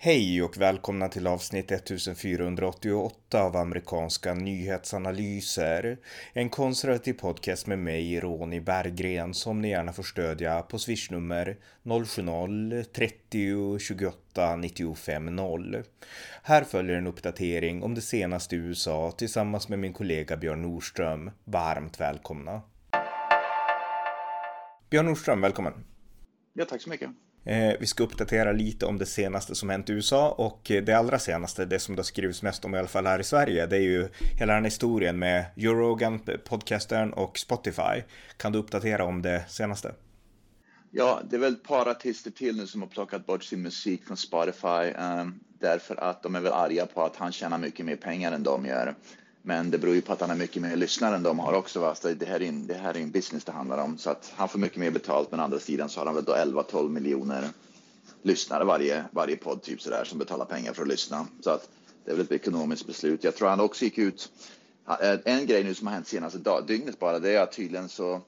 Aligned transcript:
Hej 0.00 0.42
och 0.42 0.56
välkomna 0.56 1.08
till 1.08 1.26
avsnitt 1.26 1.70
1488 1.70 3.42
av 3.42 3.56
amerikanska 3.56 4.34
nyhetsanalyser. 4.34 5.98
En 6.32 6.48
konservativ 6.48 7.12
podcast 7.12 7.66
med 7.66 7.78
mig, 7.78 8.20
Ronny 8.20 8.60
Berggren, 8.60 9.34
som 9.34 9.60
ni 9.60 9.68
gärna 9.68 9.92
får 9.92 10.02
stödja 10.02 10.62
på 10.62 10.78
swishnummer 10.78 11.56
070-30 11.82 13.78
28 13.78 14.56
95 14.56 15.36
0. 15.36 15.82
Här 16.42 16.64
följer 16.64 16.96
en 16.96 17.06
uppdatering 17.06 17.82
om 17.82 17.94
det 17.94 18.00
senaste 18.00 18.56
i 18.56 18.58
USA 18.58 19.12
tillsammans 19.18 19.68
med 19.68 19.78
min 19.78 19.92
kollega 19.92 20.36
Björn 20.36 20.62
Nordström. 20.62 21.30
Varmt 21.44 22.00
välkomna! 22.00 22.62
Björn 24.90 25.06
Nordström, 25.06 25.40
välkommen! 25.40 25.84
Ja, 26.52 26.64
tack 26.64 26.82
så 26.82 26.90
mycket. 26.90 27.10
Eh, 27.44 27.72
vi 27.80 27.86
ska 27.86 28.04
uppdatera 28.04 28.52
lite 28.52 28.86
om 28.86 28.98
det 28.98 29.06
senaste 29.06 29.54
som 29.54 29.70
hänt 29.70 29.90
i 29.90 29.92
USA 29.92 30.30
och 30.30 30.70
eh, 30.70 30.84
det 30.84 30.92
allra 30.92 31.18
senaste, 31.18 31.64
det 31.64 31.78
som 31.78 31.96
det 31.96 32.00
har 32.00 32.04
skrivits 32.04 32.42
mest 32.42 32.64
om 32.64 32.74
i 32.74 32.78
alla 32.78 32.88
fall 32.88 33.06
här 33.06 33.18
i 33.18 33.24
Sverige, 33.24 33.66
det 33.66 33.76
är 33.76 33.80
ju 33.80 34.08
hela 34.38 34.54
den 34.54 34.64
historien 34.64 35.18
med 35.18 35.44
Joe 35.56 35.74
Rogan, 35.74 36.20
podcastern 36.44 37.12
och 37.12 37.38
Spotify. 37.38 38.02
Kan 38.36 38.52
du 38.52 38.58
uppdatera 38.58 39.04
om 39.04 39.22
det 39.22 39.44
senaste? 39.48 39.94
Ja, 40.90 41.20
det 41.30 41.36
är 41.36 41.40
väl 41.40 41.52
ett 41.52 41.64
par 41.64 41.88
artister 41.88 42.30
till 42.30 42.56
nu 42.56 42.66
som 42.66 42.82
har 42.82 42.88
plockat 42.88 43.26
bort 43.26 43.44
sin 43.44 43.62
musik 43.62 44.04
från 44.04 44.16
Spotify 44.16 44.92
um, 44.98 45.40
därför 45.60 46.00
att 46.00 46.22
de 46.22 46.34
är 46.34 46.40
väl 46.40 46.52
arga 46.52 46.86
på 46.86 47.02
att 47.02 47.16
han 47.16 47.32
tjänar 47.32 47.58
mycket 47.58 47.86
mer 47.86 47.96
pengar 47.96 48.32
än 48.32 48.42
de 48.42 48.66
gör. 48.66 48.94
Men 49.48 49.70
det 49.70 49.78
beror 49.78 49.94
ju 49.94 50.00
på 50.00 50.12
att 50.12 50.20
han 50.20 50.30
har 50.30 50.36
mycket 50.36 50.62
mer 50.62 50.76
lyssnare 50.76 51.14
än 51.14 51.22
de 51.22 51.38
har 51.38 51.52
också. 51.52 51.80
Va? 51.80 51.94
Så 51.94 52.08
det, 52.08 52.26
här 52.26 52.42
är 52.42 52.48
en, 52.48 52.66
det 52.66 52.74
här 52.74 52.96
är 52.96 53.00
en 53.00 53.10
business 53.10 53.44
det 53.44 53.52
handlar 53.52 53.78
om. 53.78 53.98
Så 53.98 54.10
att 54.10 54.32
han 54.36 54.48
får 54.48 54.58
mycket 54.58 54.78
mer 54.78 54.90
betalt. 54.90 55.30
Men 55.30 55.40
å 55.40 55.42
andra 55.42 55.58
sidan 55.58 55.88
så 55.88 56.00
har 56.00 56.06
han 56.06 56.14
väl 56.14 56.24
då 56.24 56.34
11-12 56.34 56.88
miljoner 56.88 57.48
lyssnare 58.22 58.64
varje, 58.64 59.04
varje 59.10 59.36
podd 59.36 59.62
typ 59.62 59.82
sådär 59.82 60.04
som 60.04 60.18
betalar 60.18 60.44
pengar 60.44 60.72
för 60.72 60.82
att 60.82 60.88
lyssna. 60.88 61.26
Så 61.40 61.50
att 61.50 61.68
det 62.04 62.10
är 62.10 62.16
väl 62.16 62.24
ett 62.24 62.32
ekonomiskt 62.32 62.86
beslut. 62.86 63.24
Jag 63.24 63.36
tror 63.36 63.48
han 63.48 63.60
också 63.60 63.84
gick 63.84 63.98
ut. 63.98 64.32
Eh, 65.00 65.18
en 65.24 65.46
grej 65.46 65.64
nu 65.64 65.74
som 65.74 65.86
har 65.86 65.94
hänt 65.94 66.08
senaste 66.08 66.38
dag, 66.38 66.66
dygnet 66.66 66.98
bara, 66.98 67.18
det 67.18 67.30
är 67.30 67.42
att 67.42 67.52
tydligen 67.52 67.88
så 67.88 68.20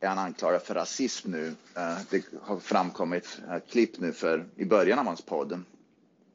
är 0.00 0.08
han 0.08 0.18
anklagad 0.18 0.62
för 0.62 0.74
rasism 0.74 1.30
nu. 1.30 1.54
Eh, 1.76 1.96
det 2.10 2.24
har 2.42 2.58
framkommit 2.58 3.40
eh, 3.48 3.58
klipp 3.70 4.00
nu 4.00 4.12
för 4.12 4.46
i 4.56 4.64
början 4.64 4.98
av 4.98 5.06
hans 5.06 5.22
podd 5.22 5.62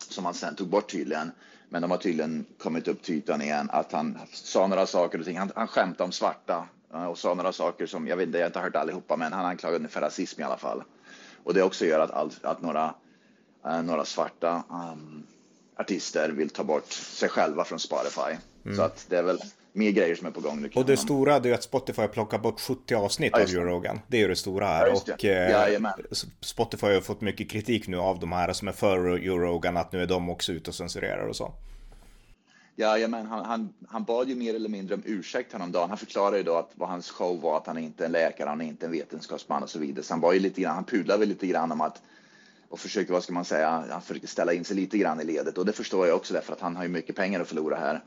som 0.09 0.25
han 0.25 0.33
sen 0.33 0.55
tog 0.55 0.67
bort 0.67 0.91
tydligen 0.91 1.31
men 1.69 1.81
de 1.81 1.91
har 1.91 1.97
tydligen 1.97 2.45
kommit 2.57 2.87
upp 2.87 3.03
till 3.03 3.15
ytan 3.15 3.41
igen 3.41 3.69
att 3.71 3.91
han 3.91 4.19
sa 4.31 4.67
några 4.67 4.85
saker 4.85 5.19
och 5.19 5.25
ting. 5.25 5.37
Han, 5.37 5.51
han 5.55 5.67
skämtade 5.67 6.03
om 6.03 6.11
svarta 6.11 6.67
eh, 6.93 7.05
och 7.05 7.17
sa 7.17 7.33
några 7.33 7.51
saker 7.51 7.85
som 7.85 8.07
jag 8.07 8.17
vet 8.17 8.27
inte, 8.27 8.37
jag 8.37 8.45
har 8.45 8.49
inte 8.49 8.59
hört 8.59 8.75
allihopa, 8.75 9.15
men 9.15 9.33
han 9.33 9.45
anklagade 9.45 9.87
för 9.87 10.01
rasism 10.01 10.41
i 10.41 10.43
alla 10.43 10.57
fall. 10.57 10.83
Och 11.43 11.53
det 11.53 11.63
också 11.63 11.85
gör 11.85 11.99
att, 11.99 12.11
all, 12.11 12.31
att 12.41 12.61
några, 12.61 12.93
uh, 13.65 13.81
några 13.81 14.05
svarta 14.05 14.63
um, 14.69 15.23
artister 15.75 16.29
vill 16.29 16.49
ta 16.49 16.63
bort 16.63 16.91
sig 16.91 17.29
själva 17.29 17.63
från 17.63 17.79
Spotify. 17.79 18.37
Mm. 18.65 18.77
Så 18.77 18.83
att 18.83 19.05
det 19.09 19.17
är 19.17 19.23
väl 19.23 19.39
mer 19.77 19.91
grejer 19.91 20.15
som 20.15 20.27
är 20.27 20.31
på 20.31 20.39
gång 20.41 20.61
nu. 20.61 20.69
Och 20.75 20.85
det 20.85 20.97
stora 20.97 21.35
är 21.35 21.45
ju 21.45 21.53
att 21.53 21.63
Spotify 21.63 22.07
plockar 22.07 22.39
bort 22.39 22.59
70 22.59 22.95
avsnitt 22.95 23.31
ja, 23.35 23.43
av 23.43 23.49
Joe 23.49 23.63
Rogan. 23.63 23.99
Det 24.07 24.17
är 24.17 24.21
ju 24.21 24.27
det 24.27 24.35
stora 24.35 24.67
här. 24.67 24.87
Ja, 24.87 25.13
och 25.13 25.25
eh, 25.25 25.91
Spotify 26.41 26.87
har 26.87 27.01
fått 27.01 27.21
mycket 27.21 27.49
kritik 27.49 27.87
nu 27.87 27.97
av 27.97 28.19
de 28.19 28.31
här 28.31 28.53
som 28.53 28.67
är 28.67 28.71
för 28.71 29.17
Joe 29.17 29.37
Rogan, 29.37 29.77
att 29.77 29.91
nu 29.91 30.01
är 30.01 30.07
de 30.07 30.29
också 30.29 30.51
ute 30.51 30.69
och 30.69 30.75
censurerar 30.75 31.27
och 31.27 31.35
så. 31.35 31.53
Ja, 32.75 33.07
men 33.07 33.25
han, 33.25 33.45
han, 33.45 33.73
han 33.87 34.03
bad 34.03 34.29
ju 34.29 34.35
mer 34.35 34.53
eller 34.53 34.69
mindre 34.69 34.95
om 34.95 35.03
ursäkt 35.05 35.53
häromdagen. 35.53 35.89
Han 35.89 35.97
förklarade 35.97 36.37
ju 36.37 36.43
då 36.43 36.55
att 36.55 36.71
vad 36.75 36.89
hans 36.89 37.09
show 37.09 37.41
var, 37.41 37.57
att 37.57 37.67
han 37.67 37.77
inte 37.77 38.03
är 38.03 38.05
en 38.05 38.11
läkare, 38.11 38.49
han 38.49 38.61
är 38.61 38.65
inte 38.65 38.85
en 38.85 38.91
vetenskapsman 38.91 39.63
och 39.63 39.69
så 39.69 39.79
vidare. 39.79 40.03
Så 40.03 40.13
han 40.13 40.21
var 40.21 40.33
ju 40.33 40.39
lite 40.39 40.61
grann, 40.61 40.75
han 40.75 40.83
pudlade 40.83 41.19
väl 41.19 41.29
lite 41.29 41.47
grann 41.47 41.71
om 41.71 41.81
att 41.81 42.01
och 42.69 42.79
försökte, 42.79 43.13
vad 43.13 43.23
ska 43.23 43.33
man 43.33 43.45
säga, 43.45 43.83
han 43.89 44.01
försökte 44.01 44.27
ställa 44.27 44.53
in 44.53 44.65
sig 44.65 44.75
lite 44.75 44.97
grann 44.97 45.21
i 45.21 45.23
ledet 45.23 45.57
och 45.57 45.65
det 45.65 45.73
förstår 45.73 46.07
jag 46.07 46.15
också 46.15 46.33
därför 46.33 46.53
att 46.53 46.61
han 46.61 46.75
har 46.75 46.83
ju 46.83 46.89
mycket 46.89 47.15
pengar 47.15 47.39
att 47.39 47.47
förlora 47.47 47.75
här. 47.75 48.03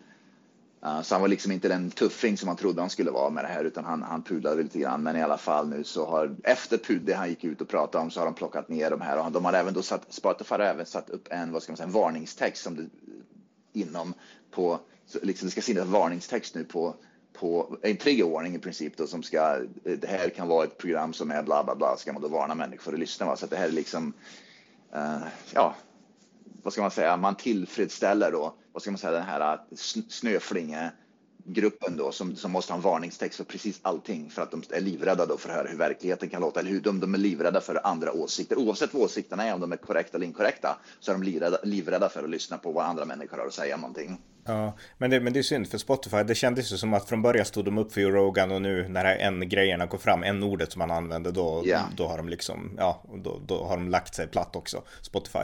Så 1.03 1.15
han 1.15 1.21
var 1.21 1.29
liksom 1.29 1.53
inte 1.53 1.69
den 1.69 1.91
tuffing 1.91 2.37
som 2.37 2.47
man 2.47 2.57
trodde 2.57 2.81
han 2.81 2.91
skulle 2.91 3.11
vara 3.11 3.31
med 3.31 3.45
det 3.45 3.49
här 3.49 3.65
utan 3.65 3.85
han, 3.85 4.03
han 4.03 4.23
pudlade 4.23 4.63
lite 4.63 4.79
grann. 4.79 5.03
Men 5.03 5.17
i 5.17 5.23
alla 5.23 5.39
fall 5.39 5.69
nu 5.69 5.85
så 5.85 6.07
har 6.07 6.37
efter 6.45 6.79
pudde 6.79 7.15
han 7.15 7.29
gick 7.29 7.45
ut 7.45 7.61
och 7.61 7.69
pratade 7.69 8.05
om 8.05 8.11
så 8.11 8.21
har 8.21 8.25
de 8.25 8.35
plockat 8.35 8.69
ner 8.69 8.91
de 8.91 9.01
här 9.01 9.27
och 9.27 9.33
de 9.33 9.45
har 9.45 9.53
även 9.53 9.75
då 9.75 9.83
satt, 9.83 10.07
Spotify 10.09 10.55
har 10.55 10.61
även 10.61 10.87
satt 10.87 11.11
upp 11.11 11.29
en, 11.31 11.53
vad 11.53 11.63
ska 11.63 11.73
man 11.73 11.77
säga, 11.77 11.87
en 11.87 11.93
varningstext 11.93 12.63
som 12.63 12.77
det, 12.77 12.87
inom 13.73 14.15
på, 14.51 14.81
liksom 15.23 15.47
det 15.47 15.53
ska 15.53 15.63
finnas 15.63 15.87
varningstext 15.87 16.55
nu 16.55 16.65
på 16.65 16.95
på 17.33 17.77
en 17.83 17.97
triggervarning 17.97 18.55
i 18.55 18.59
princip 18.59 18.97
då 18.97 19.07
som 19.07 19.23
ska, 19.23 19.59
det 19.85 20.07
här 20.09 20.29
kan 20.29 20.49
vara 20.49 20.65
ett 20.65 20.79
program 20.79 21.13
som 21.13 21.31
är 21.31 21.43
bla 21.43 21.65
bla 21.65 21.75
bla, 21.75 21.97
ska 21.97 22.13
man 22.13 22.23
då 22.23 22.29
varna 22.29 22.55
människor 22.55 22.83
för 22.83 22.93
att 22.93 22.99
lyssna. 22.99 23.27
Va? 23.27 23.37
Så 23.37 23.45
att 23.45 23.51
det 23.51 23.57
här 23.57 23.69
är 23.69 23.73
liksom, 23.73 24.13
uh, 24.95 25.27
ja, 25.55 25.75
vad 26.63 26.73
ska 26.73 26.83
man 26.83 26.91
säga, 26.91 27.17
man 27.17 27.35
tillfredsställer 27.35 28.33
då, 28.33 28.55
vad 28.73 28.83
ska 28.83 28.91
man 28.91 28.99
säga, 28.99 29.13
den 29.13 29.23
här 29.23 29.55
äh, 29.55 29.77
snöflinge 30.09 30.91
gruppen 31.45 31.97
då 31.97 32.13
som, 32.13 32.37
som 32.37 32.51
måste 32.51 32.73
ha 32.73 32.77
en 32.77 32.83
varningstext 32.83 33.37
för 33.37 33.45
precis 33.45 33.81
allting 33.83 34.31
för 34.31 34.43
att 34.43 34.51
de 34.51 34.63
är 34.71 34.81
livrädda 34.81 35.27
då 35.27 35.37
för 35.37 35.49
att 35.49 35.57
höra 35.57 35.69
hur 35.69 35.79
verkligheten 35.79 36.29
kan 36.29 36.41
låta 36.41 36.61
eller 36.61 36.71
hur 36.71 36.81
de, 36.81 37.01
de 37.01 37.15
är 37.15 37.19
livrädda 37.19 37.61
för 37.61 37.87
andra 37.87 38.13
åsikter. 38.13 38.59
Oavsett 38.59 38.95
vad 38.95 39.03
åsikterna 39.03 39.45
är, 39.45 39.55
om 39.55 39.61
de 39.61 39.73
är 39.73 39.77
korrekta 39.77 40.17
eller 40.17 40.27
inkorrekta, 40.27 40.79
så 41.01 41.13
är 41.13 41.15
de 41.15 41.23
livrädda, 41.23 41.59
livrädda 41.63 42.09
för 42.09 42.25
att 42.25 42.31
lyssna 42.31 42.59
på 42.59 42.73
vad 42.73 42.87
andra 42.87 43.05
människor 43.05 43.39
har 43.39 43.47
att 43.47 43.55
säga 43.55 43.75
om 43.75 43.81
någonting. 43.81 44.19
Ja, 44.45 44.77
men 44.99 45.11
det, 45.11 45.21
men 45.21 45.33
det 45.33 45.39
är 45.39 45.43
synd 45.43 45.69
för 45.69 45.79
Spotify. 45.79 46.23
Det 46.23 46.35
kändes 46.35 46.73
ju 46.73 46.77
som 46.77 46.95
att 46.95 47.09
från 47.09 47.23
början 47.23 47.47
stod 47.47 47.65
de 47.65 47.79
upp 47.79 47.93
för 47.93 48.01
Rogan 48.01 48.51
och 48.51 48.63
nu 48.63 48.89
när 48.89 49.05
en 49.05 49.49
grejerna 49.49 49.87
går 49.87 49.99
fram, 49.99 50.23
en 50.23 50.43
ordet 50.43 50.73
som 50.73 50.79
man 50.79 50.91
använder, 50.91 51.33
då, 51.33 51.63
yeah. 51.67 51.85
då 51.97 52.07
har 52.07 52.17
de 52.17 52.29
liksom, 52.29 52.75
ja, 52.79 53.03
då, 53.25 53.41
då 53.47 53.65
har 53.65 53.77
de 53.77 53.89
lagt 53.89 54.15
sig 54.15 54.27
platt 54.27 54.57
också, 54.57 54.83
Spotify. 55.03 55.39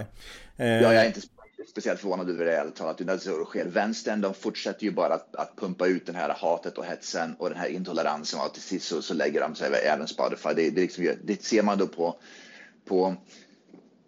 Eh, 0.56 0.66
ja, 0.66 0.92
jag 0.92 0.94
är 0.94 1.06
inte 1.06 1.20
speciellt 1.64 2.00
förvånad 2.00 2.30
över 2.30 2.44
det 2.44 2.56
ärligt 2.56 2.74
talat. 2.74 3.00
När 3.00 3.44
sker. 3.44 3.64
Vänstern, 3.66 4.20
de 4.20 4.34
fortsätter 4.34 4.84
ju 4.84 4.90
bara 4.90 5.14
att, 5.14 5.36
att, 5.36 5.56
pumpa 5.56 5.86
ut 5.86 6.06
den 6.06 6.14
här 6.14 6.28
hatet 6.28 6.78
och 6.78 6.84
hetsen 6.84 7.34
och 7.38 7.48
den 7.48 7.58
här 7.58 7.68
intoleransen 7.68 8.40
och 8.40 8.52
till 8.52 8.62
sist 8.62 8.86
så, 8.86 9.02
så 9.02 9.14
lägger 9.14 9.40
de 9.40 9.54
sig 9.54 9.70
även 9.74 10.08
Spotify. 10.08 10.48
Det, 10.48 10.70
det, 10.70 10.80
liksom, 10.80 11.08
det 11.24 11.42
ser 11.42 11.62
man 11.62 11.78
då 11.78 11.86
på, 11.86 12.20
på 12.84 13.16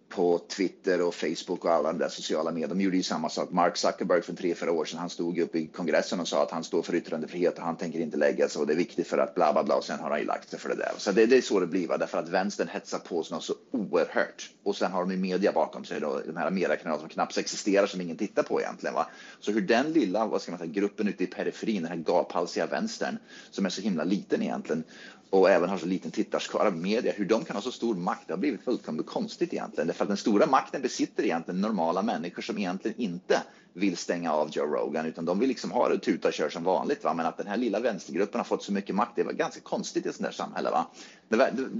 på 0.09 0.39
Twitter 0.39 1.01
och 1.01 1.15
Facebook 1.15 1.65
och 1.65 1.71
alla 1.71 1.91
de 1.91 1.99
där 1.99 2.09
sociala 2.09 2.51
medier. 2.51 2.67
De 2.69 2.81
gjorde 2.81 2.97
ju 2.97 3.03
samma 3.03 3.29
sak. 3.29 3.51
Mark 3.51 3.77
Zuckerberg 3.77 4.21
för 4.21 4.33
tre, 4.33 4.55
fyra 4.55 4.71
år 4.71 4.85
sedan, 4.85 4.99
han 4.99 5.09
stod 5.09 5.39
upp 5.39 5.55
i 5.55 5.67
kongressen 5.67 6.19
och 6.19 6.27
sa 6.27 6.43
att 6.43 6.51
han 6.51 6.63
står 6.63 6.81
för 6.81 6.95
yttrandefrihet 6.95 7.57
och 7.57 7.63
han 7.63 7.77
tänker 7.77 7.99
inte 7.99 8.17
lägga 8.17 8.49
sig 8.49 8.59
och 8.59 8.67
det 8.67 8.73
är 8.73 8.77
viktigt 8.77 9.07
för 9.07 9.17
att 9.17 9.35
bla 9.35 9.53
bla 9.53 9.63
bla 9.63 9.75
och 9.75 9.83
sen 9.83 9.99
har 9.99 10.09
han 10.09 10.19
ju 10.19 10.25
lagt 10.25 10.49
sig 10.49 10.59
för 10.59 10.69
det 10.69 10.75
där. 10.75 10.91
Så 10.97 11.11
det, 11.11 11.25
det 11.25 11.37
är 11.37 11.41
så 11.41 11.59
det 11.59 11.67
blir, 11.67 11.87
va? 11.87 11.97
därför 11.97 12.17
att 12.17 12.29
vänstern 12.29 12.67
hetsar 12.67 12.99
på 12.99 13.23
sig 13.23 13.35
något 13.35 13.43
så 13.43 13.53
oerhört. 13.71 14.49
Och 14.63 14.75
sen 14.75 14.91
har 14.91 15.01
de 15.01 15.11
ju 15.11 15.17
media 15.17 15.51
bakom 15.51 15.85
sig, 15.85 15.99
då, 15.99 16.21
de 16.25 16.37
här 16.37 16.51
mediekanalerna 16.51 16.99
som 16.99 17.09
knappt 17.09 17.37
existerar 17.37 17.87
som 17.87 18.01
ingen 18.01 18.17
tittar 18.17 18.43
på 18.43 18.61
egentligen. 18.61 18.93
Va? 18.93 19.07
Så 19.39 19.51
hur 19.51 19.61
den 19.61 19.93
lilla, 19.93 20.25
vad 20.25 20.41
ska 20.41 20.51
man 20.51 20.59
säga, 20.59 20.71
gruppen 20.71 21.07
ute 21.07 21.23
i 21.23 21.27
periferin, 21.27 21.81
den 21.81 21.91
här 21.91 21.97
gaphalsiga 21.97 22.65
vänstern 22.65 23.17
som 23.51 23.65
är 23.65 23.69
så 23.69 23.81
himla 23.81 24.03
liten 24.03 24.41
egentligen 24.41 24.83
och 25.29 25.49
även 25.49 25.69
har 25.69 25.77
så 25.77 25.85
liten 25.85 26.11
tittarskara 26.11 26.71
media, 26.71 27.13
hur 27.15 27.25
de 27.25 27.45
kan 27.45 27.55
ha 27.55 27.61
så 27.61 27.71
stor 27.71 27.95
makt, 27.95 28.27
det 28.27 28.33
har 28.33 28.37
blivit 28.37 28.63
fullkomligt 28.63 29.07
konstigt 29.07 29.53
egentligen. 29.53 29.87
Därför 29.87 30.03
att 30.03 30.07
den 30.07 30.17
stora 30.17 30.45
makten 30.45 30.81
besitter 30.81 31.23
egentligen 31.23 31.61
normala 31.61 32.01
människor 32.01 32.41
som 32.41 32.57
egentligen 32.57 32.99
inte 32.99 33.43
vill 33.73 33.97
stänga 33.97 34.33
av 34.33 34.49
Joe 34.51 34.65
Rogan, 34.65 35.05
utan 35.05 35.25
de 35.25 35.39
vill 35.39 35.49
liksom 35.49 35.71
ha 35.71 35.89
det 35.89 35.99
tuta 35.99 36.27
och 36.27 36.33
köra 36.33 36.49
som 36.49 36.63
vanligt. 36.63 37.03
Va? 37.03 37.13
Men 37.13 37.25
att 37.25 37.37
den 37.37 37.47
här 37.47 37.57
lilla 37.57 37.79
vänstergruppen 37.79 38.39
har 38.39 38.45
fått 38.45 38.63
så 38.63 38.73
mycket 38.73 38.95
makt, 38.95 39.11
det 39.15 39.23
var 39.23 39.33
ganska 39.33 39.61
konstigt 39.61 40.05
i 40.05 40.09
ett 40.09 40.15
sånt 40.15 40.25
där 40.25 40.33
samhälle. 40.33 40.69
Va? 40.69 40.85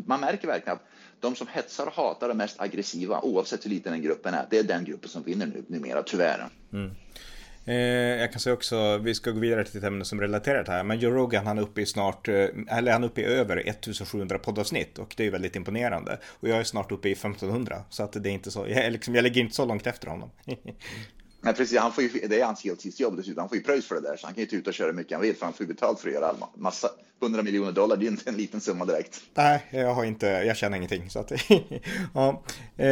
Man 0.06 0.20
märker 0.20 0.48
verkligen 0.48 0.76
att 0.76 0.86
de 1.20 1.36
som 1.36 1.48
hetsar 1.48 1.88
och 1.88 1.94
hatar 1.94 2.28
de 2.28 2.38
mest 2.38 2.62
aggressiva, 2.62 3.22
oavsett 3.22 3.66
hur 3.66 3.70
liten 3.70 3.92
den 3.92 4.02
gruppen 4.02 4.34
är, 4.34 4.48
det 4.50 4.58
är 4.58 4.64
den 4.64 4.86
gruppen 4.86 5.10
som 5.10 5.24
vinner 5.24 5.46
nu, 5.46 5.64
numera, 5.68 6.04
tyvärr. 6.04 6.50
Mm. 6.74 6.92
Eh, 7.70 7.76
jag 8.20 8.32
kan 8.32 8.40
säga 8.40 8.54
också, 8.54 8.98
vi 8.98 9.16
ska 9.16 9.32
gå 9.32 9.40
vidare 9.40 9.64
till 9.64 9.78
ett 9.78 9.84
ämne 9.84 10.06
som 10.06 10.22
relaterar 10.22 10.64
till 10.64 10.72
det 10.72 10.78
här, 10.78 10.84
men 10.84 11.00
Joe 11.00 11.12
Rogan 11.12 11.48
han 11.48 11.58
är 11.58 11.62
uppe 11.62 11.82
i 11.82 11.86
snart, 11.86 12.28
eh, 12.28 12.48
eller 12.70 12.92
han 12.92 13.04
är 13.04 13.08
uppe 13.08 13.22
i 13.22 13.24
över 13.24 13.58
1700 13.70 14.40
poddavsnitt 14.40 15.00
och 15.00 15.14
det 15.18 15.28
är 15.28 15.32
väldigt 15.32 15.56
imponerande. 15.56 16.20
Och 16.26 16.50
jag 16.50 16.58
är 16.58 16.64
snart 16.64 16.92
uppe 16.92 17.10
i 17.10 17.12
1500, 17.12 17.84
så 17.90 18.04
att 18.04 18.24
det 18.24 18.30
är 18.30 18.34
inte 18.34 18.52
så, 18.52 18.68
jag, 18.68 18.92
liksom, 18.92 19.16
jag 19.16 19.24
ligger 19.24 19.42
inte 19.42 19.56
så 19.56 19.66
långt 19.66 19.88
efter 19.88 20.08
honom. 20.08 20.32
Nej, 21.42 21.54
precis. 21.54 21.80
Han 21.80 21.92
får 21.92 22.04
ju, 22.04 22.28
det 22.28 22.42
är 22.42 22.46
hans 22.46 22.64
heltidsjobb 22.64 23.18
dessutom. 23.18 23.40
Han 23.40 23.50
får 23.50 23.58
ju 23.58 23.64
pröjs 23.64 23.88
för 23.88 23.96
det 23.96 24.02
där, 24.02 24.18
så 24.18 24.28
han 24.28 24.34
kan 24.34 24.42
ju 24.44 24.50
ta 24.50 24.56
ut 24.56 24.68
och 24.68 24.74
köra 24.74 24.94
mycket 24.94 25.14
han 25.14 25.22
vill, 25.22 25.36
för 25.36 25.46
han 25.46 25.54
får 25.54 25.66
ju 25.66 25.74
betalt 25.74 26.00
för 26.00 26.08
att 26.08 26.14
göra 26.14 26.26
all 26.28 26.38
massa 26.56 26.90
100 27.22 27.44
miljoner 27.44 27.72
dollar. 27.72 27.98
Det 27.98 28.06
är 28.06 28.08
inte 28.08 28.30
en 28.30 28.36
liten 28.36 28.62
summa 28.62 28.86
direkt. 28.86 29.22
Nej, 29.34 29.66
jag 29.70 29.94
har 29.94 30.06
inte, 30.06 30.28
jag 30.28 30.58
känner 30.58 30.78
ingenting. 30.78 31.10
Så 31.10 31.20
att, 31.20 31.32
ja. 32.14 32.44
Eh, 32.78 32.88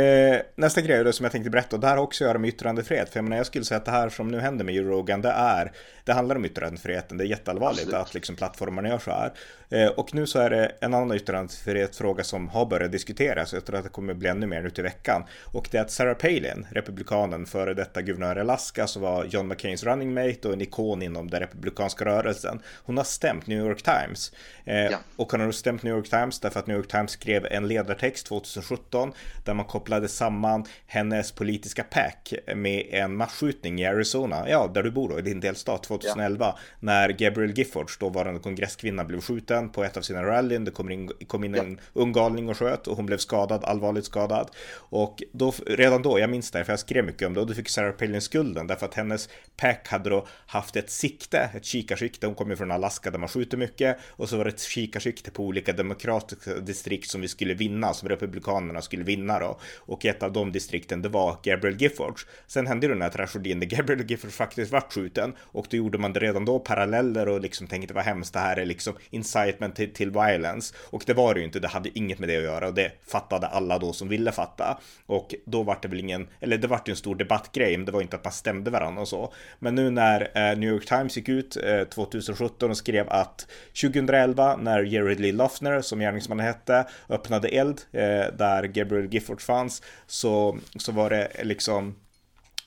nästa 0.68 0.81
grej 0.81 1.04
då, 1.04 1.12
som 1.12 1.24
jag 1.24 1.31
tänkte 1.31 1.50
berätta, 1.50 1.75
och 1.75 1.80
det 1.80 1.88
här 1.88 1.96
har 1.96 2.04
också 2.04 2.24
att 2.24 2.28
göra 2.28 2.38
med 2.38 2.48
yttrandefrihet. 2.48 3.10
För 3.10 3.18
jag 3.18 3.24
menar, 3.24 3.38
jag 3.38 3.46
skulle 3.46 3.66
säga 3.66 3.78
att 3.78 3.86
det 3.86 3.92
här 3.92 4.10
som 4.10 4.28
nu 4.28 4.40
händer 4.40 4.66
med 4.66 4.75
Joe 4.75 4.84
Rogan, 4.84 5.22
det 5.22 5.30
är, 5.30 5.72
det 6.04 6.14
handlar 6.14 6.36
om 6.36 6.46
yttrandefriheten. 6.46 7.18
Det 7.18 7.24
är 7.24 7.28
jätteallvarligt 7.28 7.81
Absolut. 7.81 8.08
att 8.08 8.14
liksom 8.14 8.36
plattformarna 8.36 8.90
gör 8.90 9.00
så 9.00 9.12
här. 9.12 9.34
Eh, 9.69 9.88
och 9.88 10.14
nu 10.14 10.28
så 10.28 10.40
är 10.40 10.50
det 10.50 10.72
en 10.81 10.94
annan 10.94 11.16
yttrandefrihetsfråga 11.18 12.24
som 12.24 12.50
har 12.50 12.66
börjat 12.66 12.92
diskuteras. 12.92 13.54
Jag 13.54 13.66
tror 13.66 13.78
att 13.78 13.84
det 13.84 13.90
kommer 13.90 14.14
bli 14.14 14.30
ännu 14.30 14.48
mer 14.48 14.62
nu 14.62 14.69
till 14.69 14.84
veckan. 14.84 15.24
Och 15.44 15.68
det 15.72 15.78
är 15.78 15.81
att 15.81 15.92
Sarah 15.92 16.14
Palin, 16.14 16.68
republikanen, 16.72 17.46
före 17.46 17.74
detta 17.74 18.02
guvernör 18.02 18.38
i 18.38 18.40
Alaska 18.40 18.88
så 18.88 19.00
var 19.00 19.25
John 19.25 19.48
McCains 19.48 19.84
running 19.84 20.14
mate 20.14 20.48
och 20.48 20.54
en 20.54 20.62
ikon 20.62 21.02
inom 21.02 21.30
den 21.30 21.40
republikanska 21.40 22.06
rörelsen. 22.06 22.62
Hon 22.84 22.98
har 22.98 23.04
stämt 23.04 23.48
New 23.48 23.60
York 23.60 23.84
Times. 23.84 24.31
Eh, 24.66 24.75
ja. 24.75 24.98
Och 25.16 25.31
hon 25.31 25.42
har 25.42 25.52
stämt 25.52 25.84
New 25.84 25.96
York 25.96 26.10
Times 26.10 26.40
därför 26.40 26.60
att 26.60 26.68
New 26.68 26.78
York 26.78 26.88
Times 26.88 27.12
skrev 27.12 27.46
en 27.46 27.68
ledartext 27.68 28.28
2017 28.28 29.14
där 29.46 29.54
man 29.54 29.66
kopplade 29.66 30.08
samman 30.08 30.56
hennes 30.86 31.31
politiska 31.31 31.83
pack 31.83 32.33
med 32.56 32.86
en 32.89 33.15
massskjutning 33.15 33.81
i 33.81 33.86
Arizona, 33.86 34.50
ja 34.50 34.71
där 34.74 34.83
du 34.83 34.92
bor 34.92 35.09
då 35.09 35.19
i 35.19 35.21
din 35.21 35.39
delstat 35.39 35.83
2011 35.83 36.45
ja. 36.45 36.59
när 36.80 37.09
Gabriel 37.09 37.57
Giffords, 37.57 37.98
dåvarande 37.98 38.39
kongresskvinna, 38.39 39.04
blev 39.04 39.21
skjuten 39.21 39.69
på 39.69 39.83
ett 39.83 39.98
av 39.98 40.01
sina 40.01 40.24
rallyn. 40.24 40.65
Det 40.65 40.71
kom 40.71 40.92
in, 40.92 41.12
kom 41.27 41.44
in 41.44 41.56
en 41.56 41.80
ung 41.94 42.13
galning 42.13 42.50
och 42.50 42.57
sköt 42.57 42.88
och 42.88 42.95
hon 42.95 43.06
blev 43.06 43.18
skadad, 43.18 43.63
allvarligt 43.63 44.06
skadad. 44.06 44.50
Och 44.74 45.24
då, 45.31 45.54
redan 45.65 46.01
då, 46.01 46.19
jag 46.19 46.30
minns 46.30 46.51
det, 46.51 46.63
för 46.63 46.71
jag 46.71 46.80
skrev 46.80 47.06
mycket 47.06 47.27
om 47.27 47.33
det, 47.33 47.39
och 47.39 47.48
då 47.48 47.54
fick 47.54 47.69
Sarah 47.69 47.92
Palin 47.92 48.21
skulden 48.21 48.68
därför 48.68 48.86
att 48.86 48.94
hennes 48.94 49.30
pack 49.57 49.88
hade 49.88 50.09
då 50.09 50.27
haft 50.45 50.75
ett 50.75 50.89
sikte, 50.89 51.50
ett 51.56 51.65
kikarsikte. 51.65 52.25
Hon 52.27 52.36
kom 52.36 52.50
ju 52.50 52.56
från 52.56 52.71
Alaska 52.71 53.12
där 53.12 53.19
man 53.19 53.30
skjuter 53.30 53.57
mycket 53.57 53.98
och 54.07 54.30
så 54.30 54.38
var 54.38 54.44
det 54.45 54.50
ett 54.50 54.62
kikarsikte 54.62 55.31
på 55.31 55.44
olika 55.44 55.74
demokratiska 55.74 56.54
distrikt 56.54 57.09
som 57.09 57.21
vi 57.21 57.27
skulle 57.27 57.54
vinna, 57.54 57.94
som 57.94 58.09
republikanerna 58.09 58.81
skulle 58.81 59.04
vinna 59.04 59.39
då. 59.39 59.59
Och 59.77 60.06
ett 60.06 60.24
av 60.24 60.33
de 60.33 60.47
distrikten, 60.52 61.02
det 61.02 61.10
var 61.10 61.38
Gabriel 61.44 61.82
Giffords. 61.82 62.26
Sen 62.48 62.68
hände 62.68 62.88
ju 62.88 62.94
den 62.94 63.02
här 63.02 63.10
tragedin 63.10 63.60
där 63.60 63.68
Gabriel 63.68 64.12
Giffords 64.12 64.36
faktiskt 64.36 64.72
vart 64.72 64.94
skjuten 64.94 65.34
och 65.40 65.68
då 65.70 65.78
gjorde 65.78 65.98
man 65.98 66.14
det 66.14 66.20
redan 66.20 66.46
då 66.46 66.60
paralleller 66.60 67.28
och 67.28 67.42
liksom 67.42 67.68
tänkte 67.68 67.94
vad 67.94 68.04
hemskt 68.04 68.34
det 68.34 68.40
här 68.40 68.58
är 68.58 68.66
liksom 68.66 68.94
incitement 69.10 69.76
till, 69.76 69.94
till 69.94 70.12
violence. 70.12 70.76
Och 70.90 71.04
det 71.06 71.14
var 71.14 71.34
det 71.34 71.40
ju 71.40 71.46
inte, 71.46 71.60
det 71.60 71.68
hade 71.68 72.00
inget 72.00 72.20
med 72.20 72.30
det 72.30 72.38
att 72.38 72.44
göra 72.44 72.68
och 72.68 72.74
det 72.74 72.92
fattade 73.08 73.48
alla 73.48 73.80
då 73.80 73.94
som 73.94 74.08
ville 74.08 74.32
fatta. 74.32 74.80
Och 75.06 75.36
då 75.46 75.64
var 75.64 75.78
det 75.82 75.88
väl 75.88 76.00
ingen, 76.00 76.28
eller 76.40 76.58
det 76.58 76.68
var 76.68 76.82
ju 76.86 76.92
en 76.92 76.98
stor 76.98 77.16
debattgrej, 77.16 77.78
men 77.78 77.86
det 77.86 77.92
var 77.92 78.02
inte 78.02 78.16
att 78.16 78.24
man 78.24 78.34
stämde 78.34 78.72
varandra 78.72 79.02
och 79.02 79.08
så. 79.08 79.34
Men 79.60 79.76
nu 79.76 79.90
när 79.90 80.22
eh, 80.22 80.58
New 80.58 80.70
York 80.70 80.86
Times 80.86 81.18
gick 81.18 81.30
ut 81.30 81.58
eh, 81.64 81.84
2017 81.84 82.70
och 82.70 82.78
skrev 82.78 83.10
att 83.10 83.48
2011 83.82 84.56
när 84.56 84.84
Jared 84.84 85.20
Lee 85.20 85.32
Lofner 85.32 85.82
som 85.82 86.00
gärningsmannen 86.00 86.46
hette, 86.46 86.88
öppnade 87.10 87.48
eld 87.48 87.82
eh, 87.92 88.02
där 88.38 88.64
Gabriel 88.64 89.14
Giffords 89.14 89.46
fanns 89.46 89.82
så, 90.08 90.37
så 90.75 90.92
var 90.92 91.10
det 91.10 91.31
liksom 91.44 91.95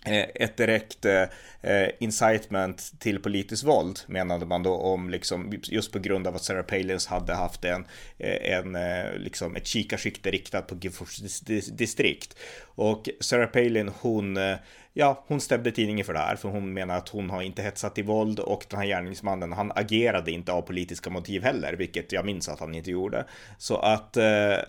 eh, 0.07 0.27
ett 0.35 0.57
direkt 0.57 1.05
eh, 1.05 1.23
eh, 1.61 1.89
incitement 1.99 2.93
till 2.99 3.23
politiskt 3.23 3.65
våld 3.65 4.01
menade 4.07 4.47
man 4.47 4.63
då 4.63 4.75
om 4.75 5.11
liksom 5.11 5.53
just 5.63 5.93
på 5.93 5.99
grund 5.99 6.27
av 6.27 6.37
att 6.37 6.43
Sarah 6.43 6.65
Palins 6.65 7.07
hade 7.07 7.35
haft 7.35 7.65
en, 7.65 7.85
eh, 8.19 8.59
en 8.59 8.77
liksom 9.23 9.57
ett 9.57 9.67
kikarsikte 9.67 10.31
riktat 10.31 10.67
på 10.67 10.77
Giffords 10.81 11.41
distrikt. 11.71 12.39
Och 12.63 13.09
Sarah 13.21 13.49
Palin 13.49 13.91
hon 14.01 14.39
ja, 14.93 15.25
hon 15.27 15.41
stämde 15.41 15.73
tidningen 15.73 16.05
för 16.05 16.13
det 16.13 16.19
här, 16.19 16.37
för 16.37 16.49
hon 16.49 16.73
menar 16.73 16.97
att 16.97 17.09
hon 17.09 17.31
har 17.31 17.43
inte 17.43 17.63
hetsat 17.63 17.99
i 17.99 18.03
våld 18.03 18.39
och 18.39 18.67
den 18.69 18.79
här 18.79 18.87
gärningsmannen, 18.87 19.53
han 19.53 19.73
agerade 19.75 20.31
inte 20.31 20.53
av 20.53 20.63
politiska 20.63 21.11
motiv 21.11 21.43
heller, 21.43 21.73
vilket 21.73 22.13
jag 22.13 22.25
minns 22.25 22.49
att 22.49 22.61
han 22.61 22.75
inte 22.75 22.91
gjorde. 22.91 23.25
Så 23.59 23.77
att 23.77 24.17
eh, 24.17 24.23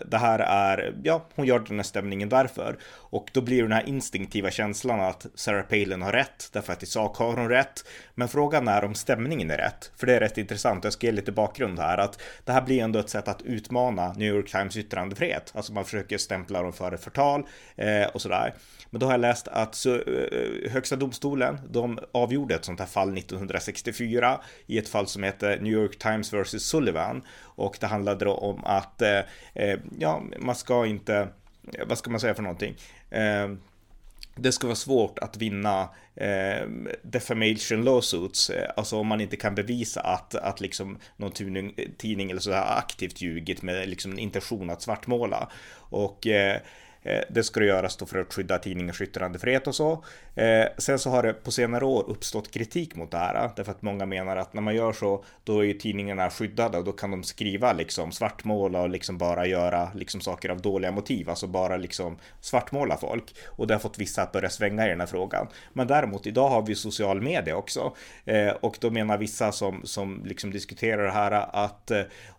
det 0.06 0.18
här 0.18 0.38
är, 0.38 0.94
ja, 1.02 1.26
hon 1.34 1.46
gör 1.46 1.58
den 1.58 1.78
här 1.78 1.84
stämningen 1.84 2.28
därför. 2.28 2.78
Och 3.12 3.30
då 3.32 3.40
blir 3.40 3.62
den 3.62 3.72
här 3.72 3.88
instinktiva 3.88 4.50
känslan 4.50 5.00
att 5.00 5.26
Sarah 5.34 5.64
Palin 5.64 6.02
har 6.02 6.12
rätt, 6.12 6.48
därför 6.52 6.72
att 6.72 6.82
i 6.82 6.86
sak 6.86 7.16
har 7.16 7.36
hon 7.36 7.48
rätt. 7.48 7.84
Men 8.14 8.28
frågan 8.28 8.68
är 8.68 8.84
om 8.84 8.94
stämningen 8.94 9.50
är 9.50 9.58
rätt, 9.58 9.92
för 9.96 10.06
det 10.06 10.14
är 10.14 10.20
rätt 10.20 10.38
intressant. 10.38 10.84
Jag 10.84 10.92
ska 10.92 11.06
ge 11.06 11.12
lite 11.12 11.32
bakgrund 11.32 11.78
här, 11.78 11.98
att 11.98 12.20
det 12.44 12.52
här 12.52 12.62
blir 12.62 12.82
ändå 12.82 12.98
ett 12.98 13.10
sätt 13.10 13.28
att 13.28 13.42
utmana 13.42 14.12
New 14.12 14.34
York 14.34 14.50
Times 14.50 14.76
yttrandefrihet. 14.76 15.52
Alltså 15.54 15.72
man 15.72 15.84
försöker 15.84 16.18
stämpla 16.18 16.62
dem 16.62 16.72
för 16.72 16.96
förtal 16.96 17.46
eh, 17.76 18.04
och 18.04 18.22
sådär. 18.22 18.54
Men 18.90 19.00
då 19.00 19.06
har 19.06 19.12
jag 19.12 19.20
läst 19.20 19.48
att 19.48 19.74
så, 19.74 20.00
Eh, 20.12 20.70
Högsta 20.70 20.96
domstolen, 20.96 21.58
de 21.70 21.98
avgjorde 22.12 22.54
ett 22.54 22.64
sånt 22.64 22.80
här 22.80 22.86
fall 22.86 23.18
1964 23.18 24.40
i 24.66 24.78
ett 24.78 24.88
fall 24.88 25.06
som 25.06 25.22
heter 25.22 25.60
New 25.60 25.72
York 25.72 25.98
Times 25.98 26.32
vs 26.32 26.62
Sullivan. 26.62 27.22
Och 27.40 27.76
det 27.80 27.86
handlade 27.86 28.24
då 28.24 28.34
om 28.34 28.64
att, 28.64 29.02
eh, 29.02 29.20
eh, 29.54 29.78
ja, 29.98 30.22
man 30.38 30.54
ska 30.54 30.86
inte, 30.86 31.28
vad 31.86 31.98
ska 31.98 32.10
man 32.10 32.20
säga 32.20 32.34
för 32.34 32.42
någonting? 32.42 32.74
Det 34.36 34.52
ska 34.52 34.66
vara 34.66 34.76
svårt 34.76 35.18
att 35.18 35.36
vinna 35.36 35.88
eh, 36.14 36.68
defamation 37.02 37.84
lawsuits, 37.84 38.50
alltså 38.76 38.96
om 38.96 39.06
man 39.06 39.20
inte 39.20 39.36
kan 39.36 39.54
bevisa 39.54 40.00
att, 40.00 40.34
att 40.34 40.60
liksom 40.60 40.98
någon 41.16 41.32
tidning, 41.32 41.74
tidning 41.98 42.30
eller 42.30 42.40
så 42.40 42.52
aktivt 42.52 43.20
ljugit 43.20 43.62
med 43.62 43.88
liksom 43.88 44.12
en 44.12 44.18
intention 44.18 44.70
att 44.70 44.82
svartmåla. 44.82 45.48
Och 45.74 46.26
Eh, 46.26 46.60
Eh, 47.02 47.20
det 47.28 47.42
ska 47.42 47.64
göras 47.64 47.96
då 47.96 48.06
för 48.06 48.18
att 48.18 48.34
skydda 48.34 48.58
tidningars 48.58 49.00
yttrandefrihet 49.00 49.66
och 49.66 49.74
så. 49.74 50.04
Eh, 50.34 50.66
sen 50.78 50.98
så 50.98 51.10
har 51.10 51.22
det 51.22 51.32
på 51.32 51.50
senare 51.50 51.84
år 51.84 52.10
uppstått 52.10 52.50
kritik 52.50 52.96
mot 52.96 53.10
det 53.10 53.18
här, 53.18 53.44
eh, 53.44 53.50
därför 53.56 53.72
att 53.72 53.82
många 53.82 54.06
menar 54.06 54.36
att 54.36 54.54
när 54.54 54.62
man 54.62 54.74
gör 54.74 54.92
så, 54.92 55.24
då 55.44 55.60
är 55.60 55.64
ju 55.64 55.74
tidningarna 55.74 56.30
skyddade 56.30 56.78
och 56.78 56.84
då 56.84 56.92
kan 56.92 57.10
de 57.10 57.22
skriva 57.22 57.72
liksom 57.72 58.12
svartmåla 58.12 58.80
och 58.80 58.88
liksom 58.88 59.18
bara 59.18 59.46
göra 59.46 59.88
liksom 59.94 60.20
saker 60.20 60.48
av 60.48 60.62
dåliga 60.62 60.92
motiv, 60.92 61.30
alltså 61.30 61.46
bara 61.46 61.76
liksom 61.76 62.18
svartmåla 62.40 62.96
folk. 62.96 63.34
Och 63.46 63.66
det 63.66 63.74
har 63.74 63.78
fått 63.78 63.98
vissa 63.98 64.22
att 64.22 64.32
börja 64.32 64.50
svänga 64.50 64.86
i 64.86 64.88
den 64.88 65.00
här 65.00 65.06
frågan. 65.06 65.46
Men 65.72 65.86
däremot 65.86 66.26
idag 66.26 66.48
har 66.48 66.62
vi 66.62 66.74
social 66.74 67.20
media 67.20 67.56
också 67.56 67.94
och 68.60 68.76
då 68.80 68.90
menar 68.90 69.18
vissa 69.18 69.52
som 69.52 69.80
som 69.84 70.22
liksom 70.24 70.50
diskuterar 70.50 71.04
det 71.04 71.10
här 71.10 71.30
att 71.64 71.90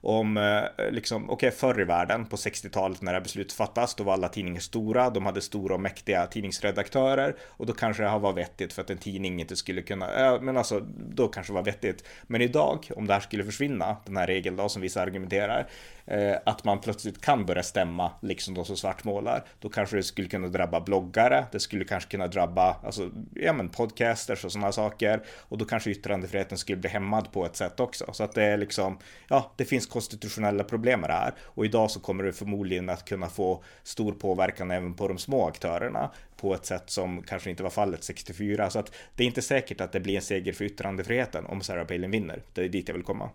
om 0.02 0.60
liksom 0.92 1.24
okej 1.24 1.34
okay, 1.34 1.52
förr 1.52 1.82
i 1.82 1.84
världen 1.84 2.26
på 2.26 2.36
60-talet 2.36 3.02
när 3.02 3.12
det 3.12 3.18
här 3.18 3.24
beslutet 3.24 3.54
fattas, 3.54 3.96
då 3.96 4.04
var 4.04 4.14
alla 4.14 4.30
tidningar 4.30 4.53
tidningar 4.54 4.62
stora, 4.62 5.10
de 5.10 5.26
hade 5.26 5.42
stora 5.42 5.74
och 5.74 5.82
mäktiga 5.82 6.28
tidningsredaktörer 6.28 7.36
och 7.50 7.66
då 7.66 7.74
kanske 7.74 8.04
det 8.04 8.10
här 8.10 8.20
var 8.20 8.34
vettigt 8.34 8.74
för 8.74 8.82
att 8.82 8.90
en 8.90 8.98
tidning 8.98 9.40
inte 9.40 9.56
skulle 9.56 9.82
kunna, 9.82 10.40
men 10.42 10.58
alltså 10.58 10.80
då 11.16 11.28
kanske 11.28 11.54
det 11.54 11.56
var 11.56 11.66
vettigt. 11.66 12.04
Men 12.24 12.42
idag, 12.42 12.90
om 12.96 13.08
det 13.08 13.14
här 13.14 13.22
skulle 13.22 13.44
försvinna, 13.44 13.98
den 14.06 14.18
här 14.18 14.28
regeln 14.28 14.56
då 14.56 14.70
som 14.70 14.82
vissa 14.82 15.02
argumenterar, 15.02 15.68
Eh, 16.06 16.38
att 16.46 16.64
man 16.64 16.82
plötsligt 16.82 17.22
kan 17.22 17.46
börja 17.46 17.64
stämma, 17.64 18.12
liksom 18.22 18.54
de 18.54 18.66
som 18.66 18.78
svartmålar, 18.78 19.44
då 19.60 19.70
kanske 19.70 19.96
det 19.96 20.04
skulle 20.04 20.28
kunna 20.28 20.48
drabba 20.48 20.82
bloggare, 20.82 21.46
det 21.52 21.60
skulle 21.60 21.86
kanske 21.86 22.12
kunna 22.12 22.28
drabba, 22.28 22.76
alltså, 22.84 23.10
ja 23.34 23.54
men 23.54 23.70
podcasters 23.70 24.46
och 24.46 24.52
sådana 24.52 24.72
saker, 24.72 25.22
och 25.40 25.58
då 25.58 25.66
kanske 25.66 25.92
yttrandefriheten 25.92 26.58
skulle 26.58 26.78
bli 26.78 26.90
hämmad 26.90 27.32
på 27.32 27.46
ett 27.46 27.56
sätt 27.56 27.80
också. 27.80 28.14
Så 28.14 28.24
att 28.24 28.34
det 28.36 28.44
är 28.44 28.58
liksom, 28.58 28.98
ja, 29.28 29.52
det 29.56 29.66
finns 29.66 29.88
konstitutionella 29.88 30.64
problem 30.64 31.00
med 31.00 31.10
det 31.10 31.14
här, 31.14 31.34
och 31.42 31.66
idag 31.66 31.92
så 31.92 32.00
kommer 32.00 32.24
det 32.24 32.34
förmodligen 32.34 32.90
att 32.90 33.06
kunna 33.06 33.30
få 33.30 33.64
stor 33.84 34.12
påverkan 34.12 34.72
även 34.72 34.94
på 34.94 35.08
de 35.08 35.18
små 35.18 35.48
aktörerna 35.48 36.12
på 36.38 36.54
ett 36.54 36.66
sätt 36.66 36.90
som 36.90 37.22
kanske 37.22 37.50
inte 37.50 37.64
var 37.64 37.70
fallet 37.70 38.04
64. 38.04 38.70
Så 38.70 38.80
att 38.80 38.96
det 39.16 39.24
är 39.24 39.28
inte 39.28 39.42
säkert 39.42 39.82
att 39.82 39.92
det 39.92 40.00
blir 40.00 40.16
en 40.16 40.22
seger 40.22 40.54
för 40.54 40.66
yttrandefriheten 40.66 41.46
om 41.46 41.62
Sarah 41.62 41.86
Palin 41.88 42.12
vinner. 42.12 42.44
Det 42.54 42.64
är 42.64 42.70
dit 42.70 42.88
jag 42.88 42.96
vill 42.96 43.04
komma. 43.04 43.30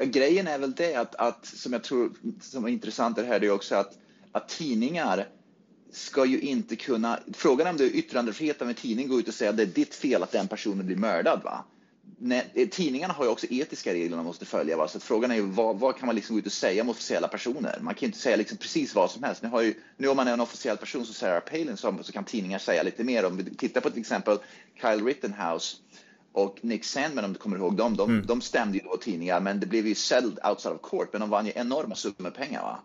Ja, 0.00 0.04
grejen 0.04 0.46
är 0.46 0.58
väl 0.58 0.74
det 0.74 0.94
att, 0.94 1.14
att, 1.14 1.46
som 1.46 1.72
jag 1.72 1.82
tror 1.84 2.12
som 2.40 2.64
är 2.64 2.68
intressant 2.68 3.18
är 3.18 3.24
här, 3.24 3.40
det 3.40 3.46
är 3.46 3.50
också 3.50 3.74
att, 3.74 3.98
att 4.32 4.48
tidningar 4.48 5.28
ska 5.92 6.24
ju 6.24 6.40
inte 6.40 6.76
kunna, 6.76 7.18
frågan 7.32 7.66
är 7.66 7.70
om 7.70 7.76
det 7.76 7.84
är 7.84 7.96
yttrandefrihet 7.96 8.62
av 8.62 8.68
en 8.68 8.74
tidning 8.74 9.08
går 9.08 9.20
ut 9.20 9.28
och 9.28 9.34
säga 9.34 9.50
att 9.50 9.56
det 9.56 9.62
är 9.62 9.66
ditt 9.66 9.94
fel 9.94 10.22
att 10.22 10.32
den 10.32 10.48
personen 10.48 10.86
blir 10.86 10.96
mördad. 10.96 11.40
Va? 11.44 11.64
Nej, 12.18 12.50
eh, 12.54 12.68
tidningarna 12.68 13.14
har 13.14 13.24
ju 13.24 13.30
också 13.30 13.46
etiska 13.50 13.94
regler 13.94 14.16
man 14.16 14.24
måste 14.24 14.44
följa. 14.44 14.76
Va? 14.76 14.88
Så 14.88 15.00
frågan 15.00 15.30
är 15.30 15.34
ju 15.34 15.42
vad, 15.42 15.78
vad, 15.78 15.96
kan 15.96 16.06
man 16.06 16.14
liksom 16.14 16.36
gå 16.36 16.40
ut 16.40 16.46
och 16.46 16.52
säga 16.52 16.82
om 16.82 16.88
officiella 16.88 17.28
personer? 17.28 17.78
Man 17.80 17.94
kan 17.94 18.00
ju 18.00 18.06
inte 18.06 18.18
säga 18.18 18.36
liksom 18.36 18.58
precis 18.58 18.94
vad 18.94 19.10
som 19.10 19.22
helst. 19.22 19.42
Nu, 19.42 19.48
har 19.48 19.62
ju, 19.62 19.74
nu 19.96 20.08
om 20.08 20.16
man 20.16 20.28
är 20.28 20.32
en 20.32 20.40
officiell 20.40 20.76
person 20.76 21.04
som 21.04 21.14
Sarah 21.14 21.40
Palin 21.40 21.76
så, 21.76 21.98
så 22.02 22.12
kan 22.12 22.24
tidningar 22.24 22.58
säga 22.58 22.82
lite 22.82 23.04
mer. 23.04 23.24
Om 23.24 23.36
vi 23.36 23.44
tittar 23.44 23.80
på 23.80 23.90
till 23.90 24.00
exempel 24.00 24.38
Kyle 24.80 25.04
Rittenhouse 25.04 25.76
och 26.38 26.58
Nick 26.60 26.84
Sandman, 26.84 27.24
om 27.24 27.32
du 27.32 27.38
kommer 27.38 27.56
ihåg 27.56 27.76
dem, 27.76 27.96
de, 27.96 28.10
mm. 28.10 28.26
de 28.26 28.40
stämde 28.40 28.78
ju 28.78 28.84
då 28.84 28.96
tidningar, 28.96 29.40
men 29.40 29.60
det 29.60 29.66
blev 29.66 29.86
ju 29.86 29.94
sälld 29.94 30.38
outside 30.44 30.72
of 30.72 30.80
court, 30.82 31.08
men 31.12 31.20
de 31.20 31.30
vann 31.30 31.46
ju 31.46 31.52
enorma 31.54 31.94
summor 31.94 32.30
pengar. 32.30 32.62
Va? 32.62 32.80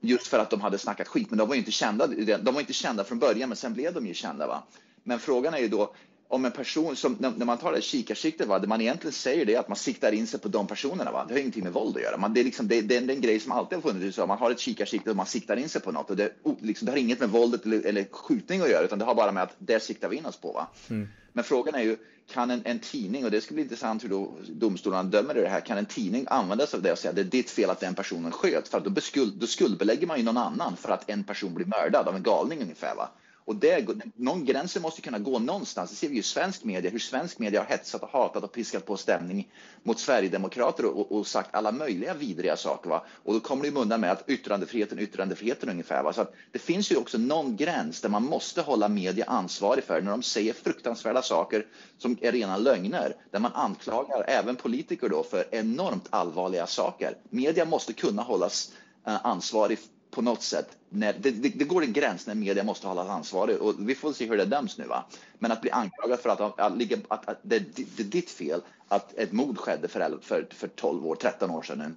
Just 0.00 0.26
för 0.26 0.38
att 0.38 0.50
de 0.50 0.60
hade 0.60 0.78
snackat 0.78 1.08
skit, 1.08 1.30
men 1.30 1.38
de 1.38 1.48
var 1.48 1.54
ju 1.54 1.58
inte 1.58 1.70
kända. 1.70 2.06
De 2.38 2.54
var 2.54 2.60
inte 2.60 2.72
kända 2.72 3.04
från 3.04 3.18
början, 3.18 3.48
men 3.48 3.56
sen 3.56 3.74
blev 3.74 3.94
de 3.94 4.06
ju 4.06 4.14
kända. 4.14 4.46
Va? 4.46 4.62
Men 5.02 5.18
frågan 5.18 5.54
är 5.54 5.58
ju 5.58 5.68
då 5.68 5.94
om 6.30 6.44
en 6.44 6.52
person 6.52 6.96
som, 6.96 7.16
när, 7.20 7.44
man 7.44 7.58
tar 7.58 7.72
det 7.72 7.80
kikarsiktet, 7.80 8.48
va, 8.48 8.58
det 8.58 8.66
man 8.66 8.80
egentligen 8.80 9.12
säger 9.12 9.46
det 9.46 9.54
är 9.54 9.60
att 9.60 9.68
man 9.68 9.76
siktar 9.76 10.12
in 10.12 10.26
sig 10.26 10.40
på 10.40 10.48
de 10.48 10.66
personerna. 10.66 11.12
Va? 11.12 11.24
Det 11.28 11.34
har 11.34 11.38
ingenting 11.38 11.64
med 11.64 11.72
våld 11.72 11.96
att 11.96 12.02
göra. 12.02 12.16
Man, 12.16 12.34
det, 12.34 12.40
är 12.40 12.44
liksom, 12.44 12.68
det, 12.68 12.80
det, 12.80 12.96
är 12.96 13.10
en 13.10 13.20
grej 13.20 13.40
som 13.40 13.52
alltid 13.52 13.78
har 13.78 13.92
funnits. 13.92 14.16
Så 14.16 14.26
man 14.26 14.38
har 14.38 14.50
ett 14.50 14.58
kikarsikte 14.58 15.10
och 15.10 15.16
man 15.16 15.26
siktar 15.26 15.56
in 15.56 15.68
sig 15.68 15.80
på 15.80 15.92
något. 15.92 16.10
Och 16.10 16.16
det, 16.16 16.32
liksom, 16.60 16.86
det 16.86 16.92
har 16.92 16.98
inget 16.98 17.20
med 17.20 17.30
våldet 17.30 17.66
eller, 17.66 17.86
eller 17.86 18.06
skjutning 18.10 18.60
att 18.60 18.70
göra, 18.70 18.84
utan 18.84 18.98
det 18.98 19.04
har 19.04 19.14
bara 19.14 19.32
med 19.32 19.42
att 19.42 19.54
det 19.58 19.80
siktar 19.80 20.08
vi 20.08 20.16
in 20.16 20.26
oss 20.26 20.36
på. 20.36 20.52
Va? 20.52 20.66
Mm. 20.90 21.08
Men 21.32 21.44
frågan 21.44 21.74
är 21.74 21.82
ju, 21.82 21.96
kan 22.32 22.50
en, 22.50 22.62
en, 22.64 22.78
tidning, 22.78 23.24
och 23.24 23.30
det 23.30 23.40
ska 23.40 23.54
bli 23.54 23.62
intressant 23.62 24.04
hur 24.04 24.08
då 24.08 24.32
domstolarna 24.48 25.08
dömer 25.08 25.34
det 25.34 25.48
här, 25.48 25.60
kan 25.60 25.78
en 25.78 25.86
tidning 25.86 26.26
använda 26.30 26.66
sig 26.66 26.76
av 26.76 26.82
det 26.82 26.92
och 26.92 26.98
säga 26.98 27.10
att 27.10 27.16
det 27.16 27.22
är 27.22 27.24
ditt 27.24 27.50
fel 27.50 27.70
att 27.70 27.80
den 27.80 27.94
personen 27.94 28.32
sköt? 28.32 28.68
För 28.68 28.80
då, 28.80 28.90
beskuld, 28.90 29.34
då 29.36 29.46
skuldbelägger 29.46 30.06
man 30.06 30.18
ju 30.18 30.24
någon 30.24 30.36
annan 30.36 30.76
för 30.76 30.88
att 30.88 31.10
en 31.10 31.24
person 31.24 31.54
blir 31.54 31.66
mördad 31.66 32.08
av 32.08 32.16
en 32.16 32.22
galning 32.22 32.62
ungefär. 32.62 32.94
Va? 32.94 33.10
Och 33.48 33.56
det, 33.56 33.86
någon 34.16 34.44
gränsen 34.44 34.82
måste 34.82 35.00
kunna 35.00 35.18
gå 35.18 35.38
någonstans. 35.38 35.90
Det 35.90 35.96
ser 35.96 36.08
vi 36.08 36.14
ju 36.14 36.20
i 36.20 36.22
svensk 36.22 36.64
media, 36.64 36.90
hur 36.90 36.98
svensk 36.98 37.38
media 37.38 37.60
har 37.60 37.66
hetsat 37.66 38.02
och 38.02 38.08
hatat 38.08 38.44
och 38.44 38.52
piskat 38.52 38.86
på 38.86 38.96
stämning 38.96 39.50
mot 39.82 39.98
Sverigedemokrater 39.98 40.84
och, 40.84 41.12
och 41.12 41.26
sagt 41.26 41.54
alla 41.54 41.72
möjliga 41.72 42.14
vidriga 42.14 42.56
saker. 42.56 42.90
Va? 42.90 43.04
Och 43.24 43.34
då 43.34 43.40
kommer 43.40 43.62
det 43.62 43.70
undan 43.70 44.00
med 44.00 44.12
att 44.12 44.28
yttrandefriheten, 44.28 44.98
yttrandefriheten 44.98 45.68
ungefär. 45.68 46.02
Va? 46.02 46.12
Så 46.12 46.20
att 46.20 46.34
det 46.52 46.58
finns 46.58 46.92
ju 46.92 46.96
också 46.96 47.18
någon 47.18 47.56
gräns 47.56 48.00
där 48.00 48.08
man 48.08 48.24
måste 48.24 48.62
hålla 48.62 48.88
media 48.88 49.24
ansvarig 49.24 49.84
för 49.84 50.00
när 50.00 50.10
de 50.10 50.22
säger 50.22 50.52
fruktansvärda 50.52 51.22
saker 51.22 51.66
som 51.98 52.18
är 52.20 52.32
rena 52.32 52.56
lögner, 52.56 53.16
där 53.30 53.38
man 53.38 53.52
anklagar 53.54 54.24
även 54.28 54.56
politiker 54.56 55.08
då 55.08 55.22
för 55.22 55.44
enormt 55.50 56.06
allvarliga 56.10 56.66
saker. 56.66 57.16
Media 57.30 57.64
måste 57.64 57.92
kunna 57.92 58.22
hållas 58.22 58.72
eh, 59.06 59.26
ansvarig 59.26 59.78
på 60.10 60.22
något 60.22 60.42
sätt. 60.42 60.68
När, 60.88 61.12
det, 61.12 61.30
det, 61.30 61.48
det, 61.48 61.64
går 61.64 61.82
en 61.82 61.92
gräns 61.92 62.26
när 62.26 62.34
media 62.34 62.64
måste 62.64 62.86
hållas 62.86 63.08
ansvarig 63.08 63.62
och 63.62 63.74
vi 63.78 63.94
får 63.94 64.12
se 64.12 64.26
hur 64.26 64.36
det 64.36 64.44
döms 64.44 64.78
nu. 64.78 64.84
Va? 64.84 65.04
Men 65.38 65.52
att 65.52 65.60
bli 65.60 65.70
anklagad 65.70 66.20
för 66.20 66.30
att, 66.30 66.40
att, 66.40 66.60
att, 66.60 66.92
att, 67.08 67.28
att 67.28 67.38
det, 67.42 67.58
det, 67.76 68.02
är 68.02 68.04
ditt 68.04 68.30
fel 68.30 68.60
att 68.88 69.14
ett 69.14 69.32
mord 69.32 69.58
skedde 69.58 69.88
för, 69.88 70.18
för, 70.22 70.46
för 70.50 70.68
12 70.68 71.06
år, 71.06 71.14
13 71.14 71.50
år 71.50 71.62
sedan, 71.62 71.96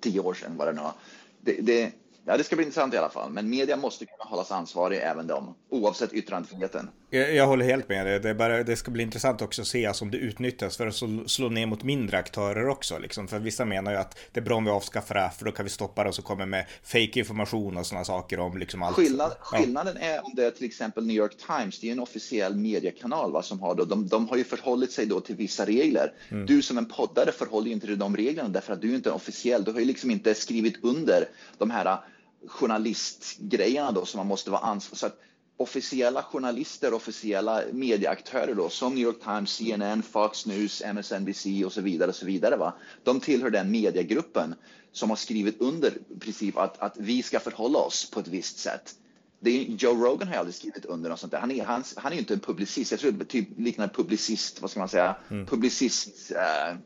10 0.00 0.20
år 0.20 0.34
sedan, 0.34 0.56
vad 0.56 0.68
det 0.68 0.72
nu 0.72 0.80
var. 0.80 0.92
Det, 1.40 1.60
det, 1.60 1.92
Ja, 2.24 2.36
det 2.36 2.44
ska 2.44 2.56
bli 2.56 2.64
intressant 2.64 2.94
i 2.94 2.96
alla 2.96 3.10
fall. 3.10 3.30
Men 3.30 3.50
media 3.50 3.76
måste 3.76 4.06
kunna 4.06 4.24
hållas 4.24 4.50
ansvarig 4.52 4.98
även 5.02 5.26
de, 5.26 5.54
oavsett 5.70 6.12
yttrandefriheten. 6.12 6.90
Jag, 7.10 7.34
jag 7.34 7.46
håller 7.46 7.64
helt 7.64 7.88
med 7.88 8.06
dig. 8.06 8.20
Det, 8.20 8.34
bara, 8.34 8.62
det 8.62 8.76
ska 8.76 8.90
bli 8.90 9.02
intressant 9.02 9.42
också 9.42 9.62
att 9.62 9.68
se 9.68 9.86
alltså, 9.86 10.04
om 10.04 10.10
det 10.10 10.18
utnyttjas 10.18 10.76
för 10.76 10.86
att 10.86 10.94
slå, 10.94 11.28
slå 11.28 11.48
ner 11.48 11.66
mot 11.66 11.82
mindre 11.82 12.18
aktörer 12.18 12.68
också. 12.68 12.98
Liksom. 12.98 13.28
För 13.28 13.38
vissa 13.38 13.64
menar 13.64 13.92
ju 13.92 13.98
att 13.98 14.18
det 14.32 14.40
är 14.40 14.44
bra 14.44 14.56
om 14.56 14.64
vi 14.64 14.70
avskaffar 14.70 15.14
det 15.14 15.20
här, 15.20 15.28
för 15.28 15.44
då 15.44 15.52
kan 15.52 15.64
vi 15.64 15.70
stoppa 15.70 16.02
det 16.02 16.08
och 16.08 16.14
så 16.14 16.22
kommer 16.22 16.46
med 16.46 16.66
fake 16.82 17.18
information 17.18 17.76
och 17.76 17.86
sådana 17.86 18.04
saker 18.04 18.40
om 18.40 18.58
liksom 18.58 18.82
allt. 18.82 18.96
Skillnad, 18.96 19.32
skillnaden 19.40 19.96
ja. 20.00 20.06
är 20.06 20.24
om 20.24 20.32
det 20.36 20.44
är 20.44 20.50
till 20.50 20.66
exempel 20.66 21.06
New 21.06 21.16
York 21.16 21.36
Times, 21.46 21.80
det 21.80 21.88
är 21.88 21.92
en 21.92 22.00
officiell 22.00 22.56
mediekanal 22.56 23.32
va, 23.32 23.42
som 23.42 23.60
har 23.60 23.74
då, 23.74 23.84
de, 23.84 24.08
de 24.08 24.28
har 24.28 24.36
ju 24.36 24.44
förhållit 24.44 24.92
sig 24.92 25.06
då 25.06 25.20
till 25.20 25.36
vissa 25.36 25.66
regler. 25.66 26.12
Mm. 26.28 26.46
Du 26.46 26.62
som 26.62 26.78
en 26.78 26.86
poddare 26.86 27.32
förhåller 27.32 27.66
ju 27.66 27.72
inte 27.72 27.86
till 27.86 27.98
de 27.98 28.16
reglerna 28.16 28.48
därför 28.48 28.72
att 28.72 28.80
du 28.80 28.90
är 28.90 28.94
inte 28.94 29.10
officiell. 29.10 29.64
Du 29.64 29.72
har 29.72 29.80
ju 29.80 29.86
liksom 29.86 30.10
inte 30.10 30.34
skrivit 30.34 30.84
under 30.84 31.28
de 31.58 31.70
här 31.70 31.98
journalistgrejerna 32.46 33.92
då 33.92 34.04
som 34.04 34.18
man 34.18 34.26
måste 34.26 34.50
vara 34.50 34.60
ansvarig 34.60 34.98
så 34.98 35.06
att 35.06 35.20
officiella 35.56 36.22
journalister, 36.22 36.94
officiella 36.94 37.62
medieaktörer 37.72 38.54
då 38.54 38.68
som 38.68 38.94
New 38.94 39.04
York 39.04 39.20
Times, 39.24 39.50
CNN, 39.50 40.02
Fox 40.02 40.46
News, 40.46 40.82
MSNBC 40.82 41.46
och 41.64 41.72
så 41.72 41.80
vidare 41.80 42.08
och 42.08 42.14
så 42.14 42.26
vidare. 42.26 42.56
Va? 42.56 42.74
De 43.04 43.20
tillhör 43.20 43.50
den 43.50 43.70
mediegruppen 43.70 44.54
som 44.92 45.10
har 45.10 45.16
skrivit 45.16 45.60
under 45.60 45.92
princip 46.20 46.56
att, 46.56 46.78
att 46.78 46.96
vi 46.96 47.22
ska 47.22 47.40
förhålla 47.40 47.78
oss 47.78 48.10
på 48.10 48.20
ett 48.20 48.28
visst 48.28 48.58
sätt. 48.58 48.94
Det 49.40 49.50
är, 49.50 49.64
Joe 49.64 50.04
Rogan 50.04 50.28
har 50.28 50.34
aldrig 50.34 50.54
skrivit 50.54 50.84
under 50.84 51.10
något 51.10 51.20
sånt 51.20 51.32
där. 51.32 51.38
Han 51.38 51.50
är, 51.50 51.64
han, 51.64 51.84
han 51.96 52.12
är 52.12 52.16
inte 52.16 52.34
en 52.34 52.40
publicist. 52.40 52.90
Jag 52.90 53.00
tror 53.00 53.12
det 53.12 53.24
typ 53.24 53.48
liknar 53.58 53.88
publicist, 53.88 54.62
vad 54.62 54.70
ska 54.70 54.80
man 54.80 54.88
säga, 54.88 55.16
mm. 55.30 55.46
publicist. 55.46 56.32
Uh, 56.32 56.78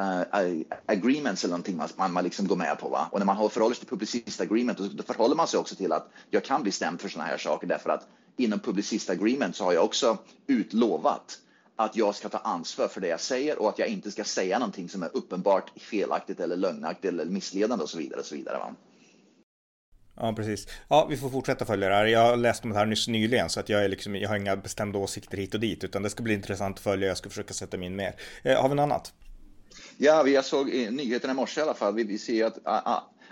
uh, 0.00 0.62
agreements 0.86 1.44
eller 1.44 1.52
någonting 1.52 1.80
man, 1.96 2.12
man 2.12 2.24
liksom 2.24 2.46
går 2.46 2.56
med 2.56 2.78
på. 2.78 2.88
Va? 2.88 3.08
Och 3.12 3.18
när 3.18 3.26
man 3.26 3.50
förhåller 3.50 3.74
sig 3.74 3.80
till 3.80 3.88
publicist 3.88 4.40
agreement 4.40 4.78
då, 4.78 4.84
då 4.84 5.02
förhåller 5.02 5.36
man 5.36 5.48
sig 5.48 5.60
också 5.60 5.76
till 5.76 5.92
att 5.92 6.08
jag 6.30 6.44
kan 6.44 6.62
bli 6.62 6.72
stämd 6.72 7.00
för 7.00 7.08
sådana 7.08 7.28
här 7.28 7.38
saker 7.38 7.66
därför 7.66 7.90
att 7.90 8.06
inom 8.36 8.58
publicist 8.58 9.10
agreement 9.10 9.56
så 9.56 9.64
har 9.64 9.72
jag 9.72 9.84
också 9.84 10.18
utlovat 10.46 11.38
att 11.76 11.96
jag 11.96 12.14
ska 12.14 12.28
ta 12.28 12.38
ansvar 12.38 12.88
för 12.88 13.00
det 13.00 13.08
jag 13.08 13.20
säger 13.20 13.58
och 13.58 13.68
att 13.68 13.78
jag 13.78 13.88
inte 13.88 14.10
ska 14.10 14.24
säga 14.24 14.58
någonting 14.58 14.88
som 14.88 15.02
är 15.02 15.10
uppenbart 15.16 15.72
felaktigt 15.76 16.40
eller 16.40 16.56
lögnaktigt 16.56 17.04
eller 17.04 17.24
missledande 17.24 17.82
och 17.82 17.90
så 17.90 17.98
vidare. 17.98 18.20
Och 18.20 18.26
så 18.26 18.34
vidare 18.34 18.58
va? 18.58 18.74
Ja, 20.16 20.32
precis. 20.32 20.66
Ja, 20.88 21.06
vi 21.10 21.16
får 21.16 21.30
fortsätta 21.30 21.64
följa 21.64 21.88
det 21.88 21.94
här. 21.94 22.06
Jag 22.06 22.38
läste 22.38 22.66
om 22.66 22.72
det 22.72 22.78
här 22.78 22.86
nyss 22.86 23.08
nyligen 23.08 23.50
så 23.50 23.60
att 23.60 23.68
jag, 23.68 23.84
är 23.84 23.88
liksom, 23.88 24.16
jag 24.16 24.28
har 24.28 24.36
inga 24.36 24.56
bestämda 24.56 24.98
åsikter 24.98 25.36
hit 25.36 25.54
och 25.54 25.60
dit 25.60 25.84
utan 25.84 26.02
det 26.02 26.10
ska 26.10 26.22
bli 26.22 26.34
intressant 26.34 26.76
att 26.76 26.82
följa. 26.82 27.08
Jag 27.08 27.16
ska 27.16 27.28
försöka 27.28 27.54
sätta 27.54 27.76
mig 27.78 27.86
in 27.86 27.96
mer. 27.96 28.14
Eh, 28.42 28.62
har 28.62 28.68
vi 28.68 28.74
något 28.74 28.82
annat? 28.82 29.12
Ja, 29.96 30.28
jag 30.28 30.44
såg 30.44 30.74
eh, 30.74 30.92
nyheterna 30.92 31.32
i 31.32 31.36
morse 31.36 31.60
i 31.60 31.62
alla 31.62 31.74
fall. 31.74 31.94
Vi, 31.94 32.18
ser 32.18 32.44
att 32.44 32.58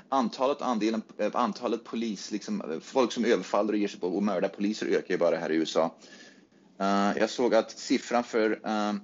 antalet, 0.09 0.63
andelen, 0.63 1.03
eh, 1.19 1.31
antalet 1.33 1.85
polis, 1.85 2.31
liksom, 2.31 2.61
eh, 2.61 2.81
folk 2.81 3.13
som 3.13 3.25
överfaller 3.25 3.73
och 3.73 3.79
ger 3.79 3.89
sig 3.89 4.01
på 4.01 4.07
och 4.07 4.23
mördar 4.23 4.49
poliser 4.49 4.87
ökar 4.87 5.15
ju 5.15 5.19
bara 5.19 5.37
här 5.37 5.53
i 5.53 5.57
USA. 5.57 5.95
Uh, 6.81 7.19
jag 7.19 7.31
såg 7.31 7.55
att 7.55 7.71
siffran 7.71 8.25
för 8.25 8.51
uh, 8.51 8.95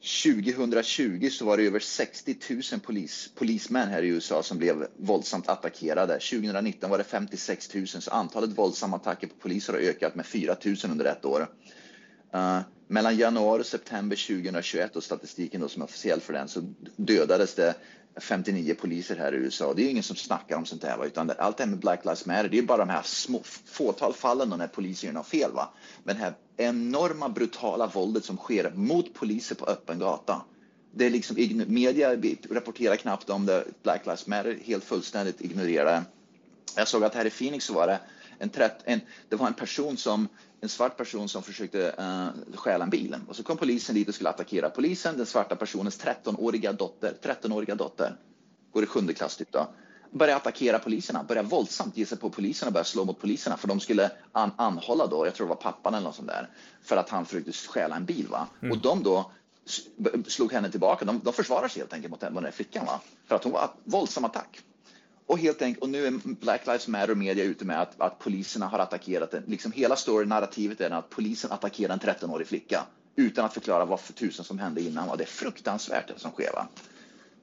2020 0.00 1.28
så 1.30 1.44
var 1.44 1.56
det 1.56 1.66
över 1.66 1.80
60 1.80 2.36
000 2.72 2.80
polis, 2.80 3.30
polismän 3.34 3.88
här 3.88 4.02
i 4.02 4.08
USA 4.08 4.42
som 4.42 4.58
blev 4.58 4.86
våldsamt 4.96 5.48
attackerade. 5.48 6.12
2019 6.12 6.90
var 6.90 6.98
det 6.98 7.04
56 7.04 7.74
000, 7.74 7.86
så 7.86 8.10
antalet 8.10 8.58
våldsamma 8.58 8.96
attacker 8.96 9.26
på 9.26 9.34
poliser 9.34 9.72
har 9.72 9.80
ökat 9.80 10.14
med 10.14 10.26
4 10.26 10.56
000 10.64 10.76
under 10.84 11.04
ett 11.04 11.24
år. 11.24 11.48
Uh, 12.34 12.60
mellan 12.86 13.16
januari 13.16 13.62
och 13.62 13.66
september 13.66 14.16
2021 14.16 14.96
och 14.96 15.04
statistiken 15.04 15.60
då 15.60 15.68
som 15.68 15.82
är 15.82 15.86
officiell 15.86 16.20
för 16.20 16.32
den 16.32 16.48
så 16.48 16.60
dödades 16.96 17.54
det 17.54 17.74
59 18.20 18.74
poliser 18.74 19.16
här 19.16 19.34
i 19.34 19.36
USA. 19.36 19.74
Det 19.74 19.82
är 19.82 19.90
ingen 19.90 20.02
som 20.02 20.16
snackar 20.16 20.56
om 20.56 20.66
sånt 20.66 20.84
här, 20.84 21.06
utan 21.06 21.32
allt 21.38 21.56
det 21.56 21.62
här 21.62 21.70
med 21.70 21.78
Black 21.78 22.04
Lives 22.04 22.26
Matter, 22.26 22.48
det 22.48 22.58
är 22.58 22.62
bara 22.62 22.78
de 22.78 22.88
här 22.88 23.02
små 23.02 23.42
fåtal 23.64 24.12
fallen 24.12 24.48
när 24.48 24.66
poliser 24.66 25.06
gör 25.06 25.14
något 25.14 25.26
fel. 25.26 25.52
Va? 25.52 25.70
Men 26.04 26.16
det 26.16 26.22
här 26.22 26.34
enorma 26.56 27.28
brutala 27.28 27.86
våldet 27.86 28.24
som 28.24 28.36
sker 28.36 28.70
mot 28.74 29.14
poliser 29.14 29.54
på 29.54 29.64
öppen 29.64 29.98
gata. 29.98 30.42
Det 30.92 31.06
är 31.06 31.10
liksom, 31.10 31.36
media 31.66 32.16
rapporterar 32.50 32.96
knappt 32.96 33.30
om 33.30 33.46
det, 33.46 33.64
Black 33.82 34.06
Lives 34.06 34.26
Matter 34.26 34.58
helt 34.64 34.84
fullständigt 34.84 35.40
ignorerar 35.40 35.84
det. 35.84 36.02
Jag 36.76 36.88
såg 36.88 37.04
att 37.04 37.14
här 37.14 37.24
i 37.24 37.30
Phoenix 37.30 37.64
så 37.64 37.74
var 37.74 37.86
det 37.86 38.00
en, 38.38 38.50
en, 38.84 39.00
det 39.28 39.36
var 39.36 39.46
en 39.46 39.54
person 39.54 39.96
som 39.96 40.28
en 40.60 40.68
svart 40.68 40.96
person 40.96 41.28
som 41.28 41.42
försökte 41.42 41.94
uh, 41.98 42.56
stjäla 42.56 42.84
en 42.84 42.90
bil. 42.90 43.16
Och 43.28 43.36
så 43.36 43.42
kom 43.42 43.56
polisen 43.56 43.94
dit 43.94 44.08
och 44.08 44.14
skulle 44.14 44.30
attackera 44.30 44.70
polisen. 44.70 45.16
Den 45.16 45.26
svarta 45.26 45.56
personens 45.56 46.00
13-åriga 46.00 46.72
dotter, 46.72 47.14
13-åriga 47.22 47.74
dotter, 47.74 48.16
går 48.72 48.82
i 48.82 48.86
sjunde 48.86 49.14
klass 49.14 49.36
typ 49.36 49.52
då, 49.52 49.68
började 50.10 50.36
attackera 50.36 50.78
poliserna, 50.78 51.24
började 51.24 51.48
våldsamt 51.48 51.96
ge 51.96 52.06
sig 52.06 52.18
på 52.18 52.30
poliserna 52.30 52.68
och 52.68 52.72
började 52.72 52.88
slå 52.88 53.04
mot 53.04 53.20
poliserna 53.20 53.56
för 53.56 53.68
de 53.68 53.80
skulle 53.80 54.10
an 54.32 54.50
anhålla 54.56 55.06
då, 55.06 55.26
jag 55.26 55.34
tror 55.34 55.46
det 55.46 55.48
var 55.48 55.56
pappan 55.56 55.94
eller 55.94 56.04
något 56.04 56.16
sånt 56.16 56.28
där, 56.28 56.48
för 56.82 56.96
att 56.96 57.08
han 57.08 57.26
försökte 57.26 57.52
stjäla 57.52 57.96
en 57.96 58.04
bil. 58.04 58.26
Va? 58.28 58.46
Mm. 58.62 58.72
Och 58.72 58.78
de 58.78 59.02
då 59.02 59.30
slog 60.26 60.52
henne 60.52 60.70
tillbaka. 60.70 61.04
De, 61.04 61.20
de 61.24 61.32
försvarar 61.32 61.68
sig 61.68 61.80
helt 61.80 61.92
enkelt 61.92 62.10
mot 62.10 62.20
den, 62.20 62.34
mot 62.34 62.42
den 62.42 62.52
flickan 62.52 62.86
va? 62.86 63.00
för 63.26 63.36
att 63.36 63.44
hon 63.44 63.52
var 63.52 63.70
våldsam 63.84 64.24
attack. 64.24 64.60
Och 65.28 65.38
helt 65.38 65.62
enkelt, 65.62 65.82
och 65.82 65.88
nu 65.88 66.06
är 66.06 66.10
Black 66.40 66.66
Lives 66.66 66.88
Matter 66.88 67.14
media 67.14 67.44
ute 67.44 67.64
med 67.64 67.82
att, 67.82 68.00
att 68.00 68.18
poliserna 68.18 68.66
har 68.66 68.78
attackerat 68.78 69.30
den. 69.30 69.42
Liksom 69.46 69.72
hela 69.72 69.96
story-narrativet 69.96 70.80
är 70.80 70.90
att 70.90 71.10
polisen 71.10 71.52
attackerar 71.52 71.92
en 71.92 71.98
13-årig 71.98 72.46
flicka 72.46 72.86
utan 73.16 73.44
att 73.44 73.54
förklara 73.54 73.84
vad 73.84 74.00
för 74.00 74.12
tusen 74.12 74.44
som 74.44 74.58
hände 74.58 74.80
innan. 74.80 75.08
Och 75.08 75.18
det 75.18 75.24
är 75.24 75.28
fruktansvärt 75.28 76.08
det 76.08 76.18
som 76.20 76.30
sker. 76.30 76.52
Va? 76.52 76.68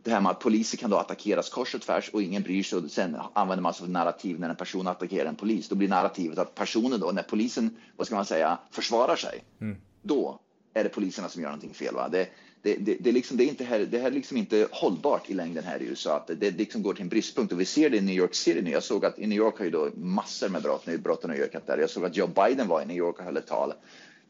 Det 0.03 0.11
här 0.11 0.21
med 0.21 0.31
att 0.31 0.39
poliser 0.39 0.77
kan 0.77 0.89
då 0.89 0.97
attackeras 0.97 1.49
kors 1.49 1.75
och 1.75 1.81
tvärs 1.81 2.09
och 2.09 2.21
ingen 2.21 2.43
bryr 2.43 2.63
sig 2.63 2.79
och 2.79 2.91
sen 2.91 3.17
använder 3.33 3.61
man 3.61 3.73
sig 3.73 3.83
av 3.83 3.89
narrativ 3.89 4.39
när 4.39 4.49
en 4.49 4.55
person 4.55 4.87
attackerar 4.87 5.29
en 5.29 5.35
polis. 5.35 5.69
Då 5.69 5.75
blir 5.75 5.89
narrativet 5.89 6.37
att 6.37 6.55
personen 6.55 6.99
då, 6.99 7.11
när 7.11 7.23
polisen, 7.23 7.77
vad 7.95 8.07
ska 8.07 8.15
man 8.15 8.25
säga, 8.25 8.57
försvarar 8.71 9.15
sig, 9.15 9.43
mm. 9.61 9.77
då 10.01 10.39
är 10.73 10.83
det 10.83 10.89
poliserna 10.89 11.29
som 11.29 11.41
gör 11.41 11.49
någonting 11.49 11.73
fel. 11.73 11.95
Va? 11.95 12.09
Det, 12.09 12.29
det, 12.65 12.75
det, 12.75 12.98
det, 13.00 13.12
liksom, 13.12 13.38
det, 13.38 13.43
är 13.43 13.48
inte 13.48 13.63
här, 13.63 13.79
det 13.79 14.00
här 14.00 14.07
är 14.07 14.12
liksom 14.12 14.38
inte 14.38 14.67
hållbart 14.72 15.29
i 15.29 15.34
längden 15.34 15.63
här 15.63 15.81
i 15.81 15.86
USA. 15.86 16.15
Att 16.15 16.39
det 16.39 16.51
liksom 16.51 16.84
går 16.84 16.93
till 16.93 17.01
en 17.01 17.10
bristpunkt 17.10 17.53
och 17.53 17.60
vi 17.60 17.65
ser 17.65 17.89
det 17.89 17.98
i 17.98 18.01
New 18.01 18.15
York 18.15 18.36
City 18.36 18.62
nu. 18.62 18.72
Jag 18.72 18.84
såg 18.84 19.05
att 19.05 19.19
i 19.19 19.27
New 19.27 19.38
York 19.38 19.57
har 19.57 19.65
ju 19.65 19.72
då 19.72 19.89
massor 19.95 20.50
med 20.50 20.62
brott 20.62 20.88
nu. 20.88 20.98
Brotten 20.98 21.29
har 21.29 21.38
ökat 21.38 21.67
där. 21.67 21.77
Jag 21.77 21.89
såg 21.89 22.05
att 22.05 22.17
Joe 22.17 22.27
Biden 22.27 22.67
var 22.67 22.81
i 22.81 22.86
New 22.86 22.98
York 22.98 23.19
och 23.19 23.25
höll 23.25 23.38
ett 23.38 23.48
tal. 23.48 23.74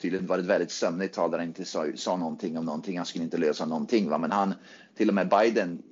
Tydligen 0.01 0.27
var 0.27 0.37
det 0.37 0.43
ett 0.43 0.49
väldigt 0.49 0.71
sömnigt 0.71 1.15
tal 1.15 1.31
där 1.31 1.37
han 1.37 1.47
inte 1.47 1.65
sa, 1.65 1.85
sa 1.95 2.17
någonting 2.17 2.57
om 2.57 2.65
någonting. 2.65 2.97
Han 2.97 3.05
skulle 3.05 3.23
inte 3.23 3.37
lösa 3.37 3.65
någonting. 3.65 4.09
Va? 4.09 4.17
Men 4.17 4.31
han, 4.31 4.53
till 4.97 5.09
och 5.09 5.15
med 5.15 5.29
Biden 5.29 5.83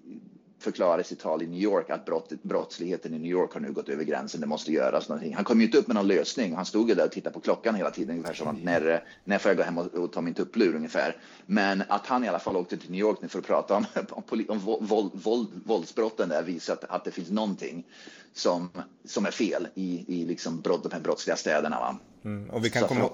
förklarade 0.64 1.02
i 1.02 1.06
sitt 1.06 1.20
tal 1.20 1.42
i 1.44 1.48
New 1.48 1.62
York 1.62 1.90
att 1.90 2.06
brott, 2.06 2.32
brottsligheten 2.42 3.14
i 3.14 3.20
New 3.20 3.32
York 3.32 3.54
har 3.54 3.60
nu 3.60 3.72
gått 3.72 3.90
över 3.90 4.04
gränsen, 4.04 4.42
det 4.42 4.48
måste 4.48 4.72
göras 4.72 5.10
någonting. 5.10 5.36
Han 5.36 5.44
kom 5.44 5.60
ju 5.60 5.66
inte 5.66 5.78
upp 5.78 5.88
med 5.88 5.96
någon 5.96 6.08
lösning, 6.08 6.56
han 6.56 6.66
stod 6.66 6.90
ju 6.90 6.96
där 6.96 7.06
och 7.06 7.12
tittade 7.12 7.34
på 7.34 7.40
klockan 7.40 7.76
hela 7.76 7.92
tiden, 7.92 8.16
ungefär 8.16 8.34
som 8.34 8.48
att 8.48 8.64
när, 8.64 9.04
när 9.24 9.38
får 9.38 9.50
jag 9.50 9.58
gå 9.58 9.64
hem 9.64 9.78
och, 9.78 9.86
och 9.86 10.12
ta 10.12 10.22
min 10.22 10.34
tupplur 10.34 10.76
ungefär. 10.76 11.18
Men 11.46 11.84
att 11.88 12.08
han 12.08 12.24
i 12.24 12.28
alla 12.28 12.40
fall 12.40 12.58
åkte 12.58 12.78
till 12.78 12.92
New 12.92 13.00
York 13.00 13.18
nu 13.22 13.28
för 13.28 13.40
att 13.40 13.46
prata 13.46 13.76
om, 13.76 13.86
om, 14.10 14.24
om 14.48 14.60
våld, 14.86 15.12
våld, 15.14 15.48
våldsbrotten 15.66 16.30
där 16.30 16.44
visar 16.44 16.74
att, 16.74 16.84
att 16.84 17.06
det 17.06 17.12
finns 17.12 17.30
någonting 17.32 17.86
som, 18.34 18.70
som 19.06 19.26
är 19.26 19.32
fel 19.32 19.68
i, 19.76 20.06
i 20.08 20.26
liksom 20.26 20.62
brott, 20.62 20.84
de 20.84 20.92
här 20.92 21.00
brottsliga 21.00 21.36
städerna. 21.36 21.80
Va? 21.80 22.00
Mm, 22.26 22.50
och, 22.50 22.66
vi 22.66 22.70
kan 22.70 22.88
komma, 22.88 23.10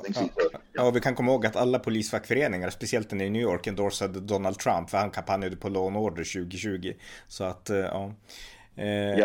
ja, 0.73 0.83
och 0.83 0.95
vi 0.95 1.01
kan 1.01 1.15
komma 1.15 1.31
ihåg 1.31 1.45
att 1.45 1.55
alla 1.55 1.79
polisfackföreningar, 1.79 2.69
speciellt 2.69 3.13
i 3.13 3.15
New 3.15 3.41
York, 3.41 3.67
endorsade 3.67 4.19
Donald 4.19 4.59
Trump 4.59 4.89
för 4.89 4.97
han 4.97 5.11
kampanjade 5.11 5.55
på 5.55 5.69
Law 5.69 5.97
Order 5.97 6.23
2020. 6.23 6.93
Så 7.27 7.43
att, 7.43 7.69
eh, 7.69 7.77
ja. 7.77 8.13
Eh, 8.79 9.17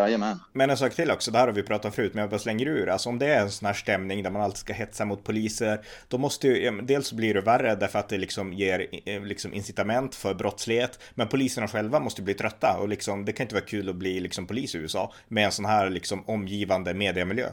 men 0.52 0.70
en 0.70 0.76
sak 0.76 0.94
till 0.94 1.10
också, 1.10 1.30
det 1.30 1.38
här 1.38 1.46
har 1.46 1.54
vi 1.54 1.62
pratat 1.62 1.84
om 1.84 1.92
förut, 1.92 2.14
men 2.14 2.20
jag 2.20 2.30
bara 2.30 2.38
slänger 2.38 2.66
ur. 2.66 2.88
Alltså 2.88 3.08
om 3.08 3.18
det 3.18 3.26
är 3.26 3.40
en 3.40 3.50
sån 3.50 3.66
här 3.66 3.74
stämning 3.74 4.22
där 4.22 4.30
man 4.30 4.42
alltid 4.42 4.58
ska 4.58 4.72
hetsa 4.72 5.04
mot 5.04 5.24
poliser, 5.24 5.80
då 6.08 6.18
måste 6.18 6.48
ju, 6.48 6.80
dels 6.80 7.12
blir 7.12 7.34
det 7.34 7.40
värre 7.40 7.74
därför 7.74 7.98
att 7.98 8.08
det 8.08 8.18
liksom 8.18 8.52
ger 8.52 8.86
eh, 9.04 9.22
liksom 9.22 9.54
incitament 9.54 10.14
för 10.14 10.34
brottslighet, 10.34 10.98
men 11.14 11.28
poliserna 11.28 11.68
själva 11.68 12.00
måste 12.00 12.22
bli 12.22 12.34
trötta 12.34 12.76
och 12.80 12.88
liksom, 12.88 13.24
det 13.24 13.32
kan 13.32 13.44
inte 13.44 13.54
vara 13.54 13.64
kul 13.64 13.88
att 13.88 13.96
bli 13.96 14.20
liksom 14.20 14.46
polis 14.46 14.74
i 14.74 14.78
USA 14.78 15.12
med 15.28 15.44
en 15.44 15.52
sån 15.52 15.64
här 15.64 15.90
liksom 15.90 16.24
omgivande 16.26 16.94
mediemiljö. 16.94 17.48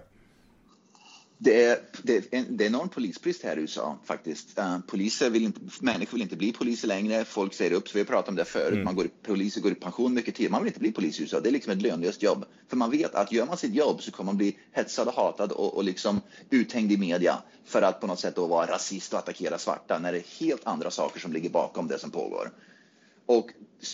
Det 1.43 1.63
är, 1.63 1.79
det, 2.03 2.17
är 2.17 2.23
en, 2.31 2.57
det 2.57 2.63
är 2.63 2.67
enorm 2.67 2.89
polisbrist 2.89 3.43
här 3.43 3.57
i 3.57 3.61
USA 3.61 3.97
faktiskt. 4.05 4.59
Uh, 4.59 4.79
poliser 4.79 5.29
vill 5.29 5.45
inte, 5.45 5.59
människor 5.79 6.11
vill 6.11 6.21
inte 6.21 6.35
bli 6.35 6.51
poliser 6.51 6.87
längre. 6.87 7.25
Folk 7.25 7.53
säger 7.53 7.71
upp 7.71 7.87
sig. 7.87 7.93
Vi 7.93 7.99
har 7.99 8.05
pratat 8.05 8.29
om 8.29 8.35
det 8.35 8.45
förut. 8.45 8.73
Mm. 8.73 8.83
Man 8.83 8.95
går, 8.95 9.07
poliser 9.23 9.61
går 9.61 9.71
i 9.71 9.75
pension 9.75 10.13
mycket 10.13 10.35
tid. 10.35 10.51
Man 10.51 10.61
vill 10.61 10.67
inte 10.67 10.79
bli 10.79 10.91
polis 10.91 11.19
i 11.19 11.23
USA. 11.23 11.39
Det 11.39 11.49
är 11.49 11.51
liksom 11.51 11.73
ett 11.73 11.81
lönlöst 11.81 12.23
jobb. 12.23 12.45
För 12.67 12.77
man 12.77 12.91
vet 12.91 13.15
att 13.15 13.31
gör 13.31 13.45
man 13.45 13.57
sitt 13.57 13.73
jobb 13.73 14.01
så 14.01 14.11
kommer 14.11 14.25
man 14.25 14.37
bli 14.37 14.57
hetsad 14.71 15.07
och 15.07 15.13
hatad 15.13 15.51
och, 15.51 15.77
och 15.77 15.83
liksom 15.83 16.21
uthängd 16.49 16.91
i 16.91 16.97
media 16.97 17.37
för 17.65 17.81
att 17.81 18.01
på 18.01 18.07
något 18.07 18.19
sätt 18.19 18.35
då 18.35 18.47
vara 18.47 18.71
rasist 18.71 19.13
och 19.13 19.19
attackera 19.19 19.57
svarta 19.57 19.99
när 19.99 20.11
det 20.11 20.17
är 20.17 20.45
helt 20.45 20.67
andra 20.67 20.91
saker 20.91 21.19
som 21.19 21.33
ligger 21.33 21.49
bakom 21.49 21.87
det 21.87 21.99
som 21.99 22.11
pågår. 22.11 22.51
Och, 23.25 23.49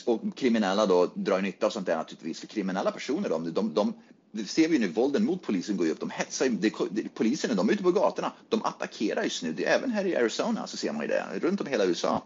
och 0.05 0.37
kriminella 0.37 0.85
då 0.85 1.11
drar 1.13 1.41
nytta 1.41 1.65
av 1.65 1.69
sånt 1.69 1.85
där 1.85 1.97
naturligtvis. 1.97 2.39
För 2.39 2.47
kriminella 2.47 2.91
personer, 2.91 3.29
de, 3.29 3.53
de, 3.53 3.73
de 3.73 3.93
det 4.31 4.45
ser 4.45 4.67
vi 4.67 4.79
nu, 4.79 4.87
vålden 4.87 5.25
mot 5.25 5.41
polisen 5.41 5.77
går 5.77 5.89
upp. 5.89 5.99
De 5.99 6.09
hetsar, 6.09 6.49
det, 6.49 6.69
polisen 7.13 7.55
de 7.55 7.69
är 7.69 7.73
ute 7.73 7.83
på 7.83 7.91
gatorna. 7.91 8.31
De 8.49 8.63
attackerar 8.63 9.23
just 9.23 9.43
nu. 9.43 9.53
Det 9.53 9.65
är 9.65 9.77
även 9.77 9.91
här 9.91 10.05
i 10.05 10.15
Arizona 10.15 10.67
så 10.67 10.77
ser 10.77 10.91
man 10.91 11.01
ju 11.01 11.07
det, 11.07 11.25
runt 11.33 11.61
om 11.61 11.67
hela 11.67 11.85
USA. 11.85 12.23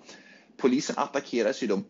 Polisen 0.58 0.96
attackeras 0.98 1.64
ju. 1.64 1.68
De, 1.68 1.86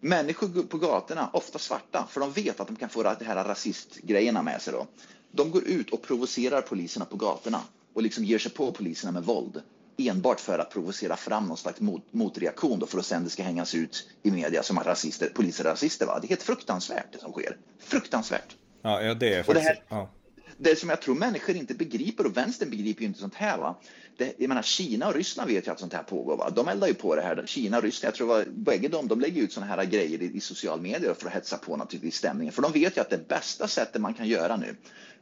människor 0.00 0.62
på 0.62 0.78
gatorna, 0.78 1.30
ofta 1.32 1.58
svarta, 1.58 2.06
för 2.10 2.20
de 2.20 2.32
vet 2.32 2.60
att 2.60 2.66
de 2.66 2.76
kan 2.76 2.88
få 2.88 3.02
det 3.02 3.24
här 3.24 3.44
rasistgrejerna 3.44 4.42
med 4.42 4.62
sig 4.62 4.72
då. 4.72 4.86
De 5.30 5.50
går 5.50 5.64
ut 5.64 5.90
och 5.90 6.02
provocerar 6.02 6.62
poliserna 6.62 7.04
på 7.04 7.16
gatorna 7.16 7.60
och 7.94 8.02
liksom 8.02 8.24
ger 8.24 8.38
sig 8.38 8.52
på 8.52 8.72
poliserna 8.72 9.12
med 9.12 9.24
våld 9.24 9.62
enbart 9.98 10.40
för 10.40 10.58
att 10.58 10.70
provocera 10.70 11.16
fram 11.16 11.46
någon 11.46 11.56
slags 11.56 11.80
mot, 11.80 12.12
motreaktion 12.12 12.78
då 12.78 12.86
för 12.86 12.98
att 12.98 13.06
sen 13.06 13.24
det 13.24 13.30
ska 13.30 13.42
hängas 13.42 13.74
ut 13.74 14.08
i 14.22 14.30
media 14.30 14.62
som 14.62 14.78
att 14.78 14.86
rasister, 14.86 15.28
poliser 15.28 15.64
är 15.64 15.68
rasister. 15.68 16.06
Va? 16.06 16.18
Det 16.20 16.26
är 16.26 16.28
helt 16.28 16.42
fruktansvärt 16.42 17.12
det 17.12 17.18
som 17.18 17.32
sker. 17.32 17.56
Fruktansvärt. 17.78 18.56
Ja, 18.86 19.02
ja 19.02 19.14
det 19.14 19.34
är 19.34 19.42
faktiskt... 19.42 19.66
det, 19.66 19.68
här, 19.68 19.82
ja. 19.88 20.10
det 20.56 20.78
som 20.78 20.88
jag 20.88 21.00
tror 21.00 21.14
människor 21.14 21.56
inte 21.56 21.74
begriper 21.74 22.26
och 22.26 22.36
vänstern 22.36 22.70
begriper 22.70 23.00
ju 23.00 23.06
inte 23.06 23.20
sånt 23.20 23.34
här. 23.34 23.58
Va? 23.58 23.76
Det, 24.16 24.34
jag 24.38 24.48
menar, 24.48 24.62
Kina 24.62 25.08
och 25.08 25.14
Ryssland 25.14 25.50
vet 25.50 25.66
ju 25.66 25.72
att 25.72 25.80
sånt 25.80 25.92
här 25.92 26.02
pågår. 26.02 26.36
Va? 26.36 26.50
De 26.50 26.68
eldar 26.68 26.88
ju 26.88 26.94
på 26.94 27.16
det 27.16 27.22
här. 27.22 27.44
Kina 27.46 27.76
och 27.76 27.82
Ryssland, 27.82 28.08
jag 28.08 28.14
tror 28.14 28.28
var, 28.28 28.44
bägge 28.48 28.88
de, 28.88 29.08
de 29.08 29.20
lägger 29.20 29.42
ut 29.42 29.52
såna 29.52 29.66
här 29.66 29.84
grejer 29.84 30.22
i, 30.22 30.36
i 30.36 30.40
social 30.40 30.80
medier 30.80 31.14
för 31.14 31.26
att 31.26 31.34
hetsa 31.34 31.58
på 31.58 31.76
naturligtvis 31.76 32.16
stämningen. 32.16 32.52
För 32.52 32.62
de 32.62 32.72
vet 32.72 32.96
ju 32.96 33.00
att 33.00 33.10
det 33.10 33.28
bästa 33.28 33.68
sättet 33.68 34.00
man 34.00 34.14
kan 34.14 34.28
göra 34.28 34.56
nu 34.56 34.76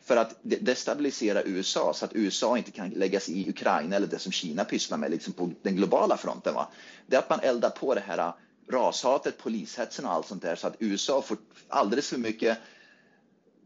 för 0.05 0.17
att 0.17 0.37
destabilisera 0.43 1.43
USA 1.43 1.93
så 1.95 2.05
att 2.05 2.15
USA 2.15 2.59
inte 2.59 2.71
kan 2.71 2.91
lägga 2.91 3.21
sig 3.21 3.41
i 3.41 3.51
Ukraina 3.51 3.97
eller 3.97 4.07
det 4.07 4.19
som 4.19 4.33
Kina 4.33 4.65
pysslar 4.65 4.99
med 4.99 5.11
liksom 5.11 5.33
på 5.33 5.51
den 5.63 5.77
globala 5.77 6.17
fronten. 6.17 6.55
Va? 6.55 6.69
Det 7.07 7.17
är 7.17 7.21
att 7.21 7.31
man 7.31 7.41
eldar 7.41 7.71
på 7.71 7.95
det 7.95 8.03
här 8.07 8.33
rashatet, 8.71 9.39
polishetsen 9.39 10.05
och 10.05 10.13
allt 10.13 10.27
sånt 10.27 10.43
där 10.43 10.57
så 10.57 10.67
att 10.67 10.77
USA 10.79 11.23
får 11.23 11.37
alldeles 11.69 12.09
för 12.09 12.19
mycket 12.19 12.59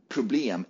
problem 0.09 0.65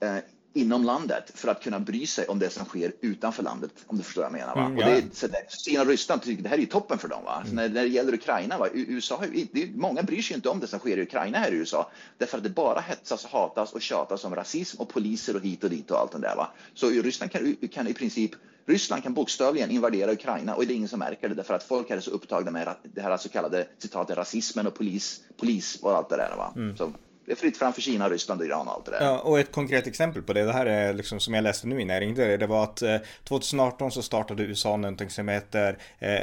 eh, 0.00 0.16
inom 0.52 0.84
landet 0.84 1.30
för 1.34 1.48
att 1.48 1.62
kunna 1.62 1.80
bry 1.80 2.06
sig 2.06 2.26
om 2.26 2.38
det 2.38 2.50
som 2.50 2.64
sker 2.64 2.92
utanför 3.00 3.42
landet, 3.42 3.70
om 3.86 3.96
du 3.96 4.02
förstår 4.02 4.22
vad 4.22 4.32
jag 4.32 4.38
menar. 4.38 4.54
Va? 4.54 4.64
Mm, 4.64 4.78
ja. 4.78 4.86
och 4.86 4.92
det, 4.92 5.16
så 5.16 5.26
där, 5.26 5.40
Kina 5.64 5.80
och 5.80 5.86
Ryssland 5.86 6.22
tycker 6.22 6.42
det 6.42 6.48
här 6.48 6.56
är 6.56 6.60
ju 6.60 6.66
toppen 6.66 6.98
för 6.98 7.08
dem. 7.08 7.24
Va? 7.24 7.42
Mm. 7.44 7.56
När, 7.56 7.68
när 7.68 7.82
det 7.82 7.88
gäller 7.88 8.14
Ukraina, 8.14 8.58
va? 8.58 8.68
USA, 8.72 9.22
det, 9.52 9.66
många 9.74 10.02
bryr 10.02 10.22
sig 10.22 10.36
inte 10.36 10.48
om 10.48 10.60
det 10.60 10.66
som 10.66 10.78
sker 10.78 10.96
i 10.96 11.02
Ukraina 11.02 11.38
här 11.38 11.52
i 11.52 11.56
USA, 11.56 11.90
därför 12.18 12.36
att 12.36 12.44
det 12.44 12.50
bara 12.50 12.80
hetsas, 12.80 13.24
hatas 13.24 13.72
och 13.72 13.82
tjatas 13.82 14.24
om 14.24 14.34
rasism 14.34 14.80
och 14.80 14.88
poliser 14.88 15.36
och 15.36 15.42
hit 15.42 15.64
och 15.64 15.70
dit 15.70 15.90
och 15.90 15.98
allt 15.98 16.12
det 16.12 16.18
där. 16.18 16.36
Va? 16.36 16.50
Så 16.74 16.88
Ryssland 16.88 17.32
kan, 17.32 17.56
kan 17.72 17.86
i 17.86 17.94
princip 17.94 18.30
Ryssland 18.66 19.02
kan 19.02 19.14
bokstavligen 19.14 19.70
invadera 19.70 20.12
Ukraina 20.12 20.54
och 20.54 20.66
det 20.66 20.72
är 20.72 20.76
ingen 20.76 20.88
som 20.88 20.98
märker 20.98 21.28
det 21.28 21.34
därför 21.34 21.54
att 21.54 21.62
folk 21.62 21.90
är 21.90 22.00
så 22.00 22.10
upptagna 22.10 22.50
med 22.50 22.74
det 22.82 23.00
här 23.00 23.16
så 23.16 23.28
kallade 23.28 23.66
citatet 23.78 24.16
rasismen 24.16 24.66
och 24.66 24.74
polis, 24.74 25.20
polis 25.36 25.78
och 25.82 25.96
allt 25.96 26.08
det 26.08 26.16
där. 26.16 26.36
Va? 26.36 26.52
Mm. 26.56 26.76
Så 26.76 26.92
det 27.30 27.34
är 27.34 27.36
fritt 27.36 27.56
fram 27.56 27.72
för 27.72 27.80
Kina, 27.80 28.08
Ryssland 28.08 28.42
Iran 28.42 28.68
och 28.68 28.74
allt 28.74 28.84
det 28.84 28.90
där. 28.90 29.04
Ja, 29.04 29.18
och 29.18 29.40
ett 29.40 29.52
konkret 29.52 29.86
exempel 29.86 30.22
på 30.22 30.32
det, 30.32 30.44
det 30.44 30.52
här 30.52 30.66
är 30.66 30.94
liksom 30.94 31.20
som 31.20 31.34
jag 31.34 31.42
läste 31.42 31.66
nu 31.66 31.80
innan 31.80 31.94
jag 31.94 32.02
ringde, 32.02 32.36
det 32.36 32.46
var 32.46 32.64
att 32.64 32.82
2018 33.24 33.86
eh, 33.86 33.90
så 33.90 34.02
startade 34.02 34.42
USA 34.42 34.76
någonting 34.76 35.10
som 35.10 35.28
heter 35.28 35.78
eh, 35.98 36.14
eh 36.14 36.22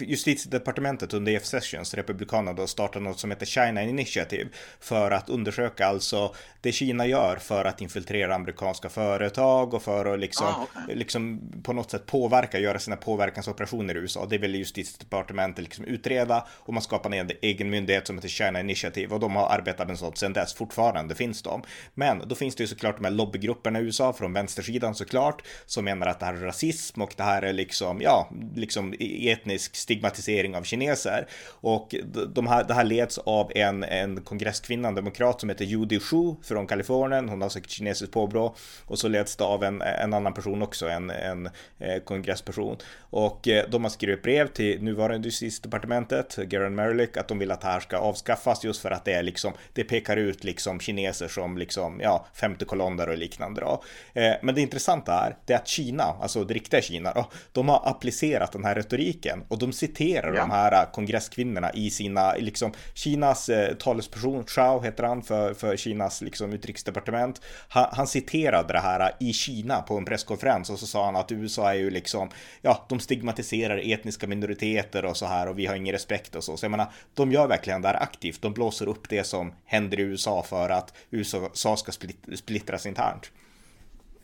Justitiedepartementet 0.00 1.14
under 1.14 1.32
Jeff 1.32 1.44
Sessions, 1.44 1.94
Republikanerna, 1.94 2.52
då 2.52 2.66
startade 2.66 3.04
något 3.04 3.18
som 3.18 3.30
heter 3.30 3.46
China 3.46 3.82
Initiative 3.82 4.48
för 4.80 5.10
att 5.10 5.28
undersöka 5.28 5.86
alltså 5.86 6.34
det 6.60 6.72
Kina 6.72 7.06
gör 7.06 7.36
för 7.36 7.64
att 7.64 7.80
infiltrera 7.80 8.34
amerikanska 8.34 8.88
företag 8.88 9.74
och 9.74 9.82
för 9.82 10.14
att 10.14 10.20
liksom, 10.20 10.46
ah, 10.46 10.66
okay. 10.82 10.94
liksom 10.94 11.40
på 11.62 11.72
något 11.72 11.90
sätt 11.90 12.06
påverka, 12.06 12.58
göra 12.58 12.78
sina 12.78 12.96
påverkansoperationer 12.96 13.94
i 13.94 13.98
USA. 13.98 14.26
Det 14.30 14.38
vill 14.38 14.54
Justitiedepartementet 14.54 15.64
liksom 15.64 15.84
utreda 15.84 16.46
och 16.50 16.74
man 16.74 16.82
skapar 16.82 17.14
en 17.14 17.30
egen 17.42 17.70
myndighet 17.70 18.06
som 18.06 18.16
heter 18.16 18.28
China 18.28 18.60
Initiative 18.60 19.14
och 19.14 19.20
de 19.20 19.36
har 19.36 19.48
arbetat 19.48 19.88
med 19.88 20.01
sånt 20.02 20.18
sedan 20.18 20.32
dess. 20.32 20.54
Fortfarande 20.54 21.14
finns 21.14 21.42
de. 21.42 21.62
Men 21.94 22.22
då 22.28 22.34
finns 22.34 22.54
det 22.54 22.62
ju 22.62 22.68
såklart 22.68 22.96
de 22.96 23.04
här 23.04 23.12
lobbygrupperna 23.12 23.80
i 23.80 23.82
USA 23.82 24.12
från 24.12 24.32
vänstersidan 24.32 24.94
såklart 24.94 25.42
som 25.66 25.84
menar 25.84 26.06
att 26.06 26.20
det 26.20 26.26
här 26.26 26.34
är 26.34 26.40
rasism 26.40 27.02
och 27.02 27.14
det 27.16 27.22
här 27.22 27.42
är 27.42 27.52
liksom, 27.52 28.00
ja, 28.00 28.30
liksom 28.54 28.94
e-, 28.98 29.30
etnisk 29.30 29.76
stigmatisering 29.76 30.56
av 30.56 30.62
kineser. 30.62 31.26
Och 31.46 31.94
de 32.34 32.46
här, 32.46 32.64
det 32.64 32.74
här 32.74 32.84
leds 32.84 33.18
av 33.18 33.52
en, 33.54 33.84
en 33.84 34.20
kongresskvinna, 34.20 34.88
en 34.88 34.94
demokrat 34.94 35.40
som 35.40 35.48
heter 35.48 35.64
Judy 35.64 36.00
Shu 36.00 36.34
från 36.42 36.66
Kalifornien. 36.66 37.28
Hon 37.28 37.42
har 37.42 37.48
säkert 37.48 37.70
kinesiskt 37.70 38.14
påbrå. 38.14 38.54
Och 38.86 38.98
så 38.98 39.08
leds 39.08 39.36
det 39.36 39.44
av 39.44 39.64
en, 39.64 39.82
en 39.82 40.14
annan 40.14 40.34
person 40.34 40.62
också, 40.62 40.88
en, 40.88 41.10
en 41.10 41.46
eh, 41.78 42.02
kongressperson. 42.04 42.76
Och 43.00 43.48
eh, 43.48 43.68
de 43.70 43.82
har 43.82 43.90
skrivit 43.90 44.22
brev 44.22 44.48
till 44.48 44.82
nuvarande 44.82 45.28
justitiedepartementet, 45.28 46.36
Garen 46.36 46.74
Merlick, 46.74 47.16
att 47.16 47.28
de 47.28 47.38
vill 47.38 47.50
att 47.50 47.60
det 47.60 47.66
här 47.66 47.80
ska 47.80 47.96
avskaffas 47.96 48.64
just 48.64 48.82
för 48.82 48.90
att 48.90 49.04
det 49.04 49.12
är 49.12 49.22
liksom, 49.22 49.52
det 49.72 49.81
pekar 49.84 50.16
ut 50.16 50.44
liksom 50.44 50.80
kineser 50.80 51.28
som 51.28 51.58
liksom, 51.58 52.00
ja, 52.00 52.26
femte 52.34 52.64
kolonder 52.64 53.08
och 53.08 53.18
liknande 53.18 53.60
då. 53.60 53.82
Eh, 54.20 54.34
men 54.42 54.54
det 54.54 54.60
intressanta 54.60 55.12
är, 55.12 55.36
det 55.46 55.52
är 55.52 55.56
att 55.56 55.68
Kina, 55.68 56.04
alltså 56.04 56.44
det 56.44 56.54
riktiga 56.54 56.82
Kina 56.82 57.12
då, 57.12 57.30
de 57.52 57.68
har 57.68 57.82
applicerat 57.84 58.52
den 58.52 58.64
här 58.64 58.74
retoriken 58.74 59.44
och 59.48 59.58
de 59.58 59.72
citerar 59.72 60.34
ja. 60.34 60.40
de 60.40 60.50
här 60.50 60.92
kongresskvinnorna 60.92 61.72
i 61.72 61.90
sina, 61.90 62.34
liksom, 62.34 62.72
Kinas 62.94 63.48
eh, 63.48 63.74
talesperson, 63.74 64.46
Chao 64.46 64.80
heter 64.80 65.04
han 65.04 65.22
för, 65.22 65.54
för 65.54 65.76
Kinas 65.76 66.22
liksom 66.22 66.52
utrikesdepartement. 66.52 67.40
Han, 67.68 67.86
han 67.92 68.06
citerade 68.06 68.72
det 68.72 68.80
här 68.80 69.12
i 69.20 69.32
Kina 69.32 69.82
på 69.82 69.96
en 69.98 70.04
presskonferens 70.04 70.70
och 70.70 70.78
så 70.78 70.86
sa 70.86 71.04
han 71.04 71.16
att 71.16 71.32
USA 71.32 71.70
är 71.70 71.78
ju 71.78 71.90
liksom, 71.90 72.28
ja, 72.62 72.86
de 72.88 73.00
stigmatiserar 73.00 73.92
etniska 73.92 74.26
minoriteter 74.26 75.04
och 75.04 75.16
så 75.16 75.26
här 75.26 75.48
och 75.48 75.58
vi 75.58 75.66
har 75.66 75.74
ingen 75.74 75.92
respekt 75.92 76.34
och 76.34 76.44
så. 76.44 76.56
Så 76.56 76.64
jag 76.64 76.70
menar, 76.70 76.92
de 77.14 77.32
gör 77.32 77.46
verkligen 77.46 77.82
det 77.82 77.88
här 77.88 78.02
aktivt. 78.02 78.42
De 78.42 78.52
blåser 78.52 78.88
upp 78.88 79.08
det 79.08 79.24
som 79.24 79.52
händer 79.72 80.00
i 80.00 80.02
USA 80.02 80.42
för 80.42 80.70
att 80.70 80.94
USA 81.10 81.76
ska 81.76 81.92
splittras 82.34 82.86
internt. 82.86 83.30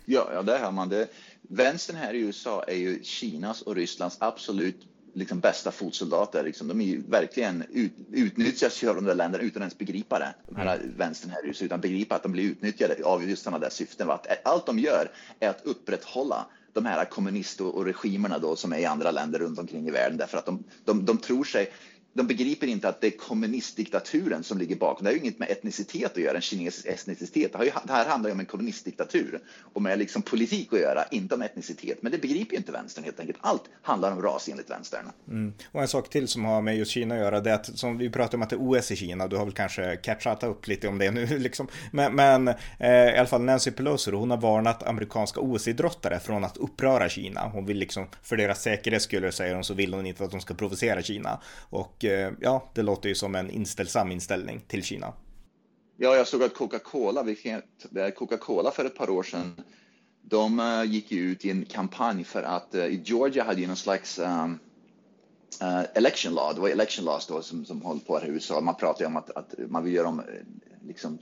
Ja, 0.05 0.31
ja 0.33 0.43
det 0.43 0.59
hör 0.59 0.71
man. 0.71 0.89
Det. 0.89 1.09
Vänstern 1.43 1.97
här 1.97 2.15
i 2.15 2.19
USA 2.19 2.63
är 2.63 2.77
ju 2.77 3.03
Kinas 3.03 3.63
och 3.63 3.77
Rysslands 3.77 4.17
absolut 4.21 4.87
liksom 5.15 5.41
bästa 5.41 5.71
fotsoldater. 5.71 6.45
Liksom. 6.45 6.69
De 6.69 6.81
är 6.81 6.85
ju 6.85 7.03
verkligen 7.09 7.65
ut, 7.73 7.93
utnyttjas 8.13 8.85
av 8.85 8.95
de 8.95 9.05
där 9.05 9.15
länderna 9.15 9.45
utan 9.45 9.63
ens 9.63 9.79
begripa 9.79 10.19
det. 10.19 10.35
De 10.49 10.57
här 10.57 10.77
mm. 10.77 10.95
vänstern 10.97 11.31
här 11.31 11.45
i 11.45 11.49
USA, 11.49 11.65
utan 11.65 11.81
begripa 11.81 12.15
att 12.15 12.23
de 12.23 12.33
blir 12.33 12.45
utnyttjade 12.45 13.05
av 13.05 13.31
just 13.31 13.43
sådana 13.43 13.59
där 13.59 13.71
syften. 13.71 14.11
Att 14.11 14.27
allt 14.45 14.67
de 14.67 14.79
gör 14.79 15.11
är 15.41 15.49
att 15.49 15.61
upprätthålla 15.65 16.47
de 16.73 16.87
här 16.87 17.05
kommunist 17.05 17.61
och 17.61 17.85
regimerna 17.85 18.39
då 18.39 18.57
som 18.57 18.73
är 18.73 18.79
i 18.79 18.85
andra 18.85 19.11
länder 19.11 19.39
runt 19.39 19.59
omkring 19.59 19.89
i 19.89 19.91
världen 19.91 20.19
därför 20.19 20.39
att 20.39 20.47
de, 20.47 20.65
de, 20.85 21.05
de 21.05 21.19
tror 21.19 21.45
sig 21.45 21.73
de 22.13 22.27
begriper 22.27 22.67
inte 22.67 22.89
att 22.89 23.01
det 23.01 23.07
är 23.07 23.19
kommunistdiktaturen 23.19 24.45
som 24.45 24.59
ligger 24.59 24.77
bakom. 24.77 25.05
Det 25.05 25.11
har 25.11 25.15
ju 25.15 25.21
inget 25.21 25.39
med 25.39 25.51
etnicitet 25.51 26.13
att 26.13 26.23
göra, 26.23 26.37
en 26.37 26.43
kinesisk 26.43 26.87
etnicitet. 26.87 27.53
Det, 27.53 27.65
ju, 27.65 27.71
det 27.85 27.93
här 27.93 28.07
handlar 28.07 28.31
ju 28.31 28.35
om 28.35 28.41
en 28.41 28.47
kommunistdiktatur 28.47 29.41
och 29.73 29.83
med 29.83 29.99
liksom 29.99 30.23
politik 30.23 30.73
att 30.73 30.81
göra, 30.81 31.05
inte 31.11 31.35
om 31.35 31.43
etnicitet. 31.43 32.03
Men 32.03 32.13
det 32.13 32.19
begriper 32.19 32.53
ju 32.53 32.59
inte 32.59 32.73
vänstern 32.73 33.05
helt 33.05 33.21
enkelt. 33.21 33.39
Allt 33.41 33.63
handlar 33.83 34.13
om 34.13 34.23
ras 34.23 34.49
enligt 34.49 34.71
vänstern. 34.71 35.05
Mm. 35.29 35.53
Och 35.73 35.81
en 35.83 35.89
sak 35.89 36.11
till 36.11 36.29
som 36.29 36.45
har 36.45 36.63
med 36.63 36.77
just 36.77 36.91
Kina 36.91 37.15
att 37.15 37.21
göra, 37.21 37.41
det 37.41 37.51
är 37.51 37.55
att 37.55 37.79
som 37.79 37.99
vi 37.99 38.11
pratar 38.11 38.39
om 38.39 38.43
att 38.43 38.51
det 38.51 38.57
är 38.57 38.71
OS 38.71 38.91
i 38.91 38.97
Kina, 38.97 39.29
du 39.29 39.37
har 39.37 39.45
väl 39.45 39.55
kanske 39.55 39.97
catchat 39.97 40.43
upp 40.43 40.67
lite 40.67 40.89
om 40.89 40.99
det 40.99 41.11
nu 41.11 41.27
liksom. 41.39 41.69
Men, 41.93 42.15
men 42.15 42.49
eh, 42.79 42.91
i 42.91 43.17
alla 43.17 43.27
fall 43.27 43.43
Nancy 43.43 43.71
Pelosi, 43.71 44.11
hon 44.11 44.31
har 44.31 44.39
varnat 44.39 44.83
amerikanska 44.83 45.41
OS-idrottare 45.41 46.19
från 46.21 46.45
att 46.45 46.57
uppröra 46.57 47.09
Kina. 47.09 47.49
Hon 47.49 47.67
vill 47.67 47.79
liksom, 47.79 48.07
för 48.23 48.37
deras 48.37 48.63
säkerhets 48.63 49.05
skull 49.05 49.33
säger 49.33 49.55
hon, 49.55 49.65
så 49.65 49.75
vill 49.75 49.95
hon 49.95 50.07
inte 50.07 50.25
att 50.25 50.31
de 50.31 50.41
ska 50.41 50.55
provocera 50.55 51.03
Kina. 51.03 51.41
Och 51.71 51.98
Eh, 52.05 52.33
ja, 52.41 52.71
det 52.75 52.83
låter 52.83 53.09
ju 53.09 53.15
som 53.15 53.35
en 53.35 53.51
inställsam 53.51 54.13
inställning 54.13 54.61
till 54.69 54.83
Kina. 54.83 55.13
Ja, 55.97 56.17
jag 56.17 56.29
såg 56.29 56.43
att 56.43 56.55
Coca-Cola, 56.55 57.25
Coca-Cola 58.17 58.71
för 58.71 58.85
ett 58.85 58.97
par 58.97 59.11
år 59.11 59.23
sedan, 59.23 59.61
de 60.23 60.61
uh, 60.61 60.85
gick 60.85 61.13
ut 61.13 61.45
i 61.45 61.51
en 61.51 61.65
kampanj 61.65 62.25
för 62.25 62.43
att 62.43 62.75
i 62.75 63.03
Georgia 63.05 63.45
hade 63.45 63.61
ju 63.61 63.67
någon 63.67 63.77
slags 63.77 64.19
um, 64.19 64.59
uh, 65.63 65.83
election 65.95 66.35
law, 66.35 66.55
det 66.55 66.61
var 66.61 66.69
election 66.69 67.05
laws 67.05 67.27
då 67.27 67.43
som, 67.43 67.65
som 67.65 67.83
håller 67.83 68.01
på 68.01 68.19
här 68.19 68.27
i 68.27 68.29
USA. 68.29 68.61
Man 68.61 68.75
pratar 68.75 69.01
ju 69.01 69.07
om 69.07 69.17
att, 69.17 69.31
att 69.31 69.55
man 69.69 69.85
vill 69.85 69.95
göra 69.95 70.09
om 70.09 70.23
liksom 70.87 71.19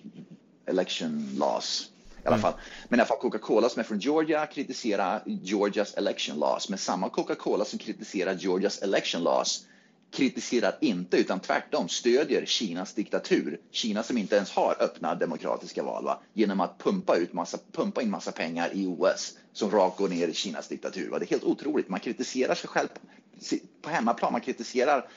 election 0.66 1.36
laws 1.38 1.90
i 2.26 2.26
alla 2.26 2.36
mm. 2.36 2.42
fall. 2.42 2.60
Men 2.88 2.98
i 2.98 3.00
alla 3.00 3.08
fall 3.08 3.18
Coca-Cola 3.18 3.68
som 3.68 3.80
är 3.80 3.84
från 3.84 3.98
Georgia 3.98 4.46
kritiserar 4.46 5.22
Georgias 5.26 5.94
election 5.94 6.38
laws. 6.38 6.68
Men 6.68 6.78
samma 6.78 7.08
Coca-Cola 7.08 7.64
som 7.64 7.78
kritiserar 7.78 8.34
Georgias 8.34 8.82
election 8.82 9.22
laws 9.22 9.66
kritiserar 10.10 10.76
inte 10.80 11.16
utan 11.16 11.40
tvärtom 11.40 11.88
stödjer 11.88 12.46
Kinas 12.46 12.94
diktatur. 12.94 13.60
Kina 13.70 14.02
som 14.02 14.18
inte 14.18 14.36
ens 14.36 14.50
har 14.50 14.76
öppna 14.80 15.14
demokratiska 15.14 15.82
val 15.82 16.04
va? 16.04 16.20
genom 16.32 16.60
att 16.60 16.78
pumpa, 16.78 17.16
ut 17.16 17.32
massa, 17.32 17.58
pumpa 17.72 18.02
in 18.02 18.10
massa 18.10 18.32
pengar 18.32 18.70
i 18.72 18.86
OS 18.86 19.38
som 19.52 19.70
rakt 19.70 19.98
går 19.98 20.08
ner 20.08 20.28
i 20.28 20.34
Kinas 20.34 20.68
diktatur. 20.68 21.10
Va? 21.10 21.18
Det 21.18 21.24
är 21.24 21.30
helt 21.30 21.44
otroligt. 21.44 21.88
Man 21.88 22.00
kritiserar 22.00 22.54
sig 22.54 22.68
själv 22.68 22.88
på 23.82 23.90
hemmaplan. 23.90 24.32
Man 24.32 24.40
kritiserar 24.40 25.08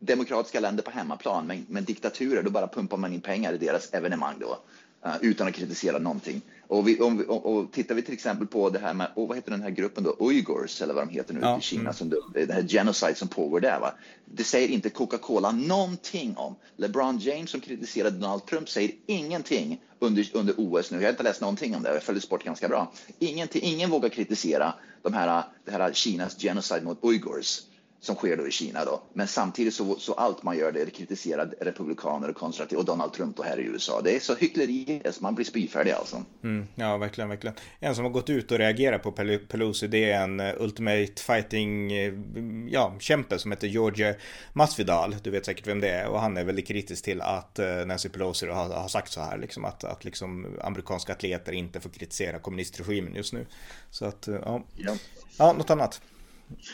demokratiska 0.00 0.60
länder 0.60 0.82
på 0.82 0.90
hemmaplan, 0.90 1.46
men, 1.46 1.66
men 1.68 1.84
diktaturer, 1.84 2.42
då 2.42 2.50
bara 2.50 2.68
pumpar 2.68 2.96
man 2.96 3.12
in 3.12 3.20
pengar 3.20 3.52
i 3.52 3.58
deras 3.58 3.92
evenemang 3.92 4.34
då. 4.40 4.58
Eh, 5.04 5.16
utan 5.20 5.48
att 5.48 5.54
kritisera 5.54 5.98
någonting. 5.98 6.42
Och, 6.68 6.88
vi, 6.88 7.00
om 7.00 7.18
vi, 7.18 7.24
och, 7.24 7.46
och, 7.46 7.72
tittar 7.72 7.94
vi 7.94 8.02
till 8.02 8.14
exempel 8.14 8.46
på 8.46 8.70
det 8.70 8.78
här 8.78 8.94
med, 8.94 9.10
och 9.14 9.28
vad 9.28 9.36
heter 9.36 9.50
den 9.50 9.62
här 9.62 9.70
gruppen 9.70 10.04
då, 10.04 10.16
Uyghurs 10.20 10.82
eller 10.82 10.94
vad 10.94 11.08
de 11.08 11.14
heter 11.14 11.34
nu 11.34 11.40
ja. 11.42 11.58
i 11.58 11.60
Kina, 11.60 11.80
mm. 11.80 11.94
som 11.94 12.08
det, 12.08 12.46
det 12.46 12.52
här 12.52 12.62
genocide 12.62 13.14
som 13.14 13.28
pågår 13.28 13.60
där. 13.60 13.80
Va? 13.80 13.94
Det 14.24 14.44
säger 14.44 14.68
inte 14.68 14.90
Coca-Cola 14.90 15.50
någonting 15.50 16.36
om. 16.36 16.56
LeBron 16.76 17.18
James 17.18 17.50
som 17.50 17.60
kritiserade 17.60 18.18
Donald 18.18 18.46
Trump 18.46 18.68
säger 18.68 18.90
ingenting 19.06 19.80
under, 19.98 20.30
under 20.32 20.54
OS 20.56 20.90
nu. 20.90 20.96
Jag 20.96 21.04
har 21.04 21.10
inte 21.10 21.22
läst 21.22 21.40
någonting 21.40 21.76
om 21.76 21.82
det, 21.82 21.94
jag 21.94 22.02
följer 22.02 22.20
sport 22.20 22.44
ganska 22.44 22.68
bra. 22.68 22.92
Ingenting, 23.18 23.62
ingen 23.62 23.90
vågar 23.90 24.08
kritisera 24.08 24.74
de 25.02 25.12
här, 25.12 25.44
det 25.64 25.70
här 25.70 25.92
Kinas 25.92 26.36
genocide 26.38 26.84
mot 26.84 26.98
Uyghurs 27.04 27.60
som 28.00 28.14
sker 28.14 28.36
då 28.36 28.46
i 28.46 28.50
Kina. 28.50 28.84
Då. 28.84 29.02
Men 29.12 29.28
samtidigt 29.28 29.74
så, 29.74 29.96
så 29.98 30.12
allt 30.12 30.42
man 30.42 30.58
gör 30.58 30.72
det 30.72 30.82
är 30.82 30.86
kritiserar 30.86 31.54
republikaner 31.60 32.28
och 32.28 32.36
konservativa 32.36 32.80
och 32.80 32.84
Donald 32.84 33.12
Trump 33.12 33.36
då 33.36 33.42
här 33.42 33.60
i 33.60 33.62
USA. 33.62 34.00
Det 34.04 34.16
är 34.16 34.20
så 34.20 34.34
hyckleri, 34.34 35.02
så 35.10 35.22
man 35.22 35.34
blir 35.34 35.44
spyfärdig 35.44 35.90
alltså. 35.90 36.24
Mm, 36.42 36.66
ja, 36.74 36.96
verkligen, 36.96 37.28
verkligen. 37.28 37.56
En 37.80 37.94
som 37.94 38.04
har 38.04 38.10
gått 38.10 38.30
ut 38.30 38.52
och 38.52 38.58
reagerat 38.58 39.02
på 39.02 39.12
Pelosi, 39.48 39.86
det 39.86 40.12
är 40.12 40.22
en 40.22 40.40
uh, 40.40 40.54
Ultimate 40.58 41.22
Fighting, 41.22 41.92
uh, 41.92 42.70
ja, 42.70 42.96
kämpe 43.00 43.38
som 43.38 43.52
heter 43.52 43.68
George 43.68 44.16
Masvidal. 44.52 45.16
Du 45.22 45.30
vet 45.30 45.46
säkert 45.46 45.66
vem 45.66 45.80
det 45.80 45.90
är 45.90 46.08
och 46.08 46.20
han 46.20 46.36
är 46.36 46.44
väldigt 46.44 46.66
kritisk 46.66 47.04
till 47.04 47.20
att 47.20 47.58
uh, 47.58 47.86
Nancy 47.86 48.08
Pelosi 48.08 48.46
har, 48.46 48.68
har, 48.68 48.88
sagt 48.88 49.12
så 49.12 49.20
här, 49.20 49.38
liksom 49.38 49.64
att, 49.64 49.84
att 49.84 50.04
liksom 50.04 50.58
amerikanska 50.62 51.12
atleter 51.12 51.52
inte 51.52 51.80
får 51.80 51.90
kritisera 51.90 52.38
kommunistregimen 52.38 53.14
just 53.14 53.32
nu. 53.32 53.46
Så 53.90 54.04
att, 54.04 54.28
ja. 54.44 54.62
ja. 54.76 54.96
Ja, 55.38 55.52
något 55.52 55.70
annat. 55.70 56.00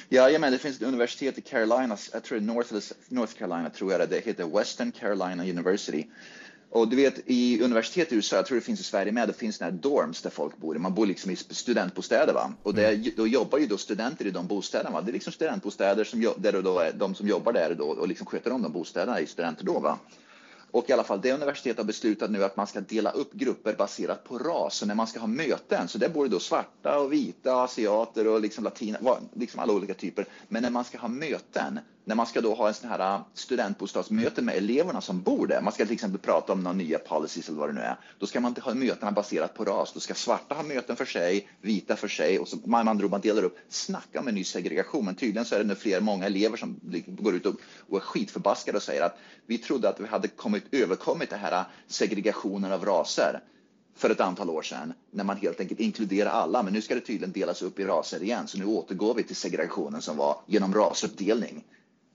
Ja, 0.09 0.39
men 0.39 0.53
det 0.53 0.59
finns 0.59 0.77
ett 0.77 0.83
universitet 0.83 1.39
i 1.39 1.41
Carolina, 1.41 1.97
jag 2.13 2.23
tror 2.23 2.41
North, 2.41 2.75
North 3.09 3.35
Carolina, 3.35 3.71
tror 3.71 3.93
jag 3.93 4.01
det, 4.01 4.07
det 4.07 4.25
heter 4.25 4.59
Western 4.59 4.93
Carolina 4.93 5.43
University. 5.43 6.07
Och 6.75 6.89
du 6.89 6.97
vet, 6.97 7.21
i 7.27 7.63
universitet 7.63 8.13
i 8.13 8.15
USA, 8.15 8.37
jag 8.37 8.47
tror 8.47 8.57
det 8.57 8.65
finns 8.65 8.81
i 8.81 8.85
Sverige 8.85 9.13
med, 9.13 9.29
det 9.29 9.33
finns 9.33 9.57
såna 9.57 9.71
här 9.71 9.79
dorms 9.79 10.23
där 10.23 10.31
folk 10.31 10.57
bor. 10.57 10.75
Man 10.75 10.95
bor 10.95 11.07
liksom 11.07 11.31
i 11.31 11.37
studentbostäder. 11.37 12.33
Va? 12.33 12.53
Och 12.63 12.75
det, 12.75 12.89
mm. 12.89 13.11
då 13.17 13.27
jobbar 13.27 13.59
ju 13.59 13.67
då 13.67 13.79
studenter 13.79 14.27
i 14.27 14.31
de 14.31 14.47
bostäderna. 14.47 14.91
Va? 14.91 15.01
Det 15.01 15.11
är 15.11 15.13
liksom 15.13 15.33
studentbostäder 15.33 16.05
som, 16.05 16.33
där 16.37 16.63
då, 16.63 16.83
de 16.95 17.15
som 17.15 17.29
jobbar 17.29 17.53
där 17.53 17.75
då, 17.75 17.85
och 17.85 18.09
liksom 18.09 18.27
sköter 18.27 18.53
om 18.53 18.63
de 18.63 18.73
bostäderna 18.73 19.21
i 19.21 19.27
studenter 19.27 19.65
då. 19.65 19.81
Va? 19.81 19.99
Och 20.75 20.91
i 20.91 20.93
alla 20.93 21.05
fall 21.05 21.21
det 21.21 21.33
universitetet 21.33 21.79
har 21.79 21.85
beslutat 21.85 22.31
nu 22.31 22.45
att 22.45 22.57
man 22.57 22.67
ska 22.67 22.81
dela 22.81 23.11
upp 23.11 23.33
grupper 23.33 23.73
baserat 23.73 24.25
på 24.25 24.39
ras. 24.39 24.75
Så 24.75 24.87
när 24.87 24.95
man 24.95 25.07
ska 25.07 25.21
ha 25.21 25.27
möten, 25.27 25.89
så 25.89 25.99
där 25.99 26.09
bor 26.09 26.25
det 26.25 26.31
då 26.31 26.39
svarta 26.39 26.99
och 26.99 27.13
vita, 27.13 27.63
asiater 27.63 28.27
och 28.27 28.41
liksom 28.41 28.65
latina, 28.65 28.99
liksom 29.35 29.61
alla 29.61 29.73
olika 29.73 29.95
typer. 29.95 30.27
Men 30.49 30.63
när 30.63 30.71
man 30.71 30.85
ska 30.85 30.99
ha 30.99 31.09
möten, 31.09 31.79
när 32.05 32.15
man 32.15 32.27
ska 32.27 32.41
då 32.41 32.55
ha 32.55 32.69
en 32.69 32.75
sån 32.75 32.91
här 32.91 33.15
äh, 33.15 33.21
studentbostadsmöte 33.35 34.43
med 34.43 34.57
eleverna 34.57 35.01
som 35.01 35.23
bor 35.23 35.47
där, 35.47 35.61
man 35.61 35.73
ska 35.73 35.85
till 35.85 35.95
exempel 35.95 36.21
prata 36.21 36.53
om 36.53 36.63
några 36.63 36.77
nya 36.77 36.99
policies 36.99 37.49
eller 37.49 37.59
vad 37.59 37.69
det 37.69 37.73
nu 37.73 37.81
är, 37.81 37.97
då 38.19 38.27
ska 38.27 38.41
man 38.41 38.49
inte 38.49 38.61
ha 38.61 38.75
mötena 38.75 39.13
baserat 39.13 39.55
på 39.55 39.65
ras. 39.65 39.93
Då 39.93 40.01
ska 40.01 40.15
svarta 40.15 40.55
ha 40.55 40.63
möten 40.63 40.97
för 40.97 41.05
sig, 41.05 41.49
vita 41.61 41.97
för 41.97 42.09
sig 42.09 42.39
och 42.39 42.49
så 42.49 42.57
man, 42.65 42.85
man, 42.85 43.11
man 43.11 43.21
delar 43.21 43.43
upp. 43.43 43.59
Snacka 43.69 44.21
om 44.21 44.29
en 44.29 44.35
ny 44.35 44.45
segregation, 44.45 45.05
men 45.05 45.15
tydligen 45.15 45.45
så 45.45 45.55
är 45.55 45.59
det 45.59 45.65
nu 45.65 45.75
fler, 45.75 46.01
många 46.01 46.27
elever 46.27 46.57
som 46.57 46.81
liksom 46.89 47.17
går 47.17 47.35
ut 47.35 47.47
och, 47.47 47.55
och 47.89 47.97
är 47.97 48.01
skitförbaskade 48.01 48.77
och 48.77 48.83
säger 48.83 49.03
att 49.03 49.19
vi 49.47 49.59
trodde 49.59 49.89
att 49.89 50.01
vi 50.01 50.07
hade 50.07 50.29
kommit, 50.29 50.65
överkommit 50.75 51.31
det 51.31 51.37
här 51.37 51.53
äh, 51.53 51.67
segregationen 51.87 52.73
av 52.73 52.85
raser 52.85 53.41
för 53.97 54.11
ett 54.11 54.21
antal 54.21 54.51
år 54.51 54.63
sedan 54.63 54.93
när 55.11 55.25
man 55.25 55.37
helt 55.37 55.61
enkelt 55.61 55.81
inkluderar 55.81 56.31
alla. 56.31 56.63
Men 56.63 56.73
nu 56.73 56.83
ska 56.83 56.95
det 56.95 57.01
tydligen 57.01 57.33
delas 57.33 57.63
upp 57.63 57.79
i 57.79 57.85
raser 57.85 58.23
igen, 58.23 58.47
så 58.49 58.59
nu 58.59 58.65
återgår 58.65 59.15
vi 59.15 59.23
till 59.23 59.37
segregationen 59.37 60.03
som 60.03 60.17
var 60.17 60.41
genom 60.47 60.75
rasuppdelning 60.75 61.65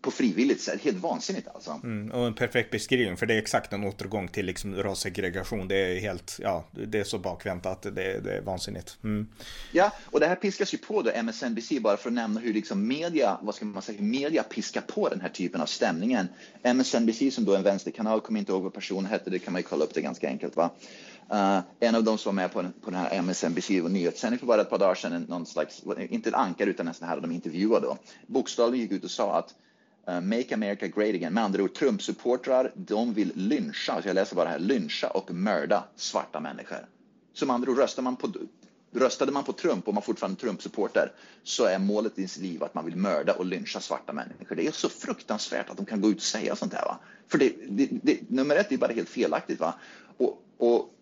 på 0.02 0.12
frivilligt 0.12 0.62
sätt. 0.62 0.82
Helt 0.82 0.98
vansinnigt 0.98 1.48
alltså. 1.48 1.80
Mm, 1.84 2.12
och 2.12 2.28
en 2.28 2.34
perfekt 2.34 2.72
beskrivning, 2.72 3.18
för 3.18 3.26
det 3.26 3.34
är 3.34 3.38
exakt 3.38 3.74
en 3.74 3.84
återgång 3.84 4.28
till 4.28 4.46
liksom 4.46 4.76
rassegregation. 4.76 5.68
Det 5.68 5.76
är 5.76 6.00
helt, 6.00 6.40
ja, 6.44 6.66
det 6.72 7.00
är 7.00 7.04
så 7.04 7.18
bakvänt 7.18 7.66
att 7.66 7.82
det, 7.82 7.92
det 7.92 8.34
är 8.38 8.42
vansinnigt. 8.42 8.98
Mm. 9.04 9.28
Ja, 9.72 9.92
och 10.06 10.20
det 10.20 10.28
här 10.28 10.36
piskas 10.36 10.74
ju 10.74 10.78
på 10.78 11.02
då 11.02 11.12
MSNBC, 11.12 11.72
bara 11.80 11.98
för 11.98 12.10
att 12.10 12.14
nämna 12.14 12.40
hur 12.40 12.54
liksom 12.54 12.88
media, 12.88 13.38
vad 13.42 13.56
ska 13.56 13.66
man 13.66 13.82
säga, 13.82 14.02
media 14.02 14.44
piskar 14.44 14.82
på 14.82 15.10
den 15.10 15.22
här 15.22 15.30
typen 15.30 15.62
av 15.62 15.66
stämningen. 15.66 16.28
MSNBC 16.64 17.36
som 17.36 17.46
då 17.46 17.54
är 17.54 17.58
en 17.58 17.64
vänsterkanal, 17.64 18.22
kommer 18.22 18.40
inte 18.40 18.52
ihåg 18.52 18.64
vad 18.64 18.74
personen 18.74 19.06
hette, 19.06 19.30
det 19.30 19.40
kan 19.40 19.54
man 19.54 19.60
ju 19.60 19.68
kolla 19.68 19.84
upp 19.84 19.94
det 19.94 20.02
ganska 20.02 20.28
enkelt 20.28 20.56
va. 20.56 20.70
Uh, 21.34 21.60
en 21.80 21.96
av 21.96 22.04
dem 22.04 22.18
som 22.18 22.36
var 22.36 22.44
med 22.44 22.54
på, 22.54 22.64
på 22.82 22.92
den 22.92 23.00
här 23.00 23.18
MSNBC 23.22 23.70
nyhetssändning 23.70 24.40
för 24.40 24.46
bara 24.46 24.62
ett 24.62 24.70
par 24.70 24.78
dagar 24.78 24.96
sedan, 24.96 25.26
någon 25.30 25.46
slags, 25.46 25.84
inte 26.10 26.30
en 26.30 26.36
ankare 26.36 26.70
utan 26.70 26.88
en 26.88 26.94
sån 26.94 27.08
här 27.08 27.22
de 27.22 27.32
intervjuade 27.32 27.86
då, 27.86 27.98
bokstavligen 28.28 28.84
gick 28.84 28.92
ut 28.92 29.04
och 29.04 29.12
sa 29.12 29.38
att 29.38 29.56
Eh, 30.10 30.22
Make 30.22 30.54
America 30.54 30.88
Great 30.88 31.16
Again. 31.16 31.34
Med 31.34 31.44
andra 31.44 31.64
ord, 31.64 31.74
Trump-supportrar, 31.74 32.72
de 32.76 33.14
vill 33.14 33.32
lyncha, 33.36 34.02
så 34.02 34.08
jag 34.10 34.16
läser 34.16 34.36
bara 34.36 34.50
här, 34.50 34.60
lyncha 34.60 35.08
och 35.08 35.32
mörda 35.32 35.84
svarta 35.96 36.40
människor. 36.40 36.86
Så 37.34 37.46
med 37.46 37.54
andra 37.54 37.72
ord, 37.72 37.78
röstar 37.78 38.04
man 38.04 38.16
på, 38.16 38.32
röstade 38.92 39.32
man 39.32 39.44
på 39.44 39.54
Trump 39.54 39.88
och 39.88 39.94
man 39.94 40.04
fortfarande 40.04 40.40
Trump-supporter 40.40 41.12
så 41.44 41.66
är 41.66 41.80
målet 41.80 42.18
i 42.18 42.22
ens 42.22 42.38
liv 42.38 42.64
att 42.64 42.74
man 42.74 42.86
vill 42.86 42.96
mörda 42.96 43.34
och 43.34 43.46
lyncha 43.46 43.80
svarta 43.80 44.14
människor. 44.14 44.56
Det 44.56 44.68
är 44.68 44.72
så 44.72 44.90
fruktansvärt 44.90 45.70
att 45.70 45.78
de 45.78 45.86
kan 45.86 46.02
gå 46.02 46.10
ut 46.10 46.18
och 46.18 46.24
säga 46.24 46.56
sånt 46.56 46.74
här. 46.74 46.86
Va? 46.86 47.00
För 47.28 47.38
det, 47.38 47.54
det, 47.70 47.90
det, 48.04 48.30
nummer 48.30 48.56
ett 48.56 48.72
är 48.72 48.78
bara 48.78 48.94
helt 48.94 49.10
felaktigt. 49.10 49.60
Va? 49.60 49.74
Och, 50.18 50.44
och 50.58 50.94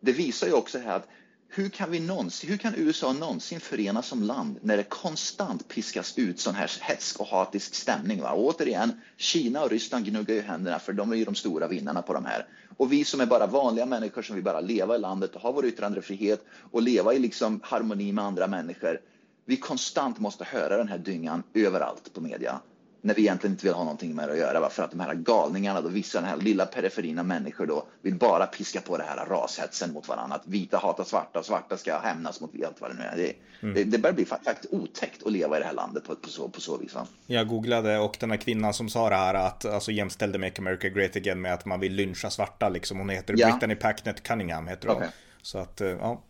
det 0.00 0.12
visar 0.12 0.46
ju 0.46 0.52
också 0.52 0.78
här 0.78 0.96
att 0.96 1.08
hur 1.50 1.68
kan, 1.68 1.90
vi 1.90 2.00
någonsin, 2.00 2.50
hur 2.50 2.56
kan 2.56 2.74
USA 2.74 3.12
någonsin 3.12 3.60
förenas 3.60 4.06
som 4.06 4.22
land 4.22 4.58
när 4.62 4.76
det 4.76 4.82
konstant 4.82 5.68
piskas 5.68 6.18
ut 6.18 6.40
sån 6.40 6.54
här 6.54 6.70
hetsk 6.80 7.20
och 7.20 7.26
hatisk 7.26 7.74
stämning? 7.74 8.20
Va? 8.20 8.32
Och 8.32 8.44
återigen, 8.44 9.00
Kina 9.16 9.62
och 9.62 9.70
Ryssland 9.70 10.04
gnuggar 10.04 10.34
ju 10.34 10.40
händerna 10.40 10.78
för 10.78 10.92
de 10.92 11.12
är 11.12 11.16
ju 11.16 11.24
de 11.24 11.34
stora 11.34 11.68
vinnarna 11.68 12.02
på 12.02 12.12
de 12.12 12.24
här. 12.24 12.46
Och 12.76 12.92
vi 12.92 13.04
som 13.04 13.20
är 13.20 13.26
bara 13.26 13.46
vanliga 13.46 13.86
människor 13.86 14.22
som 14.22 14.34
vill 14.34 14.44
bara 14.44 14.60
leva 14.60 14.96
i 14.96 14.98
landet 14.98 15.34
och 15.34 15.40
ha 15.40 15.52
vår 15.52 15.66
yttrandefrihet 15.66 16.44
och 16.70 16.82
leva 16.82 17.14
i 17.14 17.18
liksom 17.18 17.60
harmoni 17.62 18.12
med 18.12 18.24
andra 18.24 18.46
människor. 18.46 19.00
Vi 19.44 19.56
konstant 19.56 20.18
måste 20.18 20.44
höra 20.44 20.76
den 20.76 20.88
här 20.88 20.98
dyngan 20.98 21.42
överallt 21.54 22.14
på 22.14 22.20
media 22.20 22.60
när 23.00 23.14
vi 23.14 23.22
egentligen 23.22 23.52
inte 23.52 23.66
vill 23.66 23.74
ha 23.74 23.84
någonting 23.84 24.14
med 24.14 24.28
det 24.28 24.32
att 24.32 24.38
göra. 24.38 24.60
Va? 24.60 24.70
För 24.70 24.82
att 24.82 24.90
de 24.90 25.00
här 25.00 25.14
galningarna, 25.14 25.80
då, 25.80 25.88
vissa 25.88 26.20
den 26.20 26.30
här 26.30 26.36
lilla 26.36 26.66
periferina 26.66 27.22
människor 27.22 27.66
då, 27.66 27.86
vill 28.02 28.14
bara 28.14 28.46
piska 28.46 28.80
på 28.80 28.96
det 28.96 29.04
här 29.04 29.26
rashetsen 29.26 29.92
mot 29.92 30.08
varandra. 30.08 30.36
Att 30.36 30.46
vita 30.46 30.78
hatar 30.78 31.04
svarta 31.04 31.42
svarta 31.42 31.76
ska 31.76 31.98
hämnas 31.98 32.40
mot 32.40 32.50
allt 32.66 32.80
vad 32.80 32.90
det 32.90 32.94
nu 32.94 33.02
är. 33.02 33.16
Det, 33.16 33.32
mm. 33.62 33.74
det, 33.74 33.84
det 33.84 33.98
börjar 33.98 34.14
bli 34.14 34.24
faktiskt 34.24 34.66
otäckt 34.70 35.26
att 35.26 35.32
leva 35.32 35.56
i 35.56 35.60
det 35.60 35.66
här 35.66 35.72
landet 35.72 36.04
på, 36.04 36.14
på, 36.16 36.28
så, 36.28 36.48
på 36.48 36.60
så 36.60 36.76
vis. 36.76 36.94
Va? 36.94 37.06
Jag 37.26 37.48
googlade 37.48 37.98
och 37.98 38.16
den 38.20 38.30
här 38.30 38.38
kvinnan 38.38 38.74
som 38.74 38.88
sa 38.88 39.08
det 39.08 39.16
här 39.16 39.34
att 39.34 39.64
alltså 39.64 39.90
jämställde 39.90 40.38
Make 40.38 40.62
America 40.62 40.88
Great 40.88 41.16
Again 41.16 41.40
med 41.40 41.54
att 41.54 41.64
man 41.64 41.80
vill 41.80 41.92
lyncha 41.92 42.30
svarta 42.30 42.68
liksom. 42.68 42.98
Hon 42.98 43.08
heter 43.08 43.34
ja. 43.38 43.50
Brittany 43.50 43.74
Packnett 43.74 44.22
Cunningham 44.22 44.68
heter 44.68 44.88
hon. 44.88 44.96
Okay. 44.96 45.08
Så 45.42 45.58
att, 45.58 45.80
eh, 45.80 45.88
ja. 45.88 46.22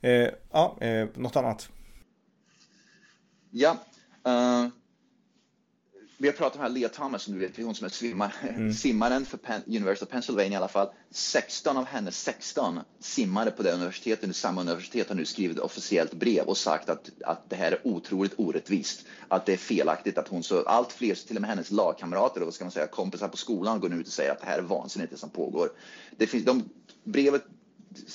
Eh, 0.00 0.28
ja, 0.52 0.76
eh, 0.80 1.08
något 1.14 1.36
annat? 1.36 1.68
Ja. 3.50 3.76
Uh 4.28 4.68
vi 6.24 6.28
har 6.28 6.36
pratat 6.36 6.56
om 6.56 6.62
här 6.62 6.68
Leah 6.68 6.90
Thomas, 6.90 7.22
som 7.22 7.34
du 7.34 7.40
vet, 7.40 7.56
hon 7.56 7.74
som 7.74 7.84
är 7.84 7.88
svimmar, 7.88 8.34
mm. 8.42 8.72
simmaren 8.72 9.26
för 9.26 9.38
Penn, 9.38 9.62
University 9.66 10.04
of 10.04 10.10
Pennsylvania 10.10 10.52
i 10.52 10.56
alla 10.56 10.68
fall. 10.68 10.88
16 11.10 11.76
av 11.76 11.84
hennes 11.84 12.22
16 12.22 12.80
simmare 13.00 13.50
på 13.50 13.62
det 13.62 13.72
universitetet, 13.72 14.36
samma 14.36 14.60
universitet 14.60 15.08
har 15.08 15.16
nu 15.16 15.24
skrivit 15.24 15.58
officiellt 15.58 16.12
brev 16.12 16.44
och 16.44 16.56
sagt 16.56 16.88
att, 16.88 17.10
att 17.24 17.50
det 17.50 17.56
här 17.56 17.72
är 17.72 17.86
otroligt 17.86 18.34
orättvist. 18.36 19.04
Att 19.28 19.46
det 19.46 19.52
är 19.52 19.56
felaktigt 19.56 20.18
att 20.18 20.28
hon 20.28 20.42
så, 20.42 20.62
allt 20.62 20.92
fler, 20.92 21.14
till 21.14 21.36
och 21.36 21.40
med 21.40 21.50
hennes 21.50 21.70
lagkamrater 21.70 22.42
och 22.42 22.54
ska 22.54 22.64
man 22.64 22.72
säga, 22.72 22.86
kompisar 22.86 23.28
på 23.28 23.36
skolan 23.36 23.80
går 23.80 23.94
ut 23.94 24.06
och 24.06 24.12
säger 24.12 24.32
att 24.32 24.40
det 24.40 24.46
här 24.46 24.58
är 24.58 24.62
vansinnigt 24.62 25.12
det 25.12 25.18
som 25.18 25.30
pågår. 25.30 25.68
Det 26.16 26.26
finns, 26.26 26.44
de, 26.44 26.68
brevet 27.04 27.44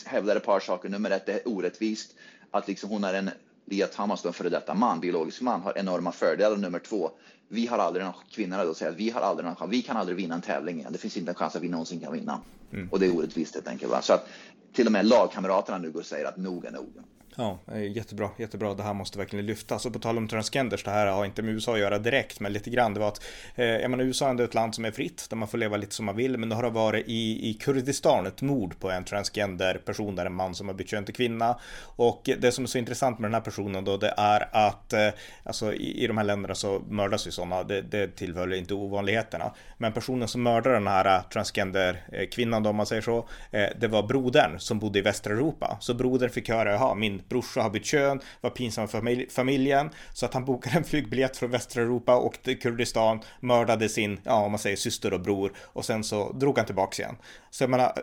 hävdar 0.05 0.35
ett 0.35 0.45
par 0.45 0.59
saker. 0.59 0.89
Nummer 0.89 1.11
ett, 1.11 1.25
det 1.25 1.33
är 1.33 1.47
orättvist 1.47 2.15
att 2.51 2.67
liksom 2.67 2.89
hon 2.89 3.03
är 3.03 3.13
en 3.13 3.29
Lia 3.69 3.87
Thomas, 3.87 4.25
en 4.25 4.33
före 4.33 4.49
detta 4.49 4.73
man, 4.73 4.99
biologisk 4.99 5.41
man, 5.41 5.61
har 5.61 5.77
enorma 5.77 6.11
fördelar. 6.11 6.57
Nummer 6.57 6.79
två, 6.79 7.11
vi 7.47 7.67
har 7.67 7.77
aldrig 7.77 8.05
någon, 8.05 8.13
kvinnorna 8.31 8.65
då 8.65 8.73
säger 8.73 8.91
att 8.91 8.97
vi 8.97 9.09
har 9.09 9.21
aldrig 9.21 9.45
någon 9.45 9.55
chans, 9.55 9.71
vi 9.71 9.81
kan 9.81 9.97
aldrig 9.97 10.17
vinna 10.17 10.35
en 10.35 10.41
tävling 10.41 10.79
igen. 10.79 10.93
Det 10.93 10.99
finns 10.99 11.17
inte 11.17 11.31
en 11.31 11.35
chans 11.35 11.55
att 11.55 11.61
vi 11.61 11.69
någonsin 11.69 11.99
kan 11.99 12.13
vinna. 12.13 12.41
Mm. 12.73 12.89
Och 12.91 12.99
det 12.99 13.05
är 13.05 13.15
orättvist 13.15 13.55
helt 13.55 13.67
enkelt. 13.67 13.91
Va? 13.91 14.01
Så 14.01 14.13
att 14.13 14.27
till 14.73 14.85
och 14.85 14.91
med 14.91 15.05
lagkamraterna 15.05 15.77
nu 15.77 15.91
går 15.91 15.99
och 15.99 16.05
säger 16.05 16.25
att 16.25 16.37
nog 16.37 16.65
är 16.65 16.71
nog. 16.71 16.93
Ja, 17.35 17.59
jättebra, 17.95 18.29
jättebra. 18.37 18.73
Det 18.73 18.83
här 18.83 18.93
måste 18.93 19.17
verkligen 19.17 19.45
lyftas. 19.45 19.85
Och 19.85 19.93
på 19.93 19.99
tal 19.99 20.17
om 20.17 20.27
transgenders, 20.27 20.83
det 20.83 20.91
här 20.91 21.07
har 21.07 21.25
inte 21.25 21.41
med 21.41 21.53
USA 21.53 21.73
att 21.73 21.79
göra 21.79 21.99
direkt, 21.99 22.39
men 22.39 22.53
lite 22.53 22.69
grann. 22.69 22.93
Det 22.93 22.99
var 22.99 23.07
att, 23.07 23.23
eh, 23.55 23.89
menar, 23.89 24.03
USA 24.03 24.25
är 24.25 24.29
ändå 24.29 24.43
ett 24.43 24.53
land 24.53 24.75
som 24.75 24.85
är 24.85 24.91
fritt, 24.91 25.27
där 25.29 25.37
man 25.37 25.47
får 25.47 25.57
leva 25.57 25.77
lite 25.77 25.95
som 25.95 26.05
man 26.05 26.15
vill, 26.15 26.37
men 26.37 26.49
nu 26.49 26.55
har 26.55 26.63
det 26.63 26.69
varit 26.69 27.07
i, 27.07 27.49
i 27.49 27.53
Kurdistan 27.53 28.25
ett 28.25 28.41
mord 28.41 28.79
på 28.79 28.91
en 28.91 29.03
transgender 29.03 29.81
person, 29.85 30.15
där 30.15 30.25
en 30.25 30.33
man 30.33 30.55
som 30.55 30.67
har 30.67 30.75
bytt 30.75 30.89
kön 30.89 31.05
till 31.05 31.15
kvinna. 31.15 31.59
Och 31.81 32.29
det 32.39 32.51
som 32.51 32.63
är 32.63 32.67
så 32.67 32.77
intressant 32.77 33.19
med 33.19 33.27
den 33.29 33.33
här 33.33 33.41
personen 33.41 33.85
då, 33.85 33.97
det 33.97 34.13
är 34.17 34.67
att, 34.67 34.93
eh, 34.93 35.09
alltså 35.43 35.73
i, 35.73 36.03
i 36.03 36.07
de 36.07 36.17
här 36.17 36.23
länderna 36.23 36.55
så 36.55 36.81
mördas 36.89 37.27
ju 37.27 37.31
sådana, 37.31 37.63
det, 37.63 37.81
det 37.81 38.15
tillhör 38.15 38.53
inte 38.53 38.73
ovanligheterna. 38.73 39.53
Men 39.77 39.93
personen 39.93 40.27
som 40.27 40.43
mördade 40.43 40.75
den 40.75 40.87
här 40.87 41.21
transgender 41.33 42.03
eh, 42.11 42.27
kvinnan 42.27 42.63
då, 42.63 42.69
om 42.69 42.75
man 42.75 42.85
säger 42.85 43.01
så, 43.01 43.27
eh, 43.51 43.67
det 43.79 43.87
var 43.87 44.03
brodern 44.03 44.59
som 44.59 44.79
bodde 44.79 44.99
i 44.99 45.01
västra 45.01 45.33
Europa. 45.33 45.77
Så 45.79 45.93
brodern 45.93 46.29
fick 46.29 46.49
höra, 46.49 46.71
jaha, 46.71 46.95
min 46.95 47.18
brorsa 47.29 47.61
har 47.61 47.69
bytt 47.69 47.85
kön, 47.85 48.19
var 48.41 48.49
pinsam 48.49 48.87
för 48.87 49.29
familjen, 49.31 49.89
så 50.13 50.25
att 50.25 50.33
han 50.33 50.45
bokade 50.45 50.77
en 50.77 50.83
flygbiljett 50.83 51.37
från 51.37 51.51
västra 51.51 51.81
Europa 51.81 52.15
och 52.15 52.41
till 52.43 52.59
Kurdistan, 52.59 53.19
mördade 53.39 53.89
sin, 53.89 54.19
ja 54.23 54.45
om 54.45 54.51
man 54.51 54.59
säger 54.59 54.75
syster 54.75 55.13
och 55.13 55.21
bror 55.21 55.53
och 55.57 55.85
sen 55.85 56.03
så 56.03 56.31
drog 56.31 56.57
han 56.57 56.65
tillbaks 56.65 56.99
igen. 56.99 57.15
Så 57.49 57.63
jag 57.63 57.69
menar, 57.69 57.93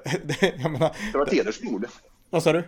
jag 0.40 0.70
menar 0.70 0.96
Det 1.12 1.18
var 1.18 1.26
ett 1.26 1.32
hedersmord. 1.32 1.86
Vad 2.30 2.42
sa 2.42 2.52
du? 2.52 2.64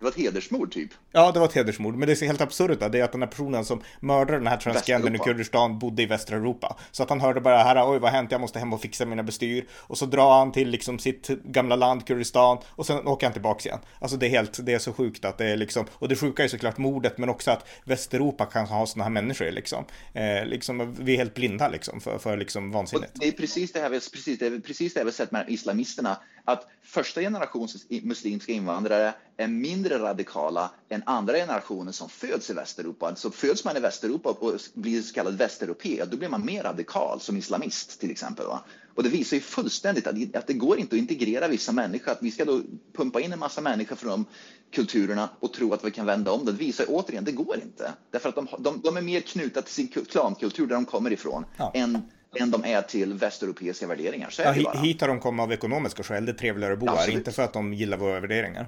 Det 0.00 0.04
var 0.04 0.10
ett 0.10 0.16
hedersmord 0.16 0.72
typ. 0.72 0.90
Ja, 1.12 1.32
det 1.32 1.38
var 1.38 1.46
ett 1.46 1.52
hedersmord. 1.52 1.94
Men 1.94 2.08
det 2.08 2.22
är 2.22 2.26
helt 2.26 2.40
absurt 2.40 2.80
det 2.92 2.98
är 2.98 3.04
att 3.04 3.12
den 3.12 3.22
här 3.22 3.28
personen 3.28 3.64
som 3.64 3.82
mördade 4.00 4.38
den 4.38 4.46
här 4.46 4.56
transgendern 4.56 5.14
i 5.14 5.18
Kurdistan 5.18 5.78
bodde 5.78 6.02
i 6.02 6.06
västra 6.06 6.36
Europa. 6.36 6.76
Så 6.90 7.02
att 7.02 7.10
han 7.10 7.20
hörde 7.20 7.40
bara 7.40 7.62
här, 7.62 7.90
oj 7.92 7.98
vad 7.98 8.10
har 8.10 8.18
hänt, 8.18 8.32
jag 8.32 8.40
måste 8.40 8.58
hem 8.58 8.72
och 8.72 8.80
fixa 8.80 9.06
mina 9.06 9.22
bestyr. 9.22 9.66
Och 9.72 9.98
så 9.98 10.06
drar 10.06 10.38
han 10.38 10.52
till 10.52 10.68
liksom 10.68 10.98
sitt 10.98 11.28
gamla 11.28 11.76
land, 11.76 12.06
Kurdistan, 12.06 12.58
och 12.68 12.86
sen 12.86 13.06
åker 13.06 13.26
han 13.26 13.32
tillbaks 13.32 13.66
igen. 13.66 13.78
Alltså 13.98 14.16
det 14.16 14.26
är 14.26 14.30
helt, 14.30 14.66
det 14.66 14.72
är 14.72 14.78
så 14.78 14.92
sjukt 14.92 15.24
att 15.24 15.38
det 15.38 15.46
är 15.46 15.56
liksom, 15.56 15.86
och 15.92 16.08
det 16.08 16.16
sjuka 16.16 16.44
är 16.44 16.48
såklart 16.48 16.78
mordet, 16.78 17.18
men 17.18 17.28
också 17.28 17.50
att 17.50 17.68
Västeuropa 17.84 18.44
kan 18.44 18.66
ha 18.66 18.86
sådana 18.86 19.04
här 19.04 19.10
människor 19.10 19.50
liksom. 19.50 19.84
Eh, 20.12 20.46
liksom 20.46 20.94
vi 20.98 21.12
är 21.12 21.16
helt 21.16 21.34
blinda 21.34 21.68
liksom 21.68 22.00
för, 22.00 22.18
för 22.18 22.36
liksom 22.36 22.70
vansinnigt. 22.70 23.12
Och 23.12 23.18
det 23.20 23.28
är 23.28 23.32
precis 23.32 23.72
det 23.72 23.80
här 23.80 23.88
vi, 23.88 24.00
precis, 24.00 24.38
det 24.38 24.46
är 24.46 24.58
precis 24.58 24.94
det 24.94 25.04
vi 25.04 25.12
sett 25.12 25.30
med 25.30 25.44
islamisterna 25.48 26.16
att 26.44 26.66
första 26.82 27.20
generationens 27.20 27.86
muslimska 28.02 28.52
invandrare 28.52 29.14
är 29.40 29.48
mindre 29.48 29.98
radikala 29.98 30.70
än 30.88 31.02
andra 31.06 31.34
generationer 31.34 31.92
som 31.92 32.08
föds 32.08 32.50
i 32.50 32.52
Västeuropa. 32.52 33.16
Så 33.16 33.30
föds 33.30 33.64
man 33.64 33.76
i 33.76 33.80
Västeuropa 33.80 34.28
och 34.28 34.60
blir 34.74 35.02
så 35.02 35.14
kallad 35.14 35.38
västeuropé, 35.38 36.04
då 36.10 36.16
blir 36.16 36.28
man 36.28 36.44
mer 36.44 36.62
radikal 36.62 37.20
som 37.20 37.36
islamist 37.36 38.00
till 38.00 38.10
exempel. 38.10 38.46
Va? 38.46 38.60
Och 38.94 39.02
det 39.02 39.08
visar 39.08 39.36
ju 39.36 39.40
fullständigt 39.40 40.06
att, 40.06 40.36
att 40.36 40.46
det 40.46 40.52
går 40.52 40.78
inte 40.78 40.96
att 40.96 41.00
integrera 41.00 41.48
vissa 41.48 41.72
människor, 41.72 42.12
att 42.12 42.22
vi 42.22 42.30
ska 42.30 42.44
då 42.44 42.60
pumpa 42.96 43.20
in 43.20 43.32
en 43.32 43.38
massa 43.38 43.60
människor 43.60 43.96
från 43.96 44.10
de 44.10 44.24
kulturerna 44.72 45.28
och 45.40 45.52
tro 45.52 45.72
att 45.72 45.84
vi 45.84 45.90
kan 45.90 46.06
vända 46.06 46.32
om 46.32 46.44
det. 46.44 46.52
Det 46.52 46.58
visar 46.58 46.84
återigen, 46.88 47.24
det 47.24 47.32
går 47.32 47.56
inte. 47.62 47.92
Därför 48.10 48.28
att 48.28 48.34
de, 48.34 48.48
de, 48.58 48.80
de 48.80 48.96
är 48.96 49.02
mer 49.02 49.20
knutna 49.20 49.62
till 49.62 49.74
sin 49.74 49.88
klankultur 49.88 50.66
där 50.66 50.74
de 50.74 50.84
kommer 50.84 51.12
ifrån 51.12 51.44
ja. 51.56 51.72
än 51.74 52.02
än 52.36 52.50
de 52.50 52.64
är 52.64 52.82
till 52.82 53.14
västeuropeiska 53.14 53.86
värderingar. 53.86 54.30
Så 54.30 54.42
ja, 54.42 54.52
hit 54.52 55.00
har 55.00 55.08
de 55.08 55.20
kommit 55.20 55.42
av 55.42 55.52
ekonomiska 55.52 56.02
skäl, 56.02 56.26
det 56.26 56.32
är 56.32 56.36
trevligare 56.36 56.72
att 56.72 56.78
bo 56.78 56.86
här, 56.86 57.10
inte 57.10 57.32
för 57.32 57.42
att 57.42 57.52
de 57.52 57.74
gillar 57.74 57.96
våra 57.96 58.20
värderingar. 58.20 58.66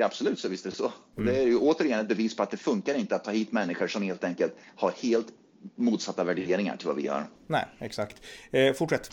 Ja, 0.00 0.06
absolut 0.06 0.38
så 0.38 0.48
visst 0.48 0.66
är 0.66 0.70
det 0.70 0.76
så. 0.76 0.92
Mm. 1.16 1.26
Det 1.26 1.40
är 1.40 1.46
ju 1.46 1.58
återigen 1.58 2.00
ett 2.00 2.08
bevis 2.08 2.36
på 2.36 2.42
att 2.42 2.50
det 2.50 2.56
funkar 2.56 2.94
inte 2.94 3.16
att 3.16 3.24
ta 3.24 3.30
hit 3.30 3.52
människor 3.52 3.88
som 3.88 4.02
helt 4.02 4.24
enkelt 4.24 4.56
har 4.76 4.90
helt 4.90 5.26
motsatta 5.74 6.24
värderingar 6.24 6.76
till 6.76 6.86
vad 6.86 6.96
vi 6.96 7.06
har. 7.06 7.26
Nej, 7.46 7.66
exakt. 7.78 8.16
Eh, 8.50 8.72
fortsätt. 8.72 9.10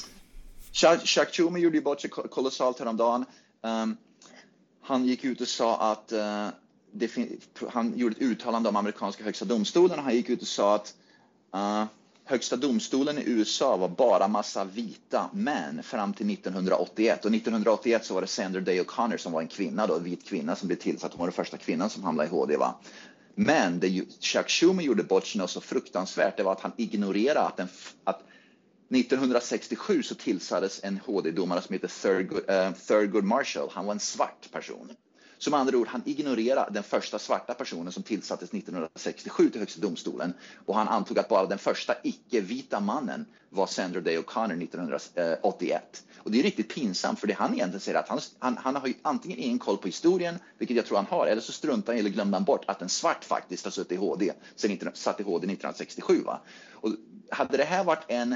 Chuck 1.03 1.35
Schumer 1.35 1.59
gjorde 1.59 1.77
ju 1.77 1.83
bort 1.83 2.01
sig 2.01 2.09
kolossalt 2.09 2.79
häromdagen. 2.79 3.25
Um, 3.61 3.97
han 4.81 5.05
gick 5.05 5.23
ut 5.23 5.41
och 5.41 5.47
sa 5.47 5.91
att 5.91 6.13
uh, 6.13 7.69
han 7.69 7.97
gjorde 7.97 8.15
ett 8.15 8.21
uttalande 8.21 8.69
om 8.69 8.75
amerikanska 8.75 9.23
högsta 9.23 9.45
domstolen. 9.45 9.99
Han 9.99 10.15
gick 10.15 10.29
ut 10.29 10.41
och 10.41 10.47
sa 10.47 10.75
att 10.75 10.95
uh, 11.55 11.85
Högsta 12.27 12.55
domstolen 12.55 13.17
i 13.17 13.23
USA 13.25 13.77
var 13.77 13.89
bara 13.89 14.27
massa 14.27 14.65
vita 14.65 15.29
män 15.33 15.83
fram 15.83 16.13
till 16.13 16.29
1981 16.33 17.25
och 17.25 17.31
1981 17.35 18.05
så 18.05 18.13
var 18.13 18.21
det 18.21 18.27
Sandra 18.27 18.61
Day 18.61 18.81
O'Connor 18.81 19.17
som 19.17 19.31
var 19.31 19.41
en 19.41 19.47
kvinna 19.47 19.87
då, 19.87 19.95
en 19.95 20.03
vit 20.03 20.25
kvinna 20.27 20.55
som 20.55 20.67
blev 20.67 20.77
tillsatt. 20.77 21.11
Hon 21.11 21.19
var 21.19 21.27
den 21.27 21.33
första 21.33 21.57
kvinnan 21.57 21.89
som 21.89 22.03
hamnade 22.03 22.27
i 22.27 22.31
HD. 22.31 22.57
Va? 22.57 22.75
Men 23.35 23.79
det 23.79 24.03
Chuck 24.19 24.49
Schumer 24.49 24.83
gjorde 24.83 25.03
bort 25.03 25.25
sig 25.25 25.47
så 25.47 25.61
fruktansvärt, 25.61 26.37
det 26.37 26.43
var 26.43 26.51
att 26.51 26.61
han 26.61 26.71
ignorerade 26.77 27.41
att, 27.41 27.59
en, 27.59 27.67
att 28.03 28.21
1967 28.89 30.03
så 30.03 30.15
tillsattes 30.15 30.79
en 30.83 30.99
HD-domare 31.05 31.61
som 31.61 31.73
heter 31.73 31.87
Thurgood, 31.87 32.49
uh, 32.49 32.71
Thurgood 32.87 33.23
Marshall. 33.23 33.69
Han 33.71 33.85
var 33.85 33.93
en 33.93 33.99
svart 33.99 34.51
person. 34.51 34.91
Som 35.37 35.53
andra 35.53 35.77
ord, 35.77 35.87
han 35.87 36.01
ignorerade 36.05 36.73
den 36.73 36.83
första 36.83 37.19
svarta 37.19 37.53
personen 37.53 37.91
som 37.91 38.03
tillsattes 38.03 38.49
1967 38.49 39.49
till 39.49 39.59
Högsta 39.59 39.81
domstolen 39.81 40.33
och 40.65 40.75
han 40.75 40.87
antog 40.87 41.19
att 41.19 41.29
bara 41.29 41.45
den 41.45 41.57
första 41.57 41.95
icke-vita 42.03 42.79
mannen 42.79 43.25
var 43.49 43.67
Sandra 43.67 44.01
Day 44.01 44.17
O'Connor 44.17 44.63
1981. 44.63 46.03
Och 46.17 46.31
det 46.31 46.39
är 46.39 46.43
riktigt 46.43 46.75
pinsamt 46.75 47.19
för 47.19 47.27
det 47.27 47.33
han 47.33 47.53
egentligen 47.53 47.79
säger 47.79 47.99
att 47.99 48.09
han, 48.09 48.19
han, 48.39 48.57
han 48.57 48.75
har 48.75 48.87
ju 48.87 48.93
antingen 49.01 49.39
ingen 49.39 49.59
koll 49.59 49.77
på 49.77 49.87
historien, 49.87 50.39
vilket 50.57 50.77
jag 50.77 50.85
tror 50.85 50.97
han 50.97 51.05
har, 51.05 51.27
eller 51.27 51.41
så 51.41 51.51
struntar 51.51 51.93
han 51.93 51.99
eller 51.99 52.09
glömde 52.09 52.37
han 52.37 52.43
bort 52.43 52.63
att 52.67 52.81
en 52.81 52.89
svart 52.89 53.23
faktiskt 53.23 53.63
har 53.63 53.71
suttit 53.71 53.91
i 53.91 53.95
HD, 53.95 54.31
sen 54.55 54.79
satt 54.93 55.19
i 55.19 55.23
HD 55.23 55.45
1967. 55.45 56.21
Va? 56.25 56.41
Och 56.71 56.89
hade 57.29 57.57
det 57.57 57.63
här 57.63 57.83
varit 57.83 58.05
en 58.07 58.35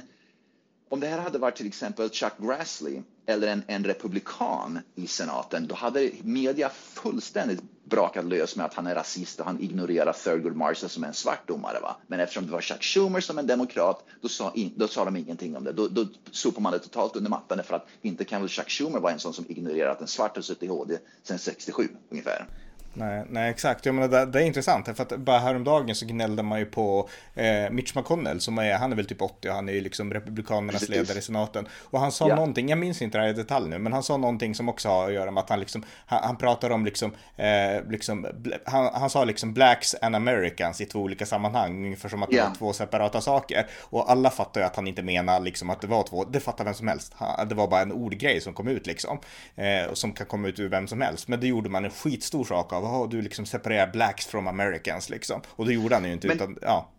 om 0.89 0.99
det 0.99 1.07
här 1.07 1.19
hade 1.19 1.37
varit 1.37 1.55
till 1.55 1.67
exempel 1.67 2.09
Chuck 2.09 2.33
Grassley 2.37 3.01
eller 3.25 3.47
en, 3.47 3.63
en 3.67 3.83
republikan 3.83 4.79
i 4.95 5.07
senaten, 5.07 5.67
då 5.67 5.75
hade 5.75 6.11
media 6.23 6.69
fullständigt 6.69 7.61
brakat 7.83 8.25
lös 8.25 8.55
med 8.55 8.65
att 8.65 8.73
han 8.73 8.87
är 8.87 8.95
rasist 8.95 9.39
och 9.39 9.45
han 9.45 9.61
ignorerar 9.61 10.13
Thurgood 10.13 10.55
Marshall 10.55 10.89
som 10.89 11.03
är 11.03 11.07
en 11.07 11.13
svart 11.13 11.47
domare. 11.47 11.79
Va? 11.79 11.95
Men 12.07 12.19
eftersom 12.19 12.45
det 12.45 12.51
var 12.51 12.61
Chuck 12.61 12.83
Schumer 12.83 13.19
som 13.19 13.37
en 13.37 13.47
demokrat, 13.47 14.05
då 14.21 14.27
sa, 14.27 14.51
in, 14.55 14.73
då 14.75 14.87
sa 14.87 15.05
de 15.05 15.15
ingenting 15.15 15.57
om 15.57 15.63
det. 15.63 15.71
Då, 15.71 15.87
då 15.87 16.05
sopar 16.31 16.61
man 16.61 16.71
det 16.71 16.79
totalt 16.79 17.15
under 17.15 17.29
mattan 17.29 17.63
för 17.63 17.75
att 17.75 17.87
inte 18.01 18.25
kan 18.25 18.41
väl 18.41 18.49
Chuck 18.49 18.69
Schumer 18.69 18.99
vara 18.99 19.13
en 19.13 19.19
sån 19.19 19.33
som 19.33 19.45
ignorerar 19.49 19.91
att 19.91 20.01
en 20.01 20.07
svart 20.07 20.35
har 20.35 20.41
suttit 20.41 20.63
i 20.63 20.67
HD 20.67 20.97
sedan 21.23 21.39
67 21.39 21.87
ungefär. 22.09 22.47
Nej, 22.93 23.23
nej 23.29 23.49
exakt. 23.49 23.85
Jag 23.85 23.95
menar, 23.95 24.07
det, 24.07 24.25
det 24.25 24.41
är 24.41 24.45
intressant. 24.45 24.85
För 24.85 25.01
att 25.01 25.17
bara 25.17 25.39
häromdagen 25.39 25.95
så 25.95 26.05
gnällde 26.05 26.43
man 26.43 26.59
ju 26.59 26.65
på 26.65 27.09
eh, 27.35 27.69
Mitch 27.71 27.95
McConnell 27.95 28.41
som 28.41 28.57
är, 28.57 28.73
han 28.73 28.91
är 28.91 28.95
väl 28.95 29.05
typ 29.05 29.21
80 29.21 29.49
och 29.49 29.55
han 29.55 29.69
är 29.69 29.73
ju 29.73 29.81
liksom 29.81 30.13
republikanernas 30.13 30.73
Precis. 30.73 30.89
ledare 30.89 31.19
i 31.19 31.21
senaten. 31.21 31.67
Och 31.83 31.99
han 31.99 32.11
sa 32.11 32.29
ja. 32.29 32.35
någonting, 32.35 32.69
jag 32.69 32.79
minns 32.79 33.01
inte 33.01 33.17
det 33.17 33.21
här 33.21 33.29
i 33.29 33.33
detalj 33.33 33.69
nu, 33.69 33.79
men 33.79 33.93
han 33.93 34.03
sa 34.03 34.17
någonting 34.17 34.55
som 34.55 34.69
också 34.69 34.89
har 34.89 35.07
att 35.07 35.13
göra 35.13 35.31
med 35.31 35.41
att 35.41 35.49
han 35.49 35.59
liksom, 35.59 35.83
han, 36.05 36.23
han 36.23 36.37
pratar 36.37 36.69
om 36.69 36.85
liksom, 36.85 37.11
eh, 37.35 37.89
liksom 37.89 38.27
han, 38.65 38.89
han 38.93 39.09
sa 39.09 39.23
liksom 39.23 39.53
blacks 39.53 39.95
and 40.01 40.15
americans 40.15 40.81
i 40.81 40.85
två 40.85 40.99
olika 40.99 41.25
sammanhang, 41.25 41.85
ungefär 41.85 42.09
som 42.09 42.23
att 42.23 42.33
yeah. 42.33 42.45
det 42.45 42.49
var 42.49 42.55
två 42.55 42.73
separata 42.73 43.21
saker. 43.21 43.67
Och 43.81 44.11
alla 44.11 44.29
fattar 44.29 44.61
ju 44.61 44.67
att 44.67 44.75
han 44.75 44.87
inte 44.87 45.03
menar 45.03 45.39
liksom 45.39 45.69
att 45.69 45.81
det 45.81 45.87
var 45.87 46.03
två, 46.03 46.23
det 46.23 46.39
fattar 46.39 46.65
vem 46.65 46.73
som 46.73 46.87
helst. 46.87 47.15
det 47.49 47.55
var 47.55 47.67
bara 47.67 47.81
en 47.81 47.91
ordgrej 47.91 48.41
som 48.41 48.53
kom 48.53 48.67
ut 48.67 48.87
liksom, 48.87 49.19
eh, 49.55 49.93
som 49.93 50.13
kan 50.13 50.27
komma 50.27 50.47
ut 50.47 50.59
ur 50.59 50.69
vem 50.69 50.87
som 50.87 51.01
helst. 51.01 51.27
Men 51.27 51.39
det 51.39 51.47
gjorde 51.47 51.69
man 51.69 51.85
en 51.85 51.91
skitstor 51.91 52.43
sak 52.43 52.73
av 52.73 52.78
jaha, 52.83 53.07
du 53.07 53.21
liksom 53.21 53.45
separerar 53.45 53.91
blacks 53.91 54.25
from 54.25 54.47
americans 54.47 55.09
liksom. 55.09 55.41
Och 55.49 55.65
det 55.65 55.73
gjorde 55.73 55.95
han 55.95 56.05
ju 56.05 56.13
inte, 56.13 56.27
Men, 56.27 56.35
utan 56.35 56.57
ja. 56.61 56.91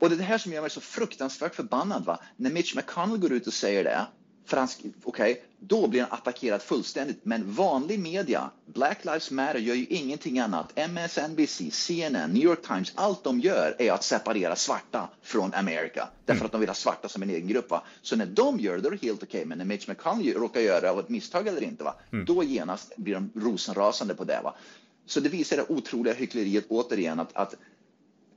Och 0.00 0.08
det 0.08 0.14
är 0.14 0.18
det 0.18 0.24
här 0.24 0.38
som 0.38 0.52
gör 0.52 0.60
mig 0.60 0.70
så 0.70 0.80
fruktansvärt 0.80 1.54
förbannad, 1.54 2.04
va? 2.04 2.20
När 2.36 2.50
Mitch 2.50 2.74
McConnell 2.76 3.18
går 3.18 3.32
ut 3.32 3.46
och 3.46 3.52
säger 3.52 3.84
det, 3.84 4.06
fransk, 4.50 4.78
okej, 5.04 5.32
okay, 5.32 5.42
då 5.58 5.88
blir 5.88 6.00
han 6.00 6.12
attackerad 6.12 6.62
fullständigt. 6.62 7.20
Men 7.22 7.52
vanlig 7.52 7.98
media, 8.00 8.50
Black 8.66 9.04
Lives 9.04 9.30
Matter, 9.30 9.58
gör 9.58 9.74
ju 9.74 9.86
ingenting 9.86 10.38
annat. 10.38 10.78
MSNBC, 10.78 11.70
CNN, 11.70 12.30
New 12.30 12.42
York 12.42 12.66
Times, 12.66 12.92
allt 12.94 13.24
de 13.24 13.40
gör 13.40 13.76
är 13.78 13.92
att 13.92 14.04
separera 14.04 14.56
svarta 14.56 15.08
från 15.22 15.54
Amerika. 15.54 16.08
Därför 16.24 16.44
att 16.44 16.52
de 16.52 16.60
vill 16.60 16.70
ha 16.70 16.74
svarta 16.74 17.08
som 17.08 17.22
en 17.22 17.30
egen 17.30 17.48
grupp. 17.48 17.70
Va? 17.70 17.82
Så 18.02 18.16
när 18.16 18.26
de 18.26 18.60
gör 18.60 18.76
det, 18.76 18.82
då 18.82 18.88
är 18.88 18.92
det 18.92 19.06
helt 19.06 19.22
okej. 19.22 19.38
Okay. 19.38 19.44
Men 19.44 19.58
när 19.58 19.64
Mitch 19.64 19.88
McConnell 19.88 20.34
råkar 20.34 20.60
göra 20.60 20.80
det 20.80 20.90
av 20.90 21.00
ett 21.00 21.08
misstag 21.08 21.46
eller 21.48 21.62
inte, 21.62 21.84
va? 21.84 21.94
Mm. 22.12 22.24
då 22.24 22.44
genast 22.44 22.96
blir 22.96 23.14
de 23.14 23.30
rosenrasande 23.34 24.14
på 24.14 24.24
det. 24.24 24.40
Va? 24.44 24.54
Så 25.10 25.20
det 25.20 25.28
visar 25.28 25.56
det 25.56 25.64
otroliga 25.68 26.14
hyckleriet 26.14 26.64
återigen 26.68 27.20
att, 27.20 27.36
att 27.36 27.54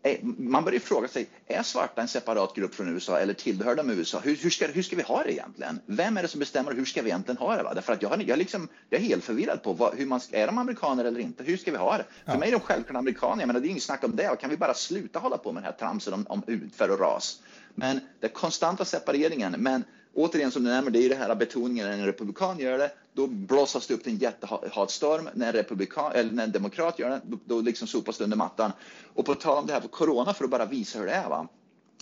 eh, 0.04 0.18
man 0.24 0.64
börjar 0.64 0.80
fråga 0.80 1.08
sig, 1.08 1.28
är 1.48 1.64
svarta 1.64 2.02
en 2.02 2.08
separat 2.08 2.56
grupp 2.56 2.76
från 2.76 2.90
USA 2.90 3.20
eller 3.20 3.34
tillhör 3.34 3.76
de 3.76 3.90
USA? 3.90 4.20
Hur, 4.20 4.36
hur, 4.36 4.50
ska, 4.50 4.68
hur 4.68 4.84
ska 4.84 4.96
vi 4.96 5.04
ha 5.04 5.24
det 5.24 5.32
egentligen? 5.32 5.80
Vem 5.86 6.18
är 6.18 6.22
det 6.22 6.28
som 6.28 6.40
bestämmer 6.40 6.74
hur 6.74 6.86
ska 6.86 7.02
vi 7.02 7.10
egentligen 7.10 7.38
ha 7.38 7.56
det? 7.56 7.64
Va? 7.64 7.74
Därför 7.74 7.94
att 7.94 8.02
jag, 8.02 8.24
jag, 8.24 8.38
liksom, 8.38 8.68
jag 8.90 9.02
är 9.02 9.06
helt 9.06 9.24
förvirrad 9.24 9.64
på 9.64 9.74
vad, 9.74 9.96
hur 9.96 10.06
man 10.06 10.20
är 10.32 10.48
de 10.48 10.58
amerikaner 10.58 11.06
eller 11.06 11.20
inte? 11.20 11.44
Hur 11.44 11.58
ska 11.58 11.72
vi 11.72 11.78
ha 11.78 11.98
det? 11.98 12.06
Ja. 12.26 12.32
För 12.32 12.40
mig 12.40 12.48
är 12.48 12.52
de 12.52 12.60
självklart 12.60 12.98
amerikaner, 12.98 13.42
jag 13.42 13.48
menar, 13.48 13.60
det 13.60 13.68
är 13.68 13.70
inget 13.70 13.84
snack 13.84 14.04
om 14.04 14.16
det. 14.16 14.30
Och 14.30 14.40
kan 14.40 14.50
vi 14.50 14.58
bara 14.58 14.74
sluta 14.74 15.20
hålla 15.20 15.38
på 15.38 15.52
med 15.52 15.64
den 15.64 15.72
här 15.72 15.80
tramsen 15.80 16.14
om, 16.14 16.26
om 16.30 16.44
utför 16.48 16.92
och 16.92 17.00
ras? 17.00 17.40
Men 17.76 18.00
den 18.20 18.30
konstanta 18.30 18.86
separeringen, 18.86 19.56
men 19.58 19.84
återigen 20.14 20.52
som 20.52 20.64
du 20.64 20.70
nämner, 20.70 20.92
det 20.92 21.00
är 21.00 21.04
ju 21.04 21.10
det 21.10 21.16
här 21.16 21.36
betoningen 21.36 21.86
när 21.86 21.94
en 21.94 22.06
republikan 22.06 22.60
gör 22.60 22.78
det, 22.78 22.92
då 23.14 23.28
blåsas 23.28 23.88
det 23.88 23.94
upp 23.94 24.04
till 24.04 24.14
en 24.14 24.18
jättehatstorm. 24.18 25.30
När 25.34 25.48
en, 25.48 25.54
republikan, 25.54 26.12
eller 26.12 26.32
när 26.32 26.44
en 26.44 26.52
demokrat 26.52 27.00
gör 27.00 27.10
det, 27.10 27.22
då, 27.26 27.38
då 27.46 27.62
liksom 27.62 27.88
sopas 27.88 28.18
det 28.18 28.24
under 28.24 28.38
mattan. 28.38 28.72
Och 29.14 29.26
på 29.26 29.36
tal 29.36 29.58
om 29.58 29.68
det 29.68 29.74
här 29.74 29.80
på 29.80 29.88
corona, 29.88 30.34
för 30.34 30.44
att 30.44 30.52
bara 30.52 30.66
visa 30.66 31.00
hur 31.00 31.06
det 31.06 31.12
är. 31.12 31.30
Va? 31.30 31.48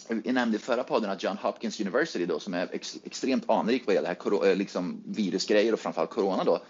Jag 0.08 0.34
nämnde 0.34 0.58
i 0.58 0.60
förra 0.60 0.84
podden 0.84 1.10
att 1.10 1.24
John 1.24 1.38
Hopkins 1.38 1.80
University 1.80 2.26
då, 2.26 2.40
som 2.40 2.54
är 2.54 2.70
ex, 2.72 2.98
extremt 3.04 3.50
anrik 3.50 3.84
vad 3.86 3.96
gäller 3.96 4.16
här, 4.24 4.48
eh, 4.48 4.56
liksom 4.56 5.04
virusgrejer 5.06 5.74
och 5.74 5.80
framförallt 5.80 6.10
corona 6.10 6.44
då, 6.44 6.62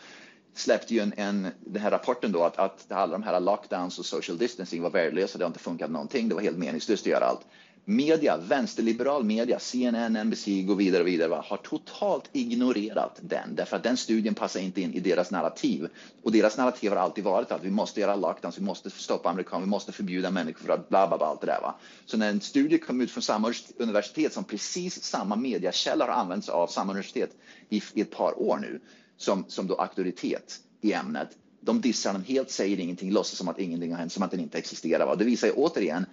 släppte 0.54 0.94
ju 0.94 1.00
en, 1.00 1.14
en, 1.18 1.48
den 1.60 1.82
här 1.82 1.92
rapporten 1.92 2.32
då 2.32 2.44
att, 2.44 2.58
att 2.58 2.92
alla 2.92 3.12
de 3.12 3.24
här 3.24 3.40
lockdowns 3.40 4.00
och 4.00 4.06
social 4.06 4.38
distancing 4.38 4.82
var 4.82 4.90
värdelösa. 4.90 5.38
Det 5.38 5.44
har 5.44 5.50
inte 5.50 5.60
funkat 5.60 5.92
någonting. 5.92 6.30
Det 6.30 6.36
var 6.36 6.42
helt 6.42 6.58
meningslöst 6.58 7.04
att 7.04 7.12
göra 7.12 7.26
allt 7.26 7.46
media, 7.86 8.38
vänsterliberal 8.38 9.24
media, 9.24 9.60
CNN, 9.60 10.28
NBC, 10.28 10.46
går 10.46 10.76
vidare 10.76 11.02
och 11.02 11.08
vidare, 11.08 11.28
va, 11.28 11.46
har 11.48 11.58
totalt 11.58 12.30
ignorerat 12.34 13.20
den 13.22 13.56
därför 13.56 13.78
att 13.78 13.84
den 13.84 13.98
studien 13.98 14.36
passar 14.36 14.60
inte 14.60 14.82
in 14.82 14.94
i 14.94 15.00
deras 15.00 15.32
narrativ. 15.32 15.88
Och 16.24 16.32
deras 16.32 16.58
narrativ 16.58 16.90
har 16.90 16.98
alltid 16.98 17.24
varit 17.24 17.52
att 17.52 17.64
vi 17.64 17.72
måste 17.72 18.00
göra 18.00 18.16
lockdowns, 18.16 18.58
vi 18.58 18.64
måste 18.64 18.90
stoppa 18.90 19.30
amerikaner, 19.30 19.66
vi 19.66 19.70
måste 19.70 19.92
förbjuda 19.92 20.32
människor 20.32 20.66
för 20.66 20.74
att 20.74 20.90
bla 20.90 21.08
bla 21.08 21.18
bla 21.18 21.28
allt 21.28 21.42
det 21.42 21.48
där. 21.48 21.62
Va. 21.62 21.76
Så 22.06 22.18
när 22.18 22.30
en 22.30 22.42
studie 22.42 22.78
kom 22.78 23.02
ut 23.02 23.12
från 23.12 23.24
samma 23.24 23.54
universitet 23.78 24.34
som 24.34 24.44
precis 24.44 25.04
samma 25.04 25.36
mediakälla 25.36 26.06
har 26.06 26.14
använts 26.14 26.50
av 26.50 26.68
samma 26.68 26.92
universitet 26.92 27.32
i, 27.70 27.82
i 27.94 28.02
ett 28.02 28.12
par 28.12 28.42
år 28.42 28.58
nu 28.58 28.80
som, 29.18 29.46
som 29.48 29.68
då 29.68 29.76
auktoritet 29.76 30.60
i 30.82 30.94
ämnet, 30.94 31.30
de 31.62 31.82
dissar 31.82 32.14
den 32.14 32.24
helt, 32.24 32.52
säger 32.52 32.80
ingenting, 32.80 33.12
låtsas 33.12 33.38
som 33.38 33.48
att 33.48 33.60
ingenting 33.60 33.92
har 33.92 34.00
hänt, 34.00 34.12
som 34.12 34.24
att 34.24 34.32
den 34.32 34.40
inte 34.40 34.58
existerar. 34.58 35.06
Va? 35.06 35.16
Det 35.16 35.26
visar 35.26 35.48
ju 35.48 35.54
återigen 35.54 36.06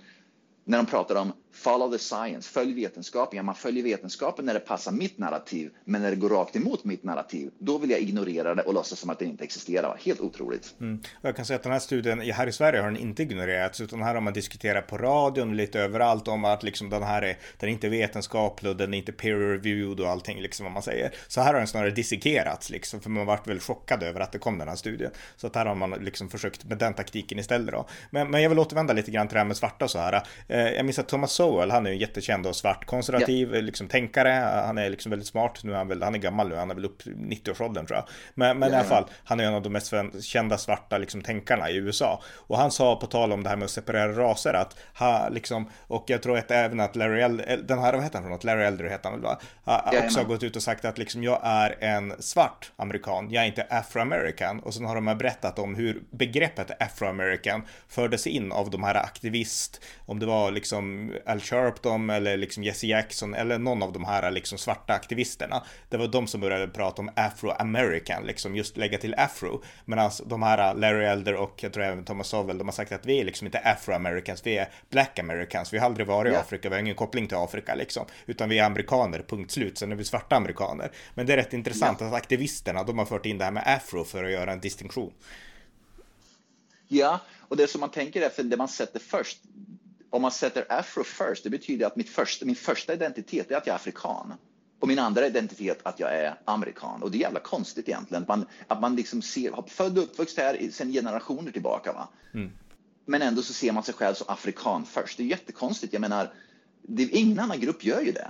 när 0.64 0.78
de 0.78 0.86
pratar 0.86 1.14
om 1.14 1.32
follow 1.52 1.92
the 1.92 1.98
science, 1.98 2.50
följ 2.52 2.74
vetenskapen. 2.74 3.36
Ja, 3.36 3.42
man 3.42 3.54
följer 3.54 3.84
vetenskapen 3.84 4.44
när 4.44 4.54
det 4.54 4.60
passar 4.60 4.92
mitt 4.92 5.18
narrativ, 5.18 5.70
men 5.84 6.02
när 6.02 6.10
det 6.10 6.16
går 6.16 6.28
rakt 6.28 6.56
emot 6.56 6.84
mitt 6.84 7.04
narrativ, 7.04 7.50
då 7.58 7.78
vill 7.78 7.90
jag 7.90 8.00
ignorera 8.00 8.54
det 8.54 8.62
och 8.62 8.74
låtsas 8.74 8.98
som 8.98 9.10
att 9.10 9.18
det 9.18 9.24
inte 9.24 9.44
existerar. 9.44 9.98
Helt 10.04 10.20
otroligt. 10.20 10.74
Mm. 10.80 11.00
Jag 11.22 11.36
kan 11.36 11.44
säga 11.44 11.56
att 11.56 11.62
den 11.62 11.72
här 11.72 11.78
studien 11.78 12.20
här 12.20 12.46
i 12.46 12.52
Sverige 12.52 12.80
har 12.80 12.90
den 12.90 13.00
inte 13.00 13.22
ignorerats, 13.22 13.80
utan 13.80 14.02
här 14.02 14.14
har 14.14 14.20
man 14.20 14.32
diskuterat 14.32 14.86
på 14.86 14.98
radion 14.98 15.56
lite 15.56 15.80
överallt 15.80 16.28
om 16.28 16.44
att 16.44 16.62
liksom 16.62 16.90
den 16.90 17.02
här 17.02 17.22
är, 17.22 17.38
den 17.58 17.68
är 17.68 17.72
inte 17.72 17.88
vetenskaplig 17.88 18.70
och 18.70 18.76
den 18.76 18.94
är 18.94 18.98
inte 18.98 19.12
peer 19.12 19.36
reviewed 19.36 20.00
och 20.00 20.08
allting 20.08 20.40
liksom 20.40 20.64
vad 20.64 20.72
man 20.72 20.82
säger. 20.82 21.14
Så 21.28 21.40
här 21.40 21.52
har 21.52 21.58
den 21.58 21.68
snarare 21.68 21.90
dissekerats 21.90 22.70
liksom, 22.70 23.00
för 23.00 23.10
man 23.10 23.26
varit 23.26 23.46
väl 23.46 23.60
chockad 23.60 24.02
över 24.02 24.20
att 24.20 24.32
det 24.32 24.38
kom 24.38 24.58
den 24.58 24.68
här 24.68 24.76
studien. 24.76 25.10
Så 25.36 25.46
att 25.46 25.54
här 25.54 25.66
har 25.66 25.74
man 25.74 25.90
liksom 25.90 26.30
försökt 26.30 26.64
med 26.64 26.78
den 26.78 26.94
taktiken 26.94 27.38
istället 27.38 27.74
då. 27.74 27.86
Men, 28.10 28.30
men 28.30 28.42
jag 28.42 28.48
vill 28.50 28.58
återvända 28.58 28.92
lite 28.92 29.10
grann 29.10 29.28
till 29.28 29.34
det 29.34 29.40
här 29.40 29.46
med 29.46 29.56
svarta 29.56 29.88
så 29.88 29.98
här. 29.98 30.22
Eh, 30.48 30.58
jag 30.58 30.84
minns 30.84 30.98
att 30.98 31.08
Thomas 31.08 31.32
Sowell, 31.38 31.70
han 31.70 31.86
är 31.86 31.90
ju 31.90 31.96
jättekänd 31.96 32.46
och 32.46 32.56
svart 32.56 32.84
konservativ 32.84 33.50
yeah. 33.50 33.62
liksom 33.62 33.88
tänkare. 33.88 34.30
Han 34.66 34.78
är 34.78 34.90
liksom 34.90 35.10
väldigt 35.10 35.28
smart. 35.28 35.60
Nu 35.64 35.72
är 35.72 35.76
han 35.76 35.88
väl, 35.88 36.02
han 36.02 36.14
är 36.14 36.18
gammal 36.18 36.48
nu, 36.48 36.54
han 36.54 36.70
är 36.70 36.74
väl 36.74 36.84
upp 36.84 37.02
90-årsåldern 37.02 37.86
tror 37.86 37.96
jag. 37.96 38.08
Men, 38.34 38.58
men 38.58 38.68
yeah. 38.68 38.78
i 38.78 38.80
alla 38.80 38.88
fall, 38.88 39.10
han 39.24 39.40
är 39.40 39.44
en 39.44 39.54
av 39.54 39.62
de 39.62 39.72
mest 39.72 39.94
kända 40.20 40.58
svarta 40.58 40.98
liksom 40.98 41.22
tänkarna 41.22 41.70
i 41.70 41.76
USA. 41.76 42.22
Och 42.34 42.58
han 42.58 42.70
sa 42.70 42.96
på 42.96 43.06
tal 43.06 43.32
om 43.32 43.42
det 43.42 43.48
här 43.48 43.56
med 43.56 43.64
att 43.64 43.70
separera 43.70 44.12
raser 44.12 44.54
att 44.54 44.76
ha 44.94 45.28
liksom, 45.28 45.70
och 45.86 46.04
jag 46.06 46.22
tror 46.22 46.38
att 46.38 46.50
även 46.50 46.80
att 46.80 46.96
Larry 46.96 47.20
Elder, 47.20 47.56
den 47.56 47.78
här, 47.78 47.92
vad 47.92 48.02
heter 48.02 48.18
han 48.18 48.24
för 48.24 48.30
något? 48.30 48.44
Larry 48.44 48.64
Elder 48.64 48.84
heter 48.84 49.10
han 49.10 49.12
väl 49.12 49.22
va? 49.22 49.40
Har 49.64 49.94
yeah, 49.94 50.04
också 50.04 50.24
gått 50.24 50.42
ut 50.42 50.56
och 50.56 50.62
sagt 50.62 50.84
att 50.84 50.98
liksom 50.98 51.22
jag 51.22 51.40
är 51.42 51.76
en 51.80 52.14
svart 52.18 52.72
amerikan, 52.76 53.30
jag 53.30 53.42
är 53.42 53.46
inte 53.46 53.66
afroamerican. 53.70 54.60
Och 54.60 54.74
sen 54.74 54.84
har 54.84 54.94
de 54.94 55.18
berättat 55.18 55.58
om 55.58 55.74
hur 55.74 56.02
begreppet 56.10 56.82
afroamerican 56.82 57.62
fördes 57.88 58.26
in 58.26 58.52
av 58.52 58.70
de 58.70 58.82
här 58.82 58.94
aktivist, 58.94 59.84
om 60.06 60.18
det 60.18 60.26
var 60.26 60.50
liksom 60.50 61.12
Al 61.28 61.40
Sharpton 61.40 62.10
eller 62.10 62.36
liksom 62.36 62.64
Jesse 62.64 62.86
Jackson 62.86 63.34
eller 63.34 63.58
någon 63.58 63.82
av 63.82 63.92
de 63.92 64.04
här 64.04 64.30
liksom 64.30 64.58
svarta 64.58 64.92
aktivisterna. 64.92 65.64
Det 65.88 65.96
var 65.96 66.06
de 66.06 66.26
som 66.26 66.40
började 66.40 66.68
prata 66.68 67.02
om 67.02 67.10
afro-american, 67.16 68.26
liksom 68.26 68.56
just 68.56 68.76
lägga 68.76 68.98
till 68.98 69.14
afro. 69.14 69.62
Medan 69.84 70.10
de 70.26 70.42
här 70.42 70.74
Larry 70.74 71.04
Elder 71.04 71.34
och 71.34 71.62
jag 71.62 71.72
tror 71.72 71.84
även 71.84 72.04
Thomas 72.04 72.28
Sowell, 72.28 72.58
de 72.58 72.68
har 72.68 72.72
sagt 72.72 72.92
att 72.92 73.06
vi 73.06 73.20
är 73.20 73.24
liksom 73.24 73.46
inte 73.46 73.58
afro-americans, 73.58 74.46
vi 74.46 74.58
är 74.58 74.68
black 74.90 75.18
americans. 75.18 75.72
Vi 75.72 75.78
har 75.78 75.86
aldrig 75.86 76.06
varit 76.06 76.30
i 76.30 76.32
yeah. 76.32 76.42
Afrika, 76.42 76.68
vi 76.68 76.74
har 76.74 76.80
ingen 76.80 76.94
koppling 76.94 77.28
till 77.28 77.36
Afrika 77.36 77.74
liksom, 77.74 78.06
utan 78.26 78.48
vi 78.48 78.58
är 78.58 78.64
amerikaner, 78.64 79.24
punkt 79.28 79.50
slut. 79.50 79.78
Sen 79.78 79.92
är 79.92 79.96
vi 79.96 80.04
svarta 80.04 80.36
amerikaner. 80.36 80.90
Men 81.14 81.26
det 81.26 81.32
är 81.32 81.36
rätt 81.36 81.52
intressant 81.52 82.00
yeah. 82.00 82.12
att 82.12 82.18
aktivisterna, 82.18 82.84
de 82.84 82.98
har 82.98 83.06
fört 83.06 83.26
in 83.26 83.38
det 83.38 83.44
här 83.44 83.52
med 83.52 83.62
afro 83.66 84.04
för 84.04 84.24
att 84.24 84.30
göra 84.30 84.52
en 84.52 84.60
distinktion. 84.60 85.12
Ja, 86.88 87.20
och 87.38 87.56
det 87.56 87.66
som 87.66 87.80
man 87.80 87.90
tänker 87.90 88.22
är 88.22 88.28
för 88.28 88.42
det 88.42 88.56
man 88.56 88.68
sätter 88.68 89.00
först, 89.00 89.38
om 90.10 90.22
man 90.22 90.30
sätter 90.30 90.66
afro 90.68 91.04
first, 91.04 91.44
det 91.44 91.50
betyder 91.50 91.86
att 91.86 91.96
mitt 91.96 92.08
första, 92.10 92.46
min 92.46 92.56
första 92.56 92.92
identitet 92.92 93.50
är 93.50 93.56
att 93.56 93.66
jag 93.66 93.74
är 93.74 93.76
afrikan. 93.76 94.34
Och 94.80 94.88
min 94.88 94.98
andra 94.98 95.26
identitet 95.26 95.78
att 95.82 96.00
jag 96.00 96.14
är 96.14 96.34
amerikan. 96.44 97.02
Och 97.02 97.10
det 97.10 97.18
är 97.18 97.20
jävla 97.20 97.40
konstigt 97.40 97.88
egentligen. 97.88 98.22
Att 98.22 98.28
man, 98.28 98.46
att 98.68 98.80
man 98.80 98.96
liksom 98.96 99.22
ser, 99.22 99.50
har 99.52 99.62
född 99.62 99.98
och 99.98 100.04
uppvuxen 100.04 100.44
här 100.44 100.70
sedan 100.70 100.92
generationer 100.92 101.52
tillbaka. 101.52 101.92
Va? 101.92 102.08
Mm. 102.34 102.50
Men 103.06 103.22
ändå 103.22 103.42
så 103.42 103.52
ser 103.52 103.72
man 103.72 103.82
sig 103.82 103.94
själv 103.94 104.14
som 104.14 104.26
afrikan 104.28 104.84
först. 104.84 105.16
Det 105.16 105.22
är 105.22 105.26
jättekonstigt. 105.26 105.92
Jag 105.92 106.00
menar, 106.00 106.32
det, 106.82 107.02
ingen 107.02 107.38
annan 107.38 107.60
grupp 107.60 107.84
gör 107.84 108.00
ju 108.00 108.12
det 108.12 108.28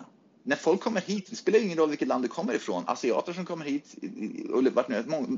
när 0.49 0.57
folk 0.57 0.81
kommer 0.81 1.01
hit, 1.01 1.27
det 1.31 1.37
spelar 1.37 1.59
ingen 1.59 1.79
roll 1.79 1.89
vilket 1.89 2.09
land 2.09 2.25
du 2.25 2.29
kommer 2.29 2.55
ifrån, 2.55 2.85
asiater 2.87 3.33
som 3.33 3.45
kommer 3.45 3.65
hit, 3.65 3.95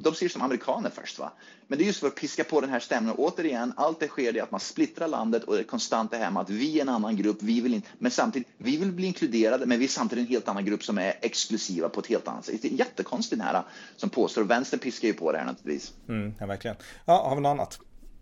de 0.02 0.14
ser 0.14 0.28
som 0.28 0.42
amerikaner 0.42 0.90
först. 0.90 1.18
Va? 1.18 1.32
Men 1.66 1.78
det 1.78 1.84
är 1.84 1.86
just 1.86 2.00
för 2.00 2.06
att 2.06 2.14
piska 2.14 2.44
på 2.44 2.60
den 2.60 2.70
här 2.70 2.80
stämningen. 2.80 3.16
återigen, 3.18 3.72
allt 3.76 4.00
det 4.00 4.08
sker 4.08 4.32
det 4.32 4.40
att 4.40 4.50
man 4.50 4.60
splittrar 4.60 5.08
landet 5.08 5.44
och 5.44 5.54
det 5.54 5.60
är 5.60 5.64
konstant 5.64 6.10
det 6.10 6.16
här 6.16 6.30
med 6.30 6.40
att 6.42 6.50
vi 6.50 6.78
är 6.78 6.82
en 6.82 6.88
annan 6.88 7.16
grupp, 7.16 7.36
vi 7.40 7.60
vill 7.60 7.74
inte, 7.74 7.88
men 7.98 8.10
samtidigt, 8.10 8.48
vi 8.58 8.76
vill 8.76 8.92
bli 8.92 9.06
inkluderade, 9.06 9.66
men 9.66 9.78
vi 9.78 9.84
är 9.84 9.88
samtidigt 9.88 10.26
en 10.26 10.32
helt 10.32 10.48
annan 10.48 10.64
grupp 10.64 10.84
som 10.84 10.98
är 10.98 11.14
exklusiva 11.20 11.88
på 11.88 12.00
ett 12.00 12.06
helt 12.06 12.28
annat 12.28 12.44
sätt. 12.44 12.62
Det 12.62 12.68
är 12.68 12.72
jättekonstigt 12.72 13.38
det 13.38 13.44
här 13.44 13.62
som 13.96 14.10
påstår, 14.10 14.42
vänstern 14.42 14.80
piskar 14.80 15.08
ju 15.08 15.14
på 15.14 15.32
det 15.32 15.38
här 15.38 15.44
naturligtvis. 15.44 15.92
Mm, 16.08 16.34
ja, 16.40 16.46
verkligen. 16.46 16.76
Ja, 17.04 17.28
har 17.28 17.36
vi 17.36 17.42
något 17.42 17.50
annat? 17.50 17.78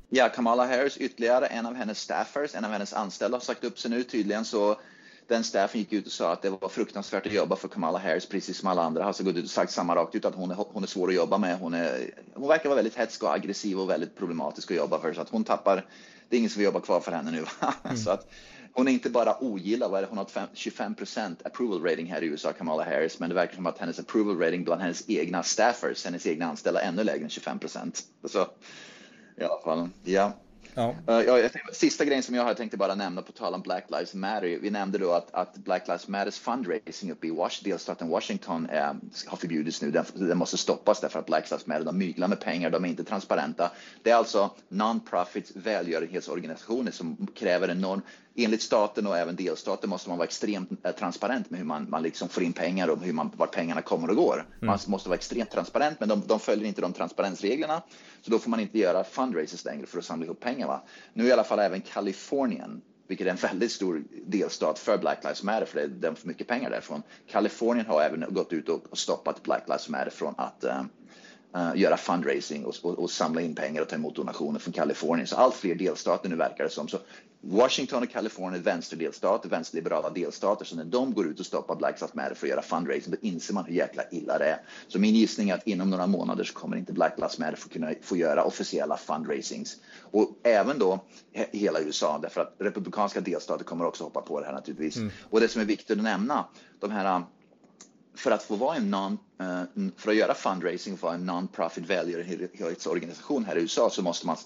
Ja, 0.09 0.29
Kamala 0.29 0.67
Harris, 0.67 0.97
ytterligare 0.97 1.47
en 1.47 1.67
av 1.67 1.75
hennes 1.75 2.01
staffers, 2.01 2.55
en 2.55 2.65
av 2.65 2.71
hennes 2.71 2.93
anställda 2.93 3.37
har 3.37 3.45
sagt 3.45 3.65
upp 3.65 3.79
sig 3.79 3.91
nu 3.91 4.03
tydligen 4.03 4.45
så 4.45 4.77
den 5.29 5.45
staffen 5.45 5.81
gick 5.81 5.93
ut 5.93 6.07
och 6.07 6.13
sa 6.13 6.33
att 6.33 6.43
det 6.43 6.51
var 6.51 6.69
fruktansvärt 6.69 7.27
att 7.27 7.33
jobba 7.33 7.57
för 7.57 7.69
Kamala 7.69 7.99
Harris, 7.99 8.27
precis 8.27 8.59
som 8.59 8.69
alla 8.69 8.83
andra 8.83 9.03
har 9.03 9.09
alltså 9.09 9.25
gått 9.25 9.37
ut 9.37 9.45
och 9.45 9.51
sagt 9.51 9.73
samma 9.73 9.97
rakt 9.97 10.15
ut 10.15 10.25
att 10.25 10.35
hon 10.35 10.51
är, 10.51 10.55
hon 10.55 10.83
är 10.83 10.87
svår 10.87 11.09
att 11.09 11.15
jobba 11.15 11.39
med. 11.39 11.59
Hon, 11.59 11.75
är, 11.75 12.11
hon 12.35 12.49
verkar 12.49 12.69
vara 12.69 12.77
väldigt 12.77 12.97
hätsk 12.97 13.23
och 13.23 13.35
aggressiv 13.35 13.81
och 13.81 13.91
väldigt 13.91 14.17
problematisk 14.17 14.71
att 14.71 14.77
jobba 14.77 15.01
för 15.01 15.15
så 15.15 15.21
att 15.21 15.29
hon 15.29 15.45
tappar. 15.45 15.87
Det 16.29 16.37
är 16.37 16.39
ingen 16.39 16.51
som 16.51 16.59
vill 16.59 16.65
jobba 16.65 16.81
kvar 16.81 17.01
för 17.01 17.13
henne 17.13 17.31
nu. 17.31 17.45
Mm. 17.85 17.97
så 17.97 18.11
att 18.11 18.27
hon 18.73 18.89
är 18.89 18.93
inte 18.93 19.11
bara 19.11 19.43
ogillad, 19.43 20.07
hon 20.09 20.19
har 20.19 20.25
25% 20.25 21.37
approval 21.45 21.83
rating 21.83 22.07
här 22.07 22.23
i 22.23 22.27
USA, 22.27 22.53
Kamala 22.53 22.85
Harris, 22.85 23.19
men 23.19 23.29
det 23.29 23.35
verkar 23.35 23.55
som 23.55 23.67
att 23.67 23.79
hennes 23.79 23.99
approval 23.99 24.39
rating 24.39 24.65
bland 24.65 24.81
hennes 24.81 25.09
egna 25.09 25.43
staffers, 25.43 26.05
hennes 26.05 26.27
egna 26.27 26.47
anställda, 26.47 26.81
är 26.81 26.89
ännu 26.89 27.05
lägre 27.05 27.25
än 27.25 27.31
25 27.31 27.59
procent. 27.59 28.03
Så 28.25 28.47
i 29.37 29.45
alla 29.45 29.61
fall, 29.65 29.89
ja. 30.05 30.33
Ja. 30.79 30.95
Uh, 31.09 31.51
sista 31.73 32.05
grejen 32.05 32.23
som 32.23 32.35
jag 32.35 32.45
har 32.45 32.55
tänkte 32.55 32.77
bara 32.77 32.95
nämna 32.95 33.23
på 33.23 33.33
tal 33.33 33.55
om 33.55 33.63
Black 33.63 33.85
Lives 33.91 34.15
Matter. 34.15 34.59
Vi 34.63 34.71
nämnde 34.71 34.99
då 34.99 35.13
att, 35.13 35.35
att 35.35 35.57
Black 35.57 35.89
Lives 35.89 36.09
Matters 36.09 36.39
fundraising 36.39 37.13
uppe 37.13 37.27
i 37.27 37.31
Washington, 37.31 37.71
delstaten 37.71 38.09
Washington 38.09 38.69
eh, 38.71 38.93
har 39.27 39.37
förbjudits 39.37 39.83
nu. 39.83 39.91
Den, 39.91 40.05
den, 40.15 40.39
måste 40.39 40.59
stoppas 40.59 41.01
därför 41.01 41.19
att 41.19 41.27
Black 41.27 41.51
Lives 41.51 41.67
Matter 41.67 41.85
de 41.85 41.99
myglar 41.99 42.29
med 42.29 42.41
pengar, 42.41 42.71
de 42.71 42.85
är 42.85 42.89
inte 42.89 43.05
transparenta. 43.05 43.71
Det 44.03 44.11
är 44.11 44.15
alltså 44.15 44.51
non-profit 44.69 45.53
välgörenhetsorganisationer 45.55 46.91
som 46.91 47.27
kräver 47.35 47.71
enorm 47.71 48.03
enligt 48.45 48.63
staten 48.63 49.07
och 49.07 49.19
även 49.19 49.37
delstaten 49.37 49.91
måste 49.91 50.09
man 50.09 50.19
vara 50.19 50.27
extremt 50.27 50.87
eh, 50.87 50.93
transparent 50.93 51.51
med 51.51 51.59
hur 51.59 51.67
man, 51.67 51.91
man 51.91 52.03
liksom 52.03 52.29
får 52.29 52.43
in 52.43 52.53
pengar 52.53 52.89
och 52.89 52.99
hur 53.03 53.13
man, 53.13 53.31
vart 53.37 53.55
pengarna 53.55 53.83
kommer 53.83 54.11
och 54.11 54.17
går. 54.17 54.35
Mm. 54.35 54.67
Man 54.67 54.79
måste 54.87 55.09
vara 55.09 55.17
extremt 55.17 55.51
transparent, 55.51 56.01
men 56.01 56.09
de, 56.09 56.23
de, 56.27 56.41
följer 56.41 56.69
inte 56.69 56.81
de 56.81 56.93
transparensreglerna, 56.93 57.83
så 58.23 58.31
då 58.31 58.39
får 58.39 58.51
man 58.51 58.61
inte 58.61 58.79
göra 58.79 59.05
fundraisers 59.05 59.65
längre 59.65 59.87
för 59.87 59.99
att 59.99 60.05
samla 60.05 60.27
ihop 60.27 60.41
pengar. 60.41 60.67
Va? 60.67 60.83
Nu 61.13 61.25
är 61.25 61.29
i 61.29 61.33
alla 61.33 61.45
fall 61.45 61.59
även 61.59 61.81
Kalifornien 61.81 62.81
vilket 63.09 63.27
är 63.27 63.31
en 63.31 63.37
väldigt 63.37 63.73
stor 63.73 64.05
delstat 64.27 64.79
för 64.79 64.99
Black 64.99 65.25
Lives 65.25 65.43
Matter, 65.43 65.67
för 65.67 65.87
det 65.89 66.09
är 66.09 66.15
för 66.15 66.29
mycket 66.29 66.47
pengar 66.47 66.71
därifrån. 66.71 67.03
Kalifornien 67.27 67.87
har 67.87 68.03
även 68.03 68.25
gått 68.29 68.53
ut 68.53 68.69
och 68.69 68.99
stoppat 68.99 69.43
Black 69.43 69.63
Lives 69.67 69.89
Matter 69.89 70.11
från 70.11 70.35
att 70.37 70.65
uh, 70.65 70.83
uh, 71.57 71.81
göra 71.81 71.97
fundraising 71.97 72.65
och, 72.65 72.75
och, 72.83 72.99
och, 72.99 73.11
samla 73.11 73.41
in 73.41 73.55
pengar 73.55 73.83
och 73.83 73.89
ta 73.89 73.97
emot 73.97 74.17
donationer 74.17 74.59
från 74.59 74.73
Kalifornien. 74.73 75.27
Så 75.27 75.37
allt 75.37 75.55
fler 75.55 75.75
delstater 75.75 76.29
nu 76.29 76.37
verkar 76.37 76.65
det 76.65 76.71
som. 76.71 76.89
Så 76.89 76.99
Washington 77.41 78.03
och 78.03 78.11
Kalifornien 78.11 78.55
är 78.55 78.65
vänsterdelstater, 78.65 79.49
vänsterliberala 79.49 80.11
delstater, 80.11 80.65
så 80.65 80.77
när 80.77 80.85
de 80.85 81.15
går 81.15 81.27
ut 81.27 81.41
och 81.41 81.47
stoppar 81.47 81.77
Black 81.77 82.01
Lives 82.01 82.15
Matter 82.15 82.35
för 82.35 82.47
att 82.47 82.51
göra 82.51 82.63
fundraising, 82.63 83.11
då 83.13 83.29
inser 83.29 83.55
man 83.55 83.65
hur 83.65 83.75
jäkla 83.75 84.03
illa 84.11 84.39
det 84.39 84.45
är. 84.45 84.61
Så 84.89 84.99
min 84.99 85.15
gissning 85.15 85.51
är 85.51 85.55
att 85.55 85.67
inom 85.67 85.91
några 85.91 86.07
månader 86.07 86.45
så 86.45 86.55
kommer 86.55 86.77
inte 86.77 86.93
Black 86.93 87.15
Lives 87.17 87.39
Matter 87.39 87.57
få 87.57 87.69
kunna 87.69 87.93
få 88.03 88.17
göra 88.17 88.45
officiella 88.45 88.97
fundraisings. 88.97 89.77
Och 90.01 90.31
även 90.43 90.79
då 90.79 91.01
hela 91.33 91.81
USA, 91.81 92.19
därför 92.23 92.41
att 92.41 92.55
republikanska 92.59 93.21
delstater 93.21 93.65
kommer 93.65 93.85
också 93.85 94.05
hoppa 94.05 94.21
på 94.21 94.41
det 94.41 94.47
här 94.47 94.53
naturligtvis. 94.53 94.97
Mm. 94.97 95.11
Och 95.31 95.41
det 95.41 95.49
som 95.49 95.61
är 95.61 95.67
viktigt 95.67 95.97
att 95.97 96.03
nämna, 96.03 96.45
de 96.81 96.91
här 96.91 97.23
för 98.19 98.31
att 98.31 98.43
få 98.43 98.57
vara 98.57 98.77
en 98.77 98.91
non, 98.91 99.19
eh, 99.41 99.63
för 99.97 100.11
att 100.11 100.17
göra 100.17 100.35
fundraising 100.35 100.97
för 100.97 101.15
en 101.15 101.31
non-profit 101.31 101.87
välgörenhetsorganisation 101.87 103.45
här 103.45 103.57
i 103.57 103.61
USA 103.61 103.91
så 103.91 104.03
måste 104.03 104.27
man 104.27 104.37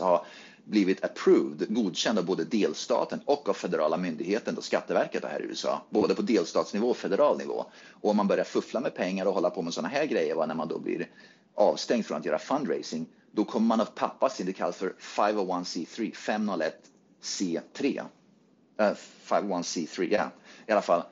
ha 0.00 0.24
blivit 0.64 1.04
approved, 1.04 1.74
godkänd 1.74 2.18
av 2.18 2.24
både 2.24 2.44
delstaten 2.44 3.20
och 3.24 3.48
av 3.48 3.52
federala 3.52 3.96
myndigheten, 3.96 4.54
då 4.54 4.62
Skatteverket 4.62 5.24
här 5.24 5.42
i 5.42 5.44
USA, 5.44 5.82
både 5.90 6.14
på 6.14 6.22
delstatsnivå 6.22 6.90
och 6.90 6.96
federal 6.96 7.38
nivå. 7.38 7.64
Och 7.90 8.10
om 8.10 8.16
man 8.16 8.28
börjar 8.28 8.44
fuffla 8.44 8.80
med 8.80 8.94
pengar 8.94 9.26
och 9.26 9.34
hålla 9.34 9.50
på 9.50 9.62
med 9.62 9.74
sådana 9.74 9.88
här 9.88 10.06
grejer, 10.06 10.34
va, 10.34 10.46
när 10.46 10.54
man 10.54 10.68
då 10.68 10.78
blir 10.78 11.08
avstängd 11.54 12.06
från 12.06 12.18
att 12.18 12.24
göra 12.24 12.38
fundraising, 12.38 13.06
då 13.32 13.44
kommer 13.44 13.66
man 13.66 13.80
att 13.80 13.94
pappa 13.94 14.28
sin, 14.28 14.46
det 14.46 14.52
kallas 14.52 14.76
för 14.76 14.94
501c3, 14.98 16.12
501c3. 17.22 18.00
Uh, 18.80 18.92
501c3, 19.26 20.08
ja, 20.12 20.30
i 20.66 20.72
alla 20.72 20.82
fall. 20.82 21.02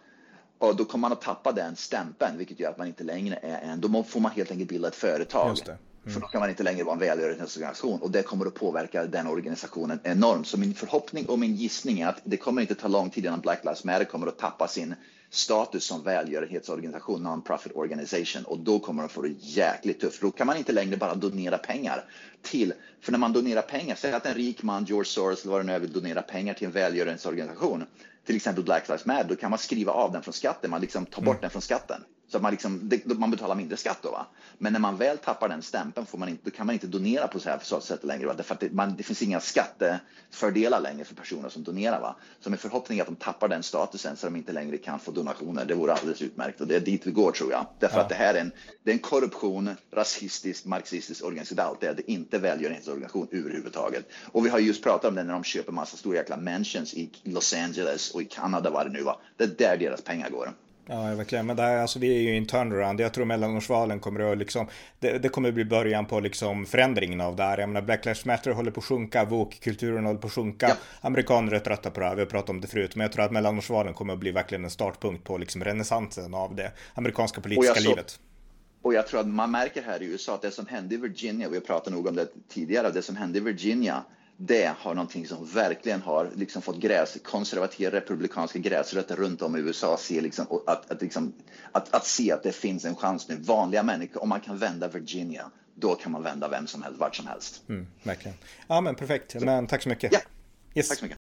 Och 0.60 0.76
då 0.76 0.84
kommer 0.84 1.00
man 1.00 1.12
att 1.12 1.20
tappa 1.20 1.52
den 1.52 1.76
stämpeln, 1.76 2.38
vilket 2.38 2.60
gör 2.60 2.70
att 2.70 2.78
man 2.78 2.86
inte 2.86 3.04
längre 3.04 3.38
är 3.42 3.72
en, 3.72 3.80
då 3.80 4.02
får 4.02 4.20
man 4.20 4.30
helt 4.32 4.50
enkelt 4.50 4.70
bilda 4.70 4.88
ett 4.88 4.94
företag 4.94 5.58
Mm. 6.04 6.14
För 6.14 6.20
då 6.20 6.26
kan 6.26 6.40
man 6.40 6.50
inte 6.50 6.62
längre 6.62 6.84
vara 6.84 6.92
en 6.92 7.00
välgörenhetsorganisation 7.00 8.00
och 8.00 8.10
det 8.10 8.22
kommer 8.22 8.46
att 8.46 8.54
påverka 8.54 9.06
den 9.06 9.26
organisationen 9.26 10.00
enormt. 10.04 10.46
Så 10.46 10.58
min 10.58 10.74
förhoppning 10.74 11.26
och 11.26 11.38
min 11.38 11.54
gissning 11.54 12.00
är 12.00 12.08
att 12.08 12.20
det 12.24 12.36
kommer 12.36 12.62
inte 12.62 12.74
ta 12.74 12.88
lång 12.88 13.10
tid 13.10 13.24
innan 13.24 13.40
Black 13.40 13.64
Lives 13.64 13.84
Matter 13.84 14.04
kommer 14.04 14.26
att 14.26 14.38
tappa 14.38 14.68
sin 14.68 14.94
status 15.30 15.84
som 15.84 16.02
välgörenhetsorganisation, 16.02 17.22
non-profit 17.22 17.72
organization 17.74 18.44
och 18.44 18.58
då 18.58 18.78
kommer 18.78 19.02
de 19.02 19.08
få 19.08 19.22
det 19.22 19.34
jäkligt 19.38 20.00
tufft. 20.00 20.20
Då 20.20 20.30
kan 20.30 20.46
man 20.46 20.56
inte 20.56 20.72
längre 20.72 20.96
bara 20.96 21.14
donera 21.14 21.58
pengar 21.58 22.04
till, 22.42 22.72
för 23.00 23.12
när 23.12 23.18
man 23.18 23.32
donerar 23.32 23.62
pengar, 23.62 23.94
säg 23.94 24.12
att 24.12 24.26
en 24.26 24.34
rik 24.34 24.62
man, 24.62 24.84
George 24.84 25.04
Soros 25.04 25.42
eller 25.42 25.52
vad 25.52 25.60
det 25.60 25.66
nu 25.66 25.72
är, 25.72 25.78
vill 25.78 25.92
donera 25.92 26.22
pengar 26.22 26.54
till 26.54 26.66
en 26.66 26.72
välgörenhetsorganisation, 26.72 27.84
till 28.26 28.36
exempel 28.36 28.64
Black 28.64 28.88
Lives 28.88 29.06
Matter, 29.06 29.28
då 29.28 29.36
kan 29.36 29.50
man 29.50 29.58
skriva 29.58 29.92
av 29.92 30.12
den 30.12 30.22
från 30.22 30.34
skatten, 30.34 30.70
man 30.70 30.80
liksom 30.80 31.06
tar 31.06 31.22
bort 31.22 31.34
mm. 31.34 31.40
den 31.40 31.50
från 31.50 31.62
skatten. 31.62 32.04
Så 32.30 32.36
att 32.36 32.42
man, 32.42 32.52
liksom, 32.52 32.90
man 33.04 33.30
betalar 33.30 33.54
mindre 33.54 33.76
skatt 33.76 33.98
då. 34.02 34.10
Va? 34.10 34.26
Men 34.58 34.72
när 34.72 34.80
man 34.80 34.96
väl 34.96 35.18
tappar 35.18 35.48
den 35.48 35.62
stämpeln 35.62 36.06
får 36.06 36.18
man 36.18 36.28
inte, 36.28 36.50
kan 36.50 36.66
man 36.66 36.72
inte 36.72 36.86
donera 36.86 37.28
på 37.28 37.40
så 37.40 37.48
här 37.48 37.58
så 37.62 37.80
sätt 37.80 38.04
längre. 38.04 38.26
Va? 38.26 38.34
Därför 38.34 38.54
att 38.54 38.60
det, 38.60 38.72
man, 38.72 38.96
det 38.96 39.02
finns 39.02 39.22
inga 39.22 39.40
skattefördelar 39.40 40.80
längre 40.80 41.04
för 41.04 41.14
personer 41.14 41.48
som 41.48 41.64
donerar. 41.64 42.00
Va? 42.00 42.16
Så 42.40 42.50
min 42.50 42.58
förhoppning 42.58 42.98
är 42.98 43.02
att 43.02 43.08
de 43.08 43.16
tappar 43.16 43.48
den 43.48 43.62
statusen 43.62 44.16
så 44.16 44.26
de 44.26 44.36
inte 44.36 44.52
längre 44.52 44.76
kan 44.76 44.98
få 44.98 45.10
donationer. 45.10 45.64
Det 45.64 45.74
vore 45.74 45.92
alldeles 45.92 46.22
utmärkt 46.22 46.60
och 46.60 46.66
det 46.66 46.76
är 46.76 46.80
dit 46.80 47.06
vi 47.06 47.10
går 47.10 47.32
tror 47.32 47.52
jag. 47.52 47.66
Därför 47.78 47.96
ja. 47.96 48.02
att 48.02 48.08
det 48.08 48.14
här 48.14 48.34
är 48.34 48.40
en, 48.40 48.52
det 48.82 48.90
är 48.90 48.94
en 48.94 49.00
korruption, 49.00 49.70
rasistisk, 49.92 50.64
marxistisk 50.64 51.24
organisation. 51.24 51.76
Det 51.80 51.86
är, 51.86 51.94
det 51.94 52.10
är 52.10 52.10
inte 52.10 52.38
välgörenhetsorganisation 52.38 53.28
överhuvudtaget. 53.30 54.08
Och 54.32 54.46
vi 54.46 54.50
har 54.50 54.58
just 54.58 54.82
pratat 54.82 55.08
om 55.08 55.14
det 55.14 55.22
när 55.22 55.32
de 55.32 55.44
köper 55.44 55.72
massa 55.72 55.96
stora 55.96 56.16
jäkla 56.16 56.36
mansions 56.36 56.94
i 56.94 57.10
Los 57.22 57.54
Angeles 57.54 58.10
och 58.10 58.22
i 58.22 58.24
Kanada 58.24 58.70
vad 58.70 58.86
det 58.86 58.92
nu 58.92 59.02
var. 59.02 59.20
Det 59.36 59.44
är 59.44 59.48
där 59.48 59.76
deras 59.76 60.02
pengar 60.02 60.30
går. 60.30 60.52
Ja, 60.92 61.14
verkligen. 61.14 61.46
Men 61.46 61.56
det 61.56 61.62
här, 61.62 61.76
alltså, 61.76 61.98
vi 61.98 62.16
är 62.16 62.20
ju 62.20 62.34
i 62.34 62.36
en 62.36 62.46
turnaround. 62.46 63.00
Jag 63.00 63.14
tror 63.14 63.24
mellanårsvalen 63.24 64.00
kommer 64.00 64.32
att 64.32 64.38
liksom, 64.38 64.66
det, 64.98 65.18
det 65.18 65.28
kommer 65.28 65.48
att 65.48 65.54
bli 65.54 65.64
början 65.64 66.06
på 66.06 66.20
liksom 66.20 66.66
förändringen 66.66 67.20
av 67.20 67.36
det 67.36 67.42
här. 67.42 67.58
Jag 67.58 67.68
menar, 67.68 67.82
Black 67.82 68.04
Lives 68.04 68.24
Matter 68.24 68.50
håller 68.50 68.70
på 68.70 68.80
att 68.80 68.84
sjunka, 68.84 69.24
woke-kulturen 69.24 70.04
håller 70.04 70.20
på 70.20 70.26
att 70.26 70.32
sjunka. 70.32 70.68
Ja. 70.68 70.74
Amerikaner 71.00 71.52
är 71.52 71.58
trötta 71.58 71.90
på 71.90 72.00
det 72.00 72.06
här, 72.06 72.14
vi 72.14 72.20
har 72.20 72.26
pratat 72.26 72.50
om 72.50 72.60
det 72.60 72.66
förut. 72.66 72.96
Men 72.96 73.04
jag 73.04 73.12
tror 73.12 73.24
att 73.24 73.32
mellanårsvalen 73.32 73.94
kommer 73.94 74.12
att 74.12 74.18
bli 74.18 74.30
verkligen 74.30 74.64
en 74.64 74.70
startpunkt 74.70 75.24
på 75.24 75.38
liksom 75.38 75.64
renässansen 75.64 76.34
av 76.34 76.54
det 76.54 76.72
amerikanska 76.94 77.40
politiska 77.40 77.72
och 77.72 77.86
livet. 77.86 78.10
Så, 78.10 78.20
och 78.82 78.94
jag 78.94 79.06
tror 79.06 79.20
att 79.20 79.26
man 79.26 79.50
märker 79.50 79.82
här 79.82 80.02
i 80.02 80.06
USA 80.06 80.34
att 80.34 80.42
det 80.42 80.50
som 80.50 80.66
hände 80.66 80.94
i 80.94 80.98
Virginia, 80.98 81.48
vi 81.48 81.56
har 81.56 81.62
pratat 81.62 81.92
nog 81.92 82.06
om 82.06 82.14
det 82.14 82.28
tidigare, 82.48 82.90
det 82.90 83.02
som 83.02 83.16
hände 83.16 83.38
i 83.38 83.40
Virginia 83.40 84.04
det 84.42 84.74
har 84.78 84.94
någonting 84.94 85.26
som 85.26 85.46
verkligen 85.46 86.02
har 86.02 86.30
liksom 86.34 86.62
fått 86.62 86.76
gräs, 86.76 87.18
konservativa 87.24 87.90
republikanska 87.90 88.58
gräsrötter 88.58 89.16
runt 89.16 89.42
om 89.42 89.56
i 89.56 89.58
USA 89.58 89.96
se 89.96 90.20
liksom, 90.20 90.46
att, 90.66 90.90
att, 90.90 91.02
liksom, 91.02 91.32
att, 91.72 91.94
att 91.94 92.06
se 92.06 92.32
att 92.32 92.42
det 92.42 92.52
finns 92.52 92.84
en 92.84 92.96
chans 92.96 93.28
nu. 93.28 93.36
Vanliga 93.36 93.82
människor, 93.82 94.22
om 94.22 94.28
man 94.28 94.40
kan 94.40 94.58
vända 94.58 94.88
Virginia, 94.88 95.50
då 95.74 95.94
kan 95.94 96.12
man 96.12 96.22
vända 96.22 96.48
vem 96.48 96.66
som 96.66 96.82
helst, 96.82 96.98
vart 96.98 97.16
som 97.16 97.26
helst. 97.26 97.62
Mm, 97.68 97.86
verkligen. 98.02 98.36
Ja, 98.66 98.80
men 98.80 98.94
perfekt. 98.94 99.34
Men 99.40 99.66
tack 99.66 99.82
så 99.82 99.88
mycket. 99.88 100.12
Ja, 100.12 100.20
yes. 100.74 100.88
tack 100.88 100.98
så 100.98 101.04
mycket. 101.04 101.19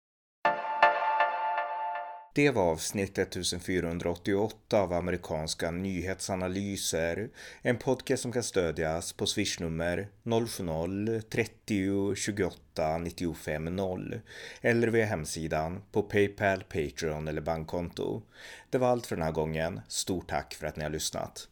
Det 2.34 2.51
var 2.51 2.71
avsnitt 2.71 3.17
1488 3.17 4.82
av 4.82 4.93
amerikanska 4.93 5.71
nyhetsanalyser. 5.71 7.30
En 7.61 7.77
podcast 7.77 8.21
som 8.21 8.32
kan 8.32 8.43
stödjas 8.43 9.13
på 9.13 9.25
swishnummer 9.25 10.07
070-30 10.23 12.15
28 12.15 12.97
95 12.97 13.75
0 13.75 14.21
eller 14.61 14.88
via 14.88 15.05
hemsidan 15.05 15.82
på 15.91 16.01
Paypal, 16.01 16.63
Patreon 16.63 17.27
eller 17.27 17.41
bankkonto. 17.41 18.21
Det 18.69 18.77
var 18.77 18.88
allt 18.88 19.07
för 19.07 19.15
den 19.15 19.25
här 19.25 19.32
gången. 19.32 19.82
Stort 19.88 20.30
tack 20.30 20.53
för 20.53 20.67
att 20.67 20.75
ni 20.75 20.84
har 20.84 20.91
lyssnat. 20.91 21.47